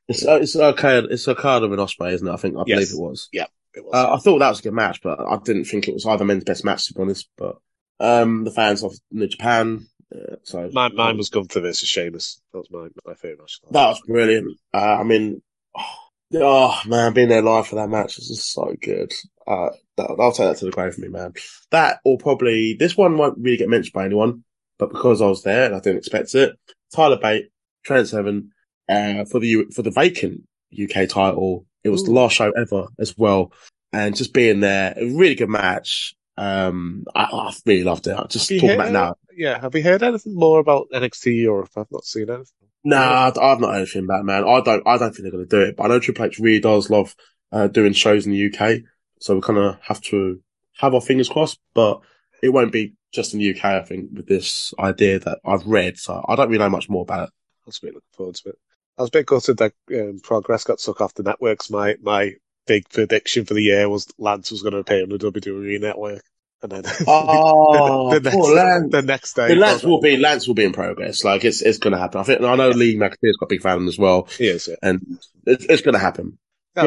It's 0.08 0.26
uh, 0.26 0.36
it's 0.40 0.56
okay. 0.56 0.98
It's 1.00 1.28
Okada 1.28 1.66
and 1.66 1.76
Ospreay, 1.76 2.12
isn't 2.12 2.26
it? 2.26 2.32
I 2.32 2.36
think 2.36 2.56
I 2.56 2.62
Yes. 2.66 2.76
believe 2.90 2.92
it 2.92 3.10
was. 3.10 3.28
Yeah, 3.32 3.46
it 3.74 3.84
was. 3.84 3.92
Uh, 3.94 4.14
I 4.14 4.16
thought 4.18 4.38
that 4.38 4.48
was 4.48 4.60
a 4.60 4.62
good 4.62 4.72
match, 4.72 5.02
but 5.02 5.20
I 5.20 5.36
didn't 5.36 5.64
think 5.66 5.86
it 5.86 5.94
was 5.94 6.06
either 6.06 6.24
men's 6.24 6.44
best 6.44 6.64
match 6.64 6.86
to 6.86 6.94
be 6.94 7.02
honest. 7.02 7.28
But 7.36 7.58
um, 8.00 8.44
the 8.44 8.50
fans 8.50 8.82
of 8.82 8.94
New 9.10 9.26
Japan, 9.28 9.86
uh, 10.14 10.36
so 10.44 10.70
mine, 10.72 10.94
mine 10.94 11.18
was 11.18 11.28
Gunther 11.28 11.60
versus 11.60 11.88
Sheamus. 11.88 12.40
That 12.52 12.58
was 12.60 12.70
my 12.70 12.88
my 13.04 13.14
favorite 13.14 13.40
match. 13.40 13.60
That 13.70 13.88
was 13.88 14.00
brilliant. 14.06 14.56
Uh, 14.72 14.78
I 14.78 15.02
mean, 15.02 15.42
oh, 15.76 15.94
oh, 16.36 16.80
man, 16.86 17.12
being 17.12 17.28
there 17.28 17.42
live 17.42 17.66
for 17.66 17.74
that 17.76 17.90
match 17.90 18.16
was 18.16 18.28
just 18.28 18.50
so 18.52 18.74
good. 18.80 19.12
Uh, 19.46 19.70
I'll 19.98 20.32
take 20.32 20.48
that 20.48 20.56
to 20.58 20.64
the 20.64 20.70
grave 20.70 20.94
for 20.94 21.00
me, 21.00 21.08
man. 21.08 21.34
That 21.70 22.00
or 22.04 22.18
probably 22.18 22.74
this 22.74 22.96
one 22.96 23.18
won't 23.18 23.38
really 23.38 23.56
get 23.56 23.68
mentioned 23.68 23.92
by 23.92 24.04
anyone, 24.04 24.44
but 24.78 24.90
because 24.90 25.20
I 25.20 25.26
was 25.26 25.42
there 25.42 25.66
and 25.66 25.74
I 25.74 25.80
didn't 25.80 25.98
expect 25.98 26.34
it, 26.34 26.58
Tyler 26.94 27.18
Bate, 27.18 27.50
Trent 27.84 28.08
Seven, 28.08 28.50
uh, 28.88 29.24
for 29.24 29.40
the 29.40 29.66
for 29.74 29.82
the 29.82 29.90
vacant 29.90 30.42
UK 30.72 31.08
title. 31.08 31.66
It 31.84 31.90
was 31.90 32.04
the 32.04 32.12
last 32.12 32.34
show 32.34 32.50
ever 32.50 32.88
as 32.98 33.16
well, 33.16 33.52
and 33.92 34.16
just 34.16 34.34
being 34.34 34.60
there, 34.60 34.94
a 34.96 35.06
really 35.06 35.34
good 35.34 35.48
match. 35.48 36.14
Um, 36.36 37.04
I, 37.14 37.24
I 37.24 37.52
really 37.66 37.84
loved 37.84 38.06
it. 38.06 38.16
I 38.16 38.24
just 38.26 38.48
talking 38.48 38.70
about 38.70 38.92
now. 38.92 39.16
Yeah, 39.36 39.60
have 39.60 39.74
you 39.74 39.82
heard 39.82 40.02
anything 40.02 40.34
more 40.34 40.58
about 40.58 40.88
NXT 40.92 41.40
Europe? 41.42 41.70
I've 41.76 41.90
not 41.90 42.04
seen 42.04 42.28
anything. 42.28 42.68
Nah, 42.84 43.32
I've 43.40 43.60
not 43.60 43.70
heard 43.70 43.76
anything 43.76 44.04
about 44.04 44.20
it, 44.20 44.24
man. 44.24 44.44
I 44.44 44.60
don't. 44.60 44.86
I 44.86 44.98
don't 44.98 45.12
think 45.12 45.22
they're 45.22 45.32
going 45.32 45.48
to 45.48 45.56
do 45.56 45.62
it. 45.62 45.76
But 45.76 45.84
I 45.84 45.88
know 45.88 46.00
Triple 46.00 46.26
H 46.26 46.38
really 46.38 46.60
does 46.60 46.90
love 46.90 47.14
uh, 47.52 47.68
doing 47.68 47.92
shows 47.92 48.26
in 48.26 48.32
the 48.32 48.46
UK, 48.46 48.82
so 49.20 49.34
we 49.34 49.40
kind 49.40 49.58
of 49.58 49.78
have 49.82 50.00
to 50.02 50.40
have 50.78 50.94
our 50.94 51.00
fingers 51.00 51.28
crossed. 51.28 51.58
But 51.74 52.00
it 52.42 52.50
won't 52.50 52.72
be 52.72 52.94
just 53.12 53.32
in 53.34 53.40
the 53.40 53.50
UK. 53.54 53.64
I 53.64 53.82
think 53.82 54.10
with 54.12 54.26
this 54.26 54.72
idea 54.78 55.18
that 55.20 55.38
I've 55.44 55.66
read, 55.66 55.98
so 55.98 56.24
I 56.28 56.36
don't 56.36 56.48
really 56.48 56.58
know 56.58 56.70
much 56.70 56.88
more 56.88 57.02
about 57.02 57.28
it. 57.28 57.32
I 57.32 57.66
was 57.66 57.80
really 57.82 57.94
looking 57.94 58.16
forward 58.16 58.34
to 58.36 58.48
it. 58.50 58.58
I 58.96 59.02
was 59.02 59.08
a 59.10 59.12
bit 59.12 59.26
gutted 59.26 59.58
that 59.58 59.72
um, 59.94 60.20
Progress 60.22 60.64
got 60.64 60.80
sucked 60.80 61.00
off 61.00 61.14
the 61.14 61.22
networks. 61.22 61.70
My 61.70 61.96
my 62.02 62.32
big 62.66 62.88
prediction 62.90 63.44
for 63.44 63.54
the 63.54 63.62
year 63.62 63.88
was 63.88 64.06
Lance 64.18 64.50
was 64.50 64.62
going 64.62 64.72
to 64.72 64.78
appear 64.80 65.02
on 65.02 65.08
the 65.08 65.18
WWE 65.18 65.80
network, 65.80 66.22
and 66.62 66.72
then 66.72 66.82
Oh, 67.06 68.12
the, 68.12 68.20
the, 68.20 68.30
poor 68.30 68.54
next, 68.54 68.64
Lance. 68.64 68.92
the 68.92 69.02
next 69.02 69.34
day, 69.34 69.48
But 69.48 69.58
Lance 69.58 69.84
will 69.84 70.00
be 70.00 70.16
Lance 70.16 70.46
will 70.48 70.54
be 70.54 70.64
in 70.64 70.72
progress. 70.72 71.24
Like 71.24 71.44
it's 71.44 71.62
it's 71.62 71.78
going 71.78 71.92
to 71.92 71.98
happen. 71.98 72.20
I 72.20 72.24
think. 72.24 72.40
I 72.42 72.56
know 72.56 72.70
Lee 72.70 72.96
McAteer's 72.96 73.36
got 73.38 73.46
a 73.46 73.48
big 73.48 73.62
fan 73.62 73.86
as 73.86 73.98
well, 73.98 74.28
He 74.36 74.48
is, 74.48 74.68
yeah. 74.68 74.76
and 74.82 75.18
it's, 75.46 75.64
it's 75.66 75.82
going 75.82 75.94
to 75.94 75.98
happen. 76.00 76.38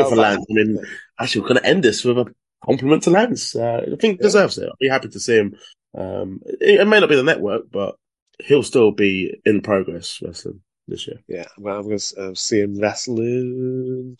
For 0.09 0.15
Lance. 0.15 0.45
I 0.49 0.53
mean, 0.53 0.79
actually, 1.19 1.41
we're 1.41 1.47
going 1.49 1.61
to 1.61 1.67
end 1.67 1.83
this 1.83 2.03
with 2.03 2.17
a 2.17 2.25
compliment 2.65 3.03
to 3.03 3.09
Lance. 3.09 3.55
Uh, 3.55 3.81
I 3.83 3.95
think 3.95 4.01
he 4.01 4.09
Yeah. 4.11 4.17
deserves 4.21 4.57
it. 4.57 4.65
I'll 4.69 4.75
be 4.79 4.89
happy 4.89 5.09
to 5.09 5.19
see 5.19 5.37
him. 5.37 5.55
Um, 5.97 6.39
it, 6.45 6.79
it 6.81 6.87
may 6.87 6.99
not 6.99 7.09
be 7.09 7.15
the 7.15 7.23
network, 7.23 7.63
but 7.71 7.95
he'll 8.43 8.63
still 8.63 8.91
be 8.91 9.39
in 9.45 9.61
progress 9.61 10.19
wrestling 10.23 10.61
this 10.87 11.07
year. 11.07 11.17
Yeah, 11.27 11.45
well, 11.57 11.77
I'm 11.79 11.83
going 11.87 11.99
to 11.99 12.27
um, 12.27 12.35
see 12.35 12.59
him 12.61 12.79
wrestle 12.79 13.19
in 13.19 14.15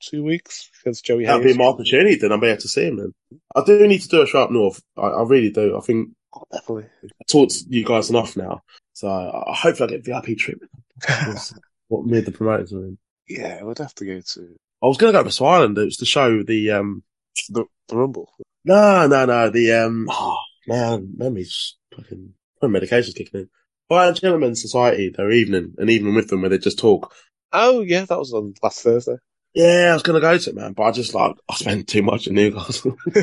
two 0.00 0.22
weeks 0.22 0.70
against 0.82 1.04
Joey 1.04 1.24
That'll 1.26 1.40
be 1.42 1.48
Hayes. 1.48 1.58
my 1.58 1.64
opportunity. 1.64 2.16
Then 2.16 2.30
I'll 2.32 2.40
be 2.40 2.46
able 2.48 2.60
to 2.60 2.68
see 2.68 2.86
him. 2.86 2.96
Then 2.98 3.14
I 3.56 3.64
do 3.64 3.86
need 3.88 4.02
to 4.02 4.08
do 4.08 4.22
a 4.22 4.26
show 4.26 4.42
up 4.42 4.50
north. 4.50 4.80
I, 4.96 5.06
I 5.08 5.22
really 5.22 5.50
do. 5.50 5.76
I 5.76 5.80
think 5.80 6.10
Oh, 6.34 6.42
definitely. 6.52 6.84
I 7.04 7.24
talked 7.26 7.52
to 7.52 7.64
you 7.70 7.84
guys 7.86 8.10
enough 8.10 8.36
now, 8.36 8.60
so 8.92 9.08
I, 9.08 9.50
I 9.50 9.54
hopefully 9.56 9.94
I 9.94 9.96
get 9.98 10.04
VIP 10.04 10.36
treatment. 10.38 10.70
What 11.88 12.04
me 12.04 12.18
and 12.18 12.26
the 12.26 12.32
promoters 12.32 12.70
are 12.74 12.84
in. 12.84 12.98
yeah, 13.26 13.62
we'd 13.64 13.78
have 13.78 13.94
to 13.94 14.04
go 14.04 14.20
to 14.20 14.56
I 14.82 14.86
was 14.86 14.96
going 14.96 15.12
to 15.12 15.22
go 15.22 15.28
to 15.28 15.44
Island. 15.44 15.78
It 15.78 15.84
was 15.84 15.96
to 15.98 16.06
show 16.06 16.42
the 16.42 16.72
um. 16.72 17.02
the, 17.48 17.64
the 17.88 17.96
Rumble. 17.96 18.30
No, 18.64 19.06
no, 19.06 19.24
no. 19.24 19.50
The 19.50 19.72
um. 19.72 20.08
Oh 20.10 20.38
man, 20.66 21.14
memories 21.16 21.76
fucking. 21.94 22.34
My 22.62 22.68
medication's 22.68 23.14
kicking 23.14 23.40
in. 23.40 23.50
Fire 23.88 24.12
Gentlemen 24.12 24.54
Society, 24.54 25.10
their 25.16 25.30
evening, 25.30 25.74
an 25.78 25.88
evening 25.88 26.14
with 26.14 26.28
them 26.28 26.42
where 26.42 26.50
they 26.50 26.58
just 26.58 26.78
talk. 26.78 27.14
Oh, 27.52 27.80
yeah, 27.80 28.04
that 28.04 28.18
was 28.18 28.34
on 28.34 28.52
last 28.62 28.82
Thursday. 28.82 29.16
Yeah, 29.54 29.88
I 29.90 29.94
was 29.94 30.02
gonna 30.02 30.20
go 30.20 30.36
to 30.36 30.50
it, 30.50 30.54
man, 30.54 30.74
but 30.74 30.82
I 30.82 30.90
just 30.92 31.14
like 31.14 31.34
I 31.48 31.54
spent 31.54 31.88
too 31.88 32.02
much 32.02 32.26
in 32.26 32.34
Newcastle 32.34 32.96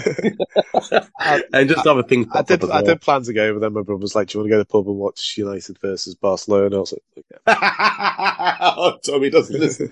and 1.54 1.70
just 1.70 1.86
other 1.86 2.02
things. 2.02 2.28
I 2.34 2.42
did. 2.42 2.64
I 2.70 2.82
did 2.82 3.00
plan 3.00 3.22
to 3.24 3.32
go, 3.32 3.54
but 3.54 3.60
then 3.60 3.74
my 3.74 3.84
brother 3.84 4.02
was 4.02 4.16
like, 4.16 4.30
"Do 4.30 4.38
you 4.38 4.42
want 4.42 4.50
to 4.50 4.56
go 4.56 4.58
to 4.58 4.64
the 4.64 4.66
pub 4.66 4.88
and 4.88 4.98
watch 4.98 5.36
United 5.38 5.78
versus 5.80 6.16
Barcelona?" 6.16 6.78
I 6.78 6.80
was 6.80 6.94
like, 6.94 7.04
"Okay." 7.20 7.38
oh, 7.48 8.98
Tommy 9.06 9.30
doesn't 9.30 9.60
listen 9.60 9.92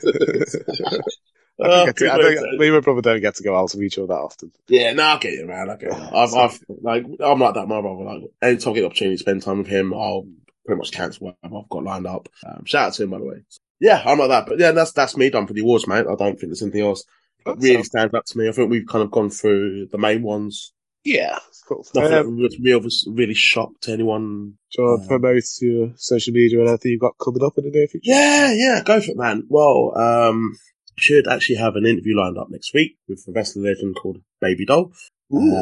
I 1.61 1.67
Oh, 1.67 1.85
get 1.85 1.97
to, 1.97 2.11
I 2.11 2.15
good 2.17 2.21
don't, 2.21 2.35
work, 2.51 2.59
me 2.59 2.65
and 2.67 2.75
my 2.75 2.81
brother 2.81 3.01
don't 3.01 3.21
get 3.21 3.35
to 3.35 3.43
go 3.43 3.55
out 3.55 3.73
of 3.73 3.81
each 3.81 3.97
other 3.97 4.07
that 4.07 4.13
often. 4.13 4.51
Yeah, 4.67 4.93
no, 4.93 5.03
I 5.03 5.17
get 5.19 5.33
you, 5.33 5.45
man. 5.45 5.69
I 5.69 5.75
get 5.75 5.91
you. 5.91 6.03
I've, 6.17 6.33
I've, 6.33 6.59
like, 6.81 7.05
I'm 7.19 7.39
like 7.39 7.53
that, 7.53 7.67
my 7.67 7.81
brother. 7.81 8.03
Like, 8.03 8.23
anytime 8.41 8.71
I 8.71 8.75
get 8.75 8.81
the 8.81 8.87
opportunity 8.87 9.15
to 9.17 9.21
spend 9.21 9.41
time 9.43 9.59
with 9.59 9.67
him, 9.67 9.93
I'll 9.93 10.25
pretty 10.65 10.79
much 10.79 10.91
cancel 10.91 11.27
whatever 11.27 11.59
I've 11.61 11.69
got 11.69 11.83
lined 11.83 12.07
up. 12.07 12.29
Um, 12.45 12.65
shout 12.65 12.87
out 12.87 12.93
to 12.93 13.03
him, 13.03 13.11
by 13.11 13.19
the 13.19 13.25
way. 13.25 13.43
Yeah, 13.79 14.01
I'm 14.05 14.17
like 14.17 14.29
that. 14.29 14.45
But 14.47 14.59
yeah, 14.59 14.71
that's, 14.71 14.93
that's 14.93 15.15
me 15.17 15.29
done 15.29 15.45
for 15.45 15.53
the 15.53 15.61
awards, 15.61 15.87
mate. 15.87 16.05
I 16.09 16.15
don't 16.15 16.39
think 16.39 16.41
there's 16.41 16.61
anything 16.63 16.81
else 16.81 17.03
that 17.45 17.57
really 17.59 17.83
stands 17.83 18.13
out 18.13 18.25
to 18.27 18.37
me. 18.37 18.47
I 18.47 18.51
think 18.51 18.71
we've 18.71 18.87
kind 18.87 19.03
of 19.03 19.11
gone 19.11 19.29
through 19.29 19.87
the 19.91 19.97
main 19.97 20.23
ones. 20.23 20.73
Yeah, 21.03 21.37
cool. 21.67 21.85
Nothing 21.93 22.13
Um, 22.13 22.37
that 22.37 22.43
was 22.43 22.57
real, 22.63 22.79
was 22.79 23.05
really 23.11 23.33
shocked 23.33 23.83
to 23.83 23.91
anyone. 23.91 24.53
do 24.71 24.81
you 24.81 24.87
want 24.87 25.01
to 25.01 25.05
uh, 25.05 25.07
promote 25.09 25.43
your 25.61 25.91
social 25.97 26.33
media 26.33 26.59
and 26.59 26.69
anything 26.69 26.91
you've 26.93 27.01
got 27.01 27.17
coming 27.21 27.43
up 27.43 27.57
in 27.57 27.65
the 27.65 27.71
near 27.71 27.87
future? 27.87 28.03
Yeah, 28.05 28.53
yeah, 28.53 28.81
go 28.85 29.01
for 29.01 29.11
it, 29.11 29.17
man. 29.17 29.43
Well, 29.49 29.97
um, 29.97 30.55
should 30.97 31.27
actually 31.27 31.55
have 31.57 31.75
an 31.75 31.85
interview 31.85 32.17
lined 32.17 32.37
up 32.37 32.47
next 32.49 32.73
week 32.73 32.97
with 33.07 33.23
a 33.27 33.31
wrestling 33.31 33.65
legend 33.65 33.95
called 33.95 34.17
Baby 34.41 34.65
Doll. 34.65 34.91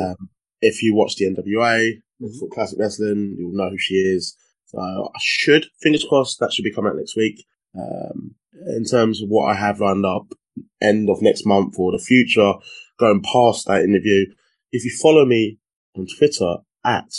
Um, 0.10 0.30
if 0.62 0.84
you 0.84 0.94
watch 0.94 1.16
the 1.16 1.26
NWA 1.26 2.02
for 2.40 2.48
classic 2.50 2.80
wrestling, 2.80 3.36
you'll 3.38 3.54
know 3.54 3.70
who 3.70 3.78
she 3.78 3.96
is. 3.96 4.36
So 4.66 4.80
I 4.80 5.20
should, 5.20 5.66
fingers 5.82 6.06
crossed, 6.08 6.40
that 6.40 6.54
should 6.54 6.64
be 6.64 6.74
coming 6.74 6.92
out 6.92 6.98
next 6.98 7.16
week. 7.16 7.46
Um, 7.78 8.36
in 8.68 8.84
terms 8.86 9.22
of 9.22 9.30
what 9.30 9.46
I 9.46 9.56
have 9.56 9.80
lined 9.80 10.06
up, 10.06 10.34
end 10.82 11.10
of 11.10 11.22
next 11.22 11.46
month 11.46 11.76
or 11.78 11.92
the 11.92 12.00
future, 12.00 12.54
going 13.00 13.22
past 13.22 13.68
that 13.68 13.84
interview. 13.84 14.26
If 14.72 14.86
you 14.86 14.92
follow 15.02 15.26
me 15.26 15.58
on 15.98 16.08
Twitter 16.18 16.58
at 16.86 17.12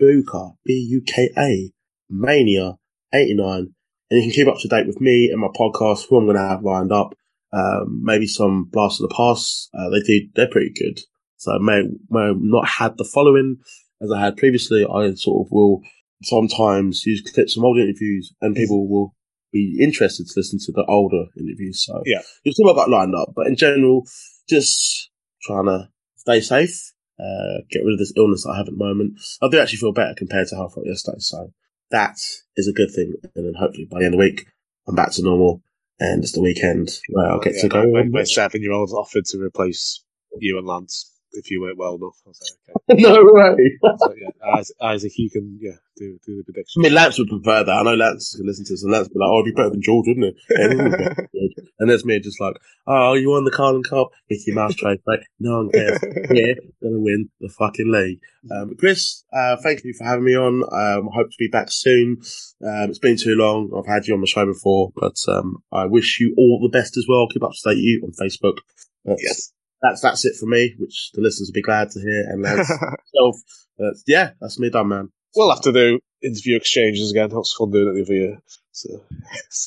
Buka, 0.00 0.56
B-U-K-A, 0.64 1.72
Mania 2.10 2.76
89. 3.12 3.74
And 4.10 4.20
you 4.20 4.22
can 4.22 4.30
keep 4.32 4.48
up 4.48 4.58
to 4.60 4.68
date 4.68 4.86
with 4.86 5.00
me 5.00 5.30
and 5.30 5.40
my 5.40 5.48
podcast, 5.48 6.08
who 6.08 6.16
I'm 6.16 6.26
going 6.26 6.36
to 6.36 6.42
have 6.42 6.62
lined 6.62 6.92
up. 6.92 7.14
Um, 7.52 8.00
maybe 8.02 8.26
some 8.26 8.64
Blast 8.64 9.00
of 9.00 9.08
the 9.08 9.14
Past. 9.14 9.68
Uh, 9.74 9.90
they 9.90 10.00
do, 10.00 10.28
they're 10.34 10.48
pretty 10.48 10.72
good. 10.74 11.00
So 11.36 11.52
I 11.52 11.58
may, 11.58 11.82
may 12.08 12.26
have 12.28 12.40
not 12.40 12.66
had 12.66 12.96
the 12.96 13.04
following 13.04 13.58
as 14.00 14.10
I 14.10 14.20
had 14.20 14.36
previously. 14.36 14.84
I 14.84 15.12
sort 15.14 15.46
of 15.46 15.52
will 15.52 15.82
sometimes 16.22 17.04
use 17.04 17.20
clips 17.20 17.54
from 17.54 17.64
old 17.64 17.78
interviews 17.78 18.32
and 18.40 18.56
people 18.56 18.88
will 18.88 19.14
be 19.52 19.78
interested 19.80 20.26
to 20.26 20.32
listen 20.36 20.58
to 20.60 20.72
the 20.72 20.84
older 20.86 21.24
interviews. 21.38 21.84
So 21.84 22.02
Yeah. 22.06 22.22
you'll 22.42 22.54
see 22.54 22.62
got 22.64 22.88
lined 22.88 23.14
up. 23.14 23.32
But 23.34 23.48
in 23.48 23.56
general, 23.56 24.06
just 24.48 25.10
trying 25.42 25.66
to 25.66 25.88
stay 26.16 26.40
safe, 26.40 26.92
uh, 27.18 27.60
get 27.70 27.84
rid 27.84 27.92
of 27.92 27.98
this 27.98 28.12
illness 28.16 28.44
that 28.44 28.50
I 28.50 28.56
have 28.56 28.68
at 28.68 28.72
the 28.72 28.84
moment. 28.84 29.20
I 29.42 29.48
do 29.48 29.58
actually 29.58 29.78
feel 29.78 29.92
better 29.92 30.14
compared 30.16 30.48
to 30.48 30.56
how 30.56 30.68
I 30.68 30.72
felt 30.72 30.86
yesterday. 30.86 31.18
So 31.18 31.52
that 31.90 32.18
is 32.56 32.68
a 32.68 32.72
good 32.72 32.90
thing. 32.90 33.14
And 33.34 33.46
then 33.46 33.54
hopefully 33.58 33.86
by 33.90 33.98
the 33.98 34.06
end 34.06 34.14
of 34.14 34.18
the 34.18 34.24
week, 34.24 34.46
I'm 34.88 34.94
back 34.94 35.12
to 35.12 35.22
normal 35.22 35.62
and 36.00 36.22
it's 36.22 36.32
the 36.32 36.42
weekend 36.42 36.90
where 37.10 37.30
I'll 37.30 37.40
get 37.40 37.54
Yeah, 37.56 37.62
to 37.62 37.68
go. 37.68 38.04
My, 38.10 38.24
seven 38.24 38.62
year 38.62 38.72
old 38.72 38.90
offered 38.90 39.24
to 39.26 39.38
replace 39.38 40.02
you 40.38 40.58
and 40.58 40.66
Lance 40.66 41.11
if 41.34 41.50
you 41.50 41.60
weren't 41.60 41.78
well 41.78 41.94
enough. 41.96 42.16
I 42.26 42.28
was 42.30 42.40
like, 42.68 42.76
okay. 42.90 43.02
no 43.02 43.22
way. 43.24 43.78
So, 43.98 44.14
yeah, 44.20 44.56
Isaac, 44.58 44.76
Isaac, 44.80 45.12
you 45.16 45.30
can 45.30 45.58
yeah 45.60 45.72
do 45.96 46.18
do 46.24 46.36
the 46.36 46.42
I 46.42 46.44
prediction. 46.52 46.82
mean, 46.82 46.94
Lance 46.94 47.18
would 47.18 47.28
prefer 47.28 47.64
that. 47.64 47.72
I 47.72 47.82
know 47.82 47.94
Lance 47.94 48.34
can 48.36 48.46
listen 48.46 48.64
to 48.66 48.72
this, 48.72 48.82
and 48.82 48.92
Lance 48.92 49.08
would 49.08 49.14
be 49.14 49.20
like, 49.20 49.28
"Oh, 49.30 49.40
it'd 49.40 49.54
be 49.54 49.58
better 49.58 49.70
than 49.70 49.82
George, 49.82 50.06
wouldn't 50.08 50.26
it?" 50.26 50.34
Yeah, 50.50 50.64
it 50.64 50.68
would 50.68 50.84
be 50.84 50.90
better 50.90 51.14
than 51.14 51.28
George. 51.34 51.68
and 51.78 51.90
there's 51.90 52.04
me 52.04 52.20
just 52.20 52.40
like, 52.40 52.56
"Oh, 52.86 53.14
you 53.14 53.30
won 53.30 53.44
the 53.44 53.50
Carling 53.50 53.82
Cup, 53.82 54.10
Mickey 54.30 54.52
Mouse 54.52 54.74
trade, 54.74 55.00
right? 55.06 55.20
No 55.40 55.58
one 55.58 55.70
cares. 55.70 55.98
We're 56.02 56.54
gonna 56.82 57.00
win 57.00 57.28
the 57.40 57.48
fucking 57.48 57.90
league." 57.92 58.20
Um, 58.50 58.74
Chris, 58.78 59.24
uh, 59.32 59.56
thank 59.62 59.84
you 59.84 59.92
for 59.96 60.04
having 60.04 60.24
me 60.24 60.34
on. 60.36 60.62
Um, 60.64 61.08
I 61.08 61.14
hope 61.14 61.30
to 61.30 61.36
be 61.38 61.48
back 61.48 61.68
soon. 61.70 62.20
Um, 62.64 62.90
it's 62.90 62.98
been 62.98 63.16
too 63.16 63.34
long. 63.36 63.70
I've 63.76 63.86
had 63.86 64.06
you 64.06 64.14
on 64.14 64.20
the 64.20 64.26
show 64.26 64.46
before, 64.46 64.92
but 64.96 65.16
um, 65.28 65.58
I 65.70 65.86
wish 65.86 66.18
you 66.20 66.34
all 66.36 66.58
the 66.60 66.76
best 66.76 66.96
as 66.96 67.06
well. 67.08 67.28
Keep 67.28 67.44
up 67.44 67.52
to 67.52 67.70
date 67.74 67.78
you 67.80 68.02
on 68.04 68.10
Facebook. 68.12 68.58
That's, 69.04 69.22
yes. 69.22 69.52
That's 69.82 70.00
that's 70.00 70.24
it 70.24 70.36
for 70.38 70.46
me, 70.46 70.74
which 70.78 71.10
the 71.12 71.20
listeners 71.20 71.50
will 71.50 71.60
be 71.60 71.62
glad 71.62 71.90
to 71.90 72.00
hear. 72.00 72.24
And 72.28 72.42
Lance 72.42 72.68
himself, 72.68 73.36
but 73.76 73.94
yeah, 74.06 74.30
that's 74.40 74.58
me 74.58 74.70
done, 74.70 74.88
man. 74.88 75.10
we'll 75.34 75.50
have 75.50 75.62
to 75.62 75.72
do 75.72 75.98
interview 76.22 76.56
exchanges 76.56 77.10
again. 77.10 77.28
That 77.28 77.36
was 77.36 77.52
fun 77.52 77.70
doing 77.70 77.88
it 77.88 77.94
the 77.94 78.02
other 78.02 78.14
year. 78.14 78.42
So, 78.70 79.04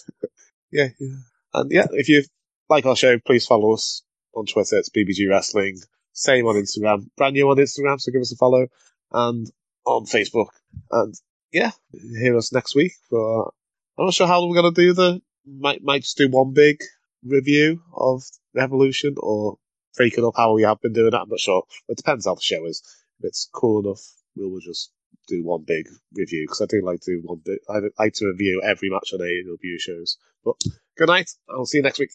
yeah, 0.71 0.87
yeah. 0.99 1.15
And 1.53 1.71
yeah, 1.71 1.87
if 1.91 2.09
you 2.09 2.23
like 2.69 2.85
our 2.85 2.95
show, 2.95 3.19
please 3.19 3.45
follow 3.45 3.73
us 3.73 4.03
on 4.33 4.45
Twitter. 4.45 4.77
It's 4.77 4.89
BBG 4.89 5.29
Wrestling. 5.29 5.77
Same 6.13 6.45
on 6.47 6.55
Instagram. 6.55 7.07
Brand 7.17 7.33
new 7.33 7.49
on 7.49 7.57
Instagram, 7.57 7.99
so 7.99 8.11
give 8.11 8.21
us 8.21 8.31
a 8.31 8.37
follow. 8.37 8.67
And 9.11 9.49
on 9.85 10.05
Facebook. 10.05 10.47
And 10.91 11.13
yeah, 11.51 11.71
hear 12.19 12.37
us 12.37 12.53
next 12.53 12.75
week. 12.75 12.93
For, 13.09 13.51
I'm 13.97 14.05
not 14.05 14.13
sure 14.13 14.27
how 14.27 14.45
we're 14.45 14.61
going 14.61 14.73
to 14.73 14.81
do 14.81 14.93
the. 14.93 15.21
Might, 15.47 15.83
might 15.83 16.01
just 16.01 16.17
do 16.17 16.27
one 16.29 16.53
big 16.53 16.79
review 17.23 17.81
of 17.93 18.23
Revolution 18.55 19.15
or 19.19 19.57
break 19.95 20.17
it 20.17 20.23
up 20.23 20.33
how 20.35 20.53
we 20.53 20.63
have 20.63 20.81
been 20.81 20.93
doing 20.93 21.11
that. 21.11 21.21
I'm 21.21 21.29
not 21.29 21.39
sure. 21.39 21.63
It 21.87 21.97
depends 21.97 22.25
how 22.25 22.35
the 22.35 22.41
show 22.41 22.65
is. 22.65 22.81
If 23.19 23.25
it's 23.25 23.49
cool 23.53 23.79
enough, 23.85 24.01
we'll 24.35 24.59
just 24.59 24.91
do 25.27 25.43
one 25.43 25.63
big 25.65 25.87
review 26.13 26.43
because 26.43 26.61
I 26.61 26.65
do 26.65 26.81
like 26.83 27.01
to 27.01 27.15
do 27.15 27.21
one 27.23 27.41
big. 27.43 27.59
I 27.69 27.79
like 27.97 28.13
to 28.15 28.27
review 28.27 28.61
every 28.63 28.89
match 28.89 29.11
on 29.13 29.19
AEW 29.19 29.79
shows. 29.79 30.17
But 30.43 30.55
good 30.97 31.07
night. 31.07 31.31
I'll 31.49 31.65
see 31.65 31.79
you 31.79 31.83
next 31.83 31.99
week. 31.99 32.11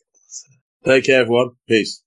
Take 0.84 1.04
care, 1.04 1.22
everyone. 1.22 1.50
Peace. 1.68 2.02